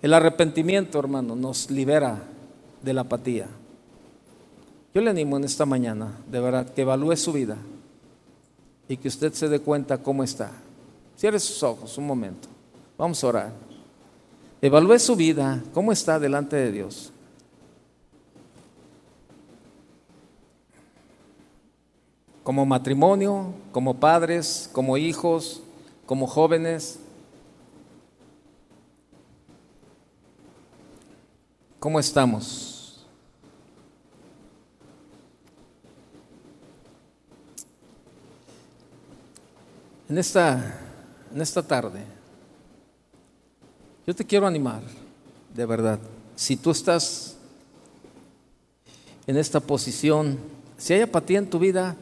El 0.00 0.14
arrepentimiento, 0.14 0.98
hermano, 0.98 1.34
nos 1.34 1.70
libera 1.70 2.22
de 2.82 2.92
la 2.94 3.02
apatía. 3.02 3.48
Yo 4.94 5.00
le 5.00 5.10
animo 5.10 5.36
en 5.36 5.44
esta 5.44 5.66
mañana, 5.66 6.12
de 6.30 6.40
verdad, 6.40 6.72
que 6.72 6.82
evalúe 6.82 7.16
su 7.16 7.32
vida 7.32 7.56
y 8.88 8.96
que 8.96 9.08
usted 9.08 9.32
se 9.32 9.48
dé 9.48 9.58
cuenta 9.58 9.98
cómo 9.98 10.22
está. 10.22 10.52
Cierre 11.16 11.40
sus 11.40 11.62
ojos 11.62 11.96
un 11.96 12.06
momento. 12.06 12.46
Vamos 12.98 13.22
a 13.24 13.26
orar. 13.26 13.52
Evalúe 14.60 14.98
su 14.98 15.16
vida, 15.16 15.62
cómo 15.72 15.92
está 15.92 16.18
delante 16.18 16.56
de 16.56 16.72
Dios. 16.72 17.12
Como 22.42 22.64
matrimonio, 22.66 23.54
como 23.72 23.94
padres, 23.94 24.68
como 24.72 24.96
hijos, 24.96 25.62
como 26.04 26.26
jóvenes. 26.26 26.98
¿Cómo 31.80 31.98
estamos? 31.98 33.06
En 40.08 40.18
esta, 40.18 40.85
en 41.36 41.42
esta 41.42 41.62
tarde, 41.62 42.00
yo 44.06 44.14
te 44.14 44.24
quiero 44.24 44.46
animar, 44.46 44.80
de 45.54 45.66
verdad. 45.66 45.98
Si 46.34 46.56
tú 46.56 46.70
estás 46.70 47.36
en 49.26 49.36
esta 49.36 49.60
posición, 49.60 50.38
si 50.78 50.94
hay 50.94 51.02
apatía 51.02 51.38
en 51.38 51.50
tu 51.50 51.58
vida, 51.58 51.94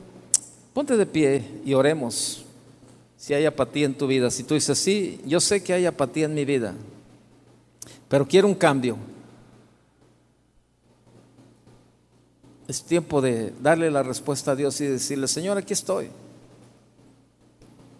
ponte 0.73 0.97
de 0.97 1.05
pie 1.05 1.44
y 1.65 1.74
oremos. 1.74 2.44
Si 3.16 3.35
hay 3.35 3.44
apatía 3.44 3.86
en 3.86 3.98
tu 3.98 4.06
vida, 4.06 4.31
si 4.31 4.44
tú 4.44 4.55
dices, 4.55 4.78
sí, 4.78 5.20
yo 5.27 5.40
sé 5.40 5.65
que 5.65 5.73
hay 5.73 5.85
apatía 5.85 6.27
en 6.27 6.35
mi 6.35 6.44
vida, 6.44 6.73
pero 8.09 8.28
quiero 8.28 8.47
un 8.47 8.55
cambio. 8.55 8.97
Es 12.69 12.85
tiempo 12.85 13.20
de 13.20 13.52
darle 13.61 13.90
la 13.90 14.05
respuesta 14.05 14.52
a 14.52 14.56
Dios 14.56 14.81
y 14.81 14.86
decirle, 14.86 15.27
Señor, 15.27 15.59
aquí 15.59 15.73
estoy. 15.73 16.09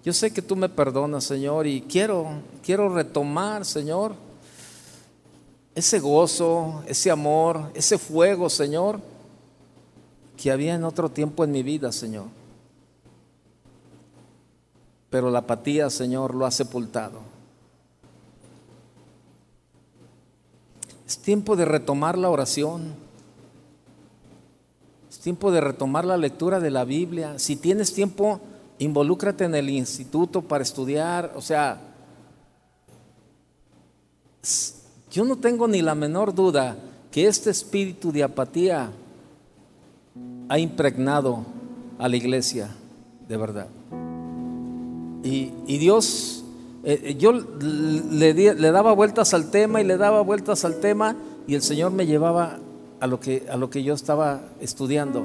Yo 0.05 0.13
sé 0.13 0.35
que 0.35 0.43
tú 0.43 0.55
me 0.55 0.69
perdonas, 0.69 1.25
Señor, 1.25 1.67
y 1.67 1.81
quiero, 1.81 2.27
quiero 2.63 2.91
retomar, 2.91 3.65
Señor, 3.65 4.15
ese 5.75 5.99
gozo, 5.99 6.83
ese 6.87 7.11
amor, 7.11 7.71
ese 7.73 7.97
fuego, 7.97 8.51
Señor, 8.51 9.01
que 10.37 10.51
había 10.51 10.75
en 10.75 10.85
otro 10.85 11.09
tiempo 11.09 11.43
en 11.43 11.53
mi 11.53 11.63
vida, 11.63 11.91
Señor. 11.91 12.27
Pero 15.09 15.31
la 15.31 15.39
apatía, 15.39 15.89
Señor, 15.89 16.35
lo 16.35 16.45
ha 16.45 16.51
sepultado. 16.51 17.21
Es 21.07 21.17
tiempo 21.19 21.57
de 21.57 21.65
retomar 21.65 22.19
la 22.19 22.29
oración. 22.29 22.95
Es 25.09 25.19
tiempo 25.19 25.51
de 25.51 25.63
retomar 25.63 26.05
la 26.05 26.19
lectura 26.19 26.61
de 26.61 26.71
la 26.71 26.85
Biblia. 26.85 27.39
Si 27.39 27.57
tienes 27.57 27.95
tiempo, 27.95 28.41
involúcrate 28.79 29.45
en 29.45 29.55
el 29.55 29.71
instituto 29.71 30.43
para 30.43 30.63
estudiar, 30.63 31.33
o 31.37 31.41
sea, 31.41 31.81
yo 35.11 35.25
no 35.25 35.37
tengo 35.37 35.69
ni 35.69 35.81
la 35.81 35.95
menor 35.95 36.35
duda 36.35 36.77
que 37.11 37.27
este 37.27 37.51
espíritu 37.51 38.11
de 38.11 38.25
apatía 38.25 38.91
ha 40.49 40.59
impregnado 40.59 41.45
a 41.99 42.09
la 42.09 42.17
iglesia, 42.17 42.71
de 43.29 43.37
verdad. 43.37 43.69
Y, 45.23 45.79
Dios, 45.79 46.45
eh, 46.83 47.01
eh, 47.03 47.15
yo 47.15 47.33
le, 47.33 48.35
le, 48.35 48.71
daba 48.71 48.93
vueltas 48.93 49.33
al 49.33 49.51
tema 49.51 49.81
y 49.81 49.85
le 49.85 49.97
daba 49.97 50.21
vueltas 50.21 50.67
al 50.67 50.81
tema 50.81 51.17
y 51.47 51.55
el 51.55 51.63
Señor 51.63 51.93
me 51.93 52.07
llevaba 52.07 52.59
a 53.01 53.07
lo 53.07 53.21
que, 53.21 53.47
a 53.51 53.57
lo 53.57 53.71
que 53.71 53.83
yo 53.83 53.95
estaba 53.95 54.43
estudiando. 54.61 55.25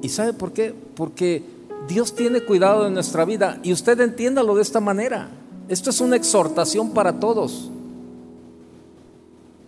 ¿Y 0.00 0.08
sabe 0.08 0.32
por 0.32 0.52
qué? 0.52 0.74
Porque 0.94 1.42
Dios 1.88 2.14
tiene 2.14 2.40
cuidado 2.40 2.84
de 2.84 2.90
nuestra 2.90 3.24
vida 3.24 3.58
y 3.62 3.72
usted 3.72 4.00
entiéndalo 4.00 4.54
de 4.54 4.62
esta 4.62 4.80
manera. 4.80 5.28
Esto 5.68 5.90
es 5.90 6.00
una 6.00 6.16
exhortación 6.16 6.90
para 6.90 7.20
todos. 7.20 7.70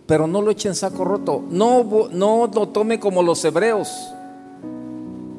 Pero 0.05 0.25
no 0.25 0.41
lo 0.41 0.51
eche 0.51 0.69
en 0.69 0.75
saco 0.75 1.03
roto. 1.03 1.43
No, 1.49 2.09
no 2.11 2.49
lo 2.53 2.67
tome 2.69 2.99
como 2.99 3.21
los 3.21 3.43
hebreos. 3.43 3.89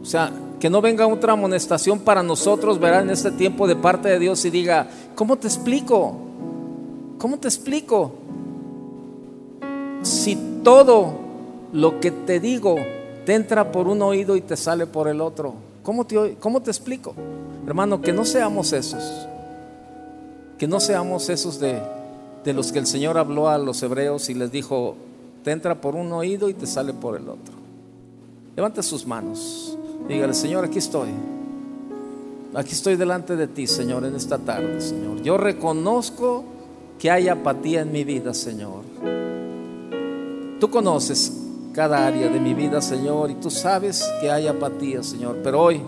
O 0.03 0.05
sea, 0.05 0.33
Que 0.59 0.69
no 0.69 0.81
venga 0.81 1.07
otra 1.07 1.35
amonestación 1.35 2.01
para 2.01 2.21
nosotros, 2.23 2.81
verá, 2.81 3.01
en 3.01 3.11
este 3.11 3.31
tiempo 3.31 3.69
de 3.69 3.77
parte 3.77 4.09
de 4.09 4.19
Dios 4.19 4.45
y 4.45 4.51
diga, 4.51 4.89
¿cómo 5.15 5.37
te 5.37 5.47
explico? 5.47 6.17
¿Cómo 7.19 7.39
te 7.39 7.47
explico? 7.47 8.13
Si 10.03 10.37
todo 10.65 11.13
lo 11.73 12.01
que 12.01 12.11
te 12.11 12.41
digo 12.41 12.75
te 13.25 13.35
entra 13.35 13.71
por 13.71 13.87
un 13.87 14.03
oído 14.03 14.35
y 14.35 14.41
te 14.41 14.57
sale 14.57 14.87
por 14.87 15.07
el 15.07 15.21
otro, 15.21 15.55
¿cómo 15.89 16.60
te, 16.60 16.70
explico? 16.70 17.15
Hermano, 17.66 18.02
que 18.02 18.12
no 18.12 18.27
seamos 18.27 18.74
esos, 18.74 19.02
que 20.59 20.69
no 20.69 20.81
seamos 20.81 21.31
esos 21.31 21.59
de, 21.59 21.81
de 22.44 22.52
los 22.52 22.73
que 22.73 22.78
el 22.78 22.86
Señor 22.86 23.16
habló 23.16 23.48
a 23.48 23.56
los 23.56 23.82
hebreos 23.82 24.28
y 24.28 24.35
les 24.35 24.52
dijo, 24.52 24.97
te 25.44 25.51
entra 25.51 25.81
por 25.81 25.94
un 25.94 26.12
oído 26.12 26.51
y 26.51 26.55
te 26.55 26.66
sale 26.66 26.93
por 26.93 27.16
el 27.16 27.27
otro. 27.27 27.55
Levante 28.55 28.82
sus 28.82 29.06
manos, 29.06 29.78
dígale, 30.06 30.35
Señor, 30.35 30.66
aquí 30.66 30.77
estoy. 30.77 31.09
Aquí 32.55 32.73
estoy 32.73 32.97
delante 32.97 33.35
de 33.35 33.47
ti, 33.47 33.66
Señor, 33.66 34.05
en 34.05 34.15
esta 34.15 34.36
tarde, 34.36 34.82
Señor. 34.82 35.23
Yo 35.23 35.39
reconozco 35.39 36.44
que 36.98 37.10
hay 37.10 37.28
apatía 37.28 37.81
en 37.81 37.93
mi 37.93 38.05
vida, 38.05 38.35
Señor. 38.35 38.82
Tú 40.60 40.69
conoces 40.69 41.32
cada 41.79 42.09
área 42.09 42.29
de 42.29 42.41
mi 42.41 42.55
vida, 42.55 42.83
Señor, 42.83 43.31
y 43.31 43.35
tú 43.35 43.53
sabes 43.53 44.05
que 44.21 44.33
hay 44.33 44.49
apatía, 44.49 45.01
Señor. 45.05 45.39
Pero 45.45 45.63
hoy, 45.63 45.81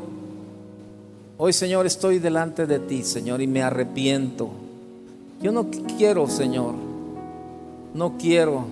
hoy, 1.37 1.53
Señor, 1.53 1.85
estoy 1.85 2.21
delante 2.21 2.65
de 2.65 2.79
ti, 2.79 3.03
Señor, 3.03 3.43
y 3.43 3.49
me 3.49 3.61
arrepiento. 3.61 4.51
Yo 5.43 5.51
no 5.51 5.67
quiero, 5.99 6.29
Señor, 6.29 6.75
no 7.93 8.17
quiero 8.19 8.67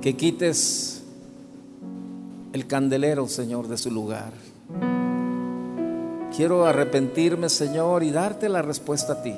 que 0.00 0.16
quites 0.16 1.04
el 2.52 2.66
candelero, 2.66 3.28
Señor, 3.28 3.68
de 3.68 3.78
su 3.78 3.92
lugar. 3.92 4.32
Quiero 6.36 6.66
arrepentirme, 6.66 7.48
Señor, 7.48 8.02
y 8.02 8.10
darte 8.10 8.48
la 8.48 8.62
respuesta 8.62 9.12
a 9.12 9.22
ti. 9.22 9.36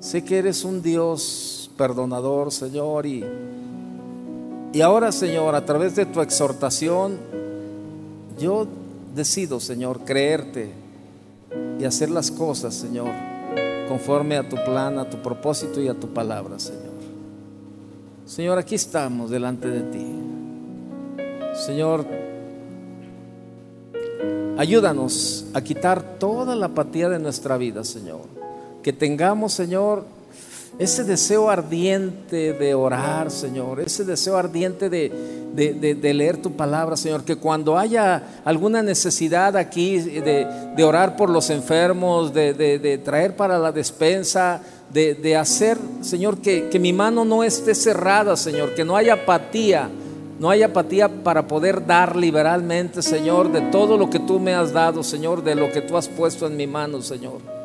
Sé 0.00 0.24
que 0.24 0.38
eres 0.38 0.64
un 0.64 0.82
Dios 0.82 1.70
perdonador, 1.76 2.50
Señor, 2.50 3.06
y, 3.06 3.24
y 4.74 4.80
ahora, 4.80 5.12
Señor, 5.12 5.54
a 5.54 5.64
través 5.64 5.94
de 5.94 6.04
tu 6.04 6.20
exhortación, 6.20 7.16
yo 8.40 8.66
decido, 9.14 9.60
Señor, 9.60 10.00
creerte 10.00 10.72
y 11.78 11.84
hacer 11.84 12.10
las 12.10 12.32
cosas, 12.32 12.74
Señor, 12.74 13.10
conforme 13.86 14.36
a 14.36 14.48
tu 14.48 14.56
plan, 14.56 14.98
a 14.98 15.08
tu 15.08 15.18
propósito 15.22 15.80
y 15.80 15.86
a 15.86 15.94
tu 15.94 16.08
palabra, 16.08 16.58
Señor. 16.58 16.92
Señor, 18.26 18.58
aquí 18.58 18.74
estamos 18.74 19.30
delante 19.30 19.68
de 19.68 19.80
ti. 19.82 20.06
Señor, 21.54 22.04
ayúdanos 24.58 25.46
a 25.54 25.60
quitar 25.60 26.18
toda 26.18 26.56
la 26.56 26.66
apatía 26.66 27.08
de 27.08 27.20
nuestra 27.20 27.56
vida, 27.56 27.84
Señor. 27.84 28.22
Que 28.82 28.92
tengamos, 28.92 29.52
Señor, 29.52 30.04
ese 30.78 31.04
deseo 31.04 31.50
ardiente 31.50 32.52
de 32.52 32.74
orar, 32.74 33.30
Señor, 33.30 33.80
ese 33.80 34.04
deseo 34.04 34.36
ardiente 34.36 34.90
de, 34.90 36.12
leer 36.14 36.42
tu 36.42 36.52
palabra, 36.52 36.96
Señor, 36.96 37.24
que 37.24 37.36
cuando 37.36 37.78
haya 37.78 38.40
alguna 38.44 38.82
necesidad 38.82 39.56
aquí 39.56 39.98
de, 39.98 40.84
orar 40.84 41.16
por 41.16 41.30
los 41.30 41.50
enfermos, 41.50 42.34
de, 42.34 43.00
traer 43.04 43.36
para 43.36 43.58
la 43.58 43.70
despensa, 43.70 44.60
de, 44.92 45.36
hacer, 45.36 45.78
Señor, 46.00 46.38
que, 46.38 46.68
que 46.68 46.80
mi 46.80 46.92
mano 46.92 47.24
no 47.24 47.44
esté 47.44 47.74
cerrada, 47.74 48.36
Señor, 48.36 48.74
que 48.74 48.84
no 48.84 48.96
haya 48.96 49.14
apatía, 49.14 49.88
no 50.40 50.50
haya 50.50 50.66
apatía 50.66 51.08
para 51.08 51.46
poder 51.46 51.86
dar 51.86 52.16
liberalmente, 52.16 53.00
Señor, 53.00 53.52
de 53.52 53.60
todo 53.60 53.96
lo 53.96 54.10
que 54.10 54.18
tú 54.18 54.40
me 54.40 54.54
has 54.54 54.72
dado, 54.72 55.04
Señor, 55.04 55.44
de 55.44 55.54
lo 55.54 55.70
que 55.70 55.82
tú 55.82 55.96
has 55.96 56.08
puesto 56.08 56.48
en 56.48 56.56
mi 56.56 56.66
mano, 56.66 57.00
Señor. 57.00 57.63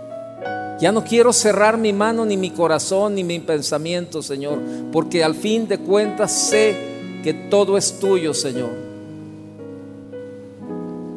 Ya 0.80 0.94
no 0.94 1.04
quiero 1.04 1.34
cerrar 1.34 1.78
mi 1.78 1.92
mano, 1.92 2.26
ni 2.26 2.38
mi 2.38 2.52
corazón, 2.52 3.16
ni 3.16 3.24
mi 3.26 3.40
pensamiento, 3.40 4.24
Señor, 4.24 4.60
porque 4.94 5.26
al 5.26 5.36
fin 5.36 5.68
de 5.68 5.78
cuentas 5.78 6.32
sé 6.32 7.22
que 7.22 7.34
todo 7.34 7.78
es 7.78 8.00
tuyo, 8.00 8.34
Señor. 8.34 8.70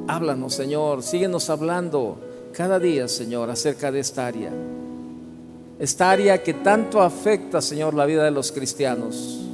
Háblanos, 0.08 0.54
Señor, 0.54 1.04
síguenos 1.04 1.48
hablando 1.48 2.18
cada 2.52 2.80
día, 2.80 3.06
Señor, 3.06 3.50
acerca 3.50 3.92
de 3.92 4.00
esta 4.00 4.26
área. 4.26 4.50
Esta 5.78 6.10
área 6.10 6.42
que 6.42 6.54
tanto 6.54 7.00
afecta, 7.00 7.62
Señor, 7.62 7.94
la 7.94 8.04
vida 8.04 8.24
de 8.24 8.32
los 8.32 8.50
cristianos. 8.50 9.46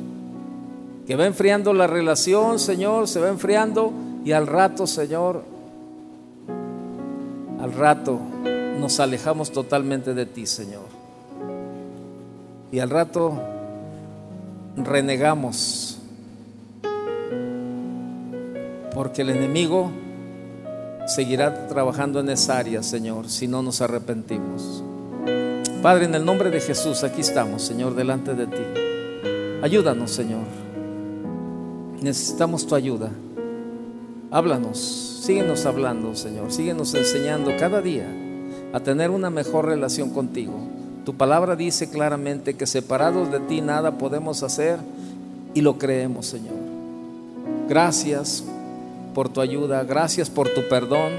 Que 1.06 1.16
va 1.16 1.26
enfriando 1.26 1.74
la 1.74 1.86
relación, 1.86 2.58
Señor, 2.58 3.08
se 3.08 3.20
va 3.20 3.28
enfriando 3.28 3.92
y 4.24 4.32
al 4.32 4.46
rato, 4.46 4.86
Señor, 4.86 5.42
al 7.60 7.72
rato 7.74 8.20
nos 8.78 9.00
alejamos 9.00 9.50
totalmente 9.50 10.14
de 10.14 10.24
ti, 10.24 10.46
Señor. 10.46 10.86
Y 12.70 12.78
al 12.78 12.90
rato 12.90 13.40
renegamos 14.76 15.98
porque 18.94 19.22
el 19.22 19.30
enemigo 19.30 19.90
seguirá 21.06 21.66
trabajando 21.66 22.20
en 22.20 22.30
esa 22.30 22.58
área, 22.58 22.82
Señor, 22.82 23.28
si 23.28 23.48
no 23.48 23.62
nos 23.62 23.80
arrepentimos. 23.80 24.82
Padre, 25.82 26.06
en 26.06 26.14
el 26.14 26.24
nombre 26.24 26.50
de 26.50 26.60
Jesús, 26.60 27.04
aquí 27.04 27.20
estamos, 27.20 27.62
Señor, 27.62 27.94
delante 27.94 28.34
de 28.34 28.46
ti. 28.46 28.62
Ayúdanos, 29.62 30.10
Señor. 30.10 30.44
Necesitamos 32.00 32.66
tu 32.66 32.74
ayuda. 32.74 33.10
Háblanos, 34.30 34.78
síguenos 35.22 35.64
hablando, 35.66 36.14
Señor. 36.14 36.52
Síguenos 36.52 36.94
enseñando 36.94 37.52
cada 37.58 37.80
día 37.80 38.27
a 38.72 38.80
tener 38.80 39.10
una 39.10 39.30
mejor 39.30 39.66
relación 39.66 40.10
contigo. 40.10 40.54
Tu 41.04 41.14
palabra 41.14 41.56
dice 41.56 41.88
claramente 41.88 42.54
que 42.54 42.66
separados 42.66 43.32
de 43.32 43.40
ti 43.40 43.60
nada 43.60 43.96
podemos 43.96 44.42
hacer 44.42 44.78
y 45.54 45.62
lo 45.62 45.78
creemos, 45.78 46.26
Señor. 46.26 46.54
Gracias 47.68 48.44
por 49.14 49.28
tu 49.28 49.40
ayuda, 49.40 49.84
gracias 49.84 50.28
por 50.28 50.48
tu 50.50 50.68
perdón, 50.68 51.12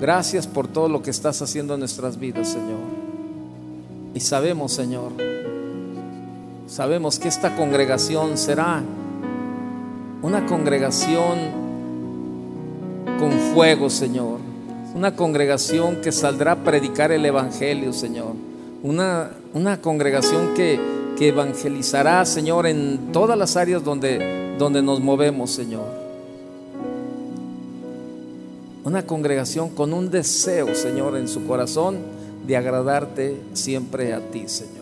gracias 0.00 0.46
por 0.46 0.68
todo 0.68 0.88
lo 0.88 1.02
que 1.02 1.10
estás 1.10 1.40
haciendo 1.40 1.74
en 1.74 1.80
nuestras 1.80 2.18
vidas, 2.18 2.48
Señor. 2.48 3.00
Y 4.14 4.20
sabemos, 4.20 4.72
Señor, 4.72 5.12
sabemos 6.66 7.18
que 7.18 7.28
esta 7.28 7.56
congregación 7.56 8.36
será 8.36 8.82
una 10.20 10.44
congregación 10.44 11.38
con 13.18 13.32
fuego, 13.54 13.88
Señor 13.88 14.49
una 14.94 15.14
congregación 15.14 15.96
que 15.96 16.12
saldrá 16.12 16.52
a 16.52 16.56
predicar 16.56 17.12
el 17.12 17.24
Evangelio, 17.24 17.92
Señor. 17.92 18.34
Una, 18.82 19.30
una 19.54 19.80
congregación 19.80 20.54
que, 20.54 20.80
que, 21.16 21.28
evangelizará, 21.28 22.24
Señor, 22.24 22.66
en 22.66 23.12
todas 23.12 23.38
las 23.38 23.56
áreas 23.56 23.84
donde, 23.84 24.56
donde 24.58 24.82
nos 24.82 25.00
movemos, 25.00 25.50
Señor. 25.50 25.86
Una 28.82 29.06
congregación 29.06 29.68
con 29.70 29.92
un 29.92 30.10
deseo, 30.10 30.74
Señor, 30.74 31.16
en 31.16 31.28
su 31.28 31.46
corazón 31.46 31.98
de 32.46 32.56
agradarte 32.56 33.36
siempre 33.52 34.14
a 34.14 34.20
ti, 34.20 34.48
Señor. 34.48 34.80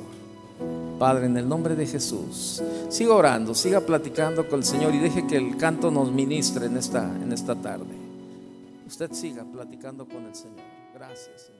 Padre, 0.98 1.26
en 1.26 1.36
el 1.36 1.48
nombre 1.48 1.76
de 1.76 1.86
Jesús, 1.86 2.62
siga 2.88 3.14
orando, 3.14 3.54
siga 3.54 3.80
platicando 3.80 4.48
con 4.48 4.60
el 4.60 4.64
Señor 4.64 4.94
y 4.94 4.98
deje 4.98 5.26
que 5.26 5.36
el 5.36 5.56
canto 5.56 5.90
nos 5.90 6.10
ministre 6.12 6.66
en 6.66 6.76
esta, 6.76 7.04
en 7.22 7.32
esta 7.32 7.54
tarde 7.54 8.07
usted 8.88 9.12
siga 9.12 9.44
platicando 9.44 10.08
con 10.08 10.24
el 10.24 10.34
Señor. 10.34 10.64
Gracias. 10.94 11.52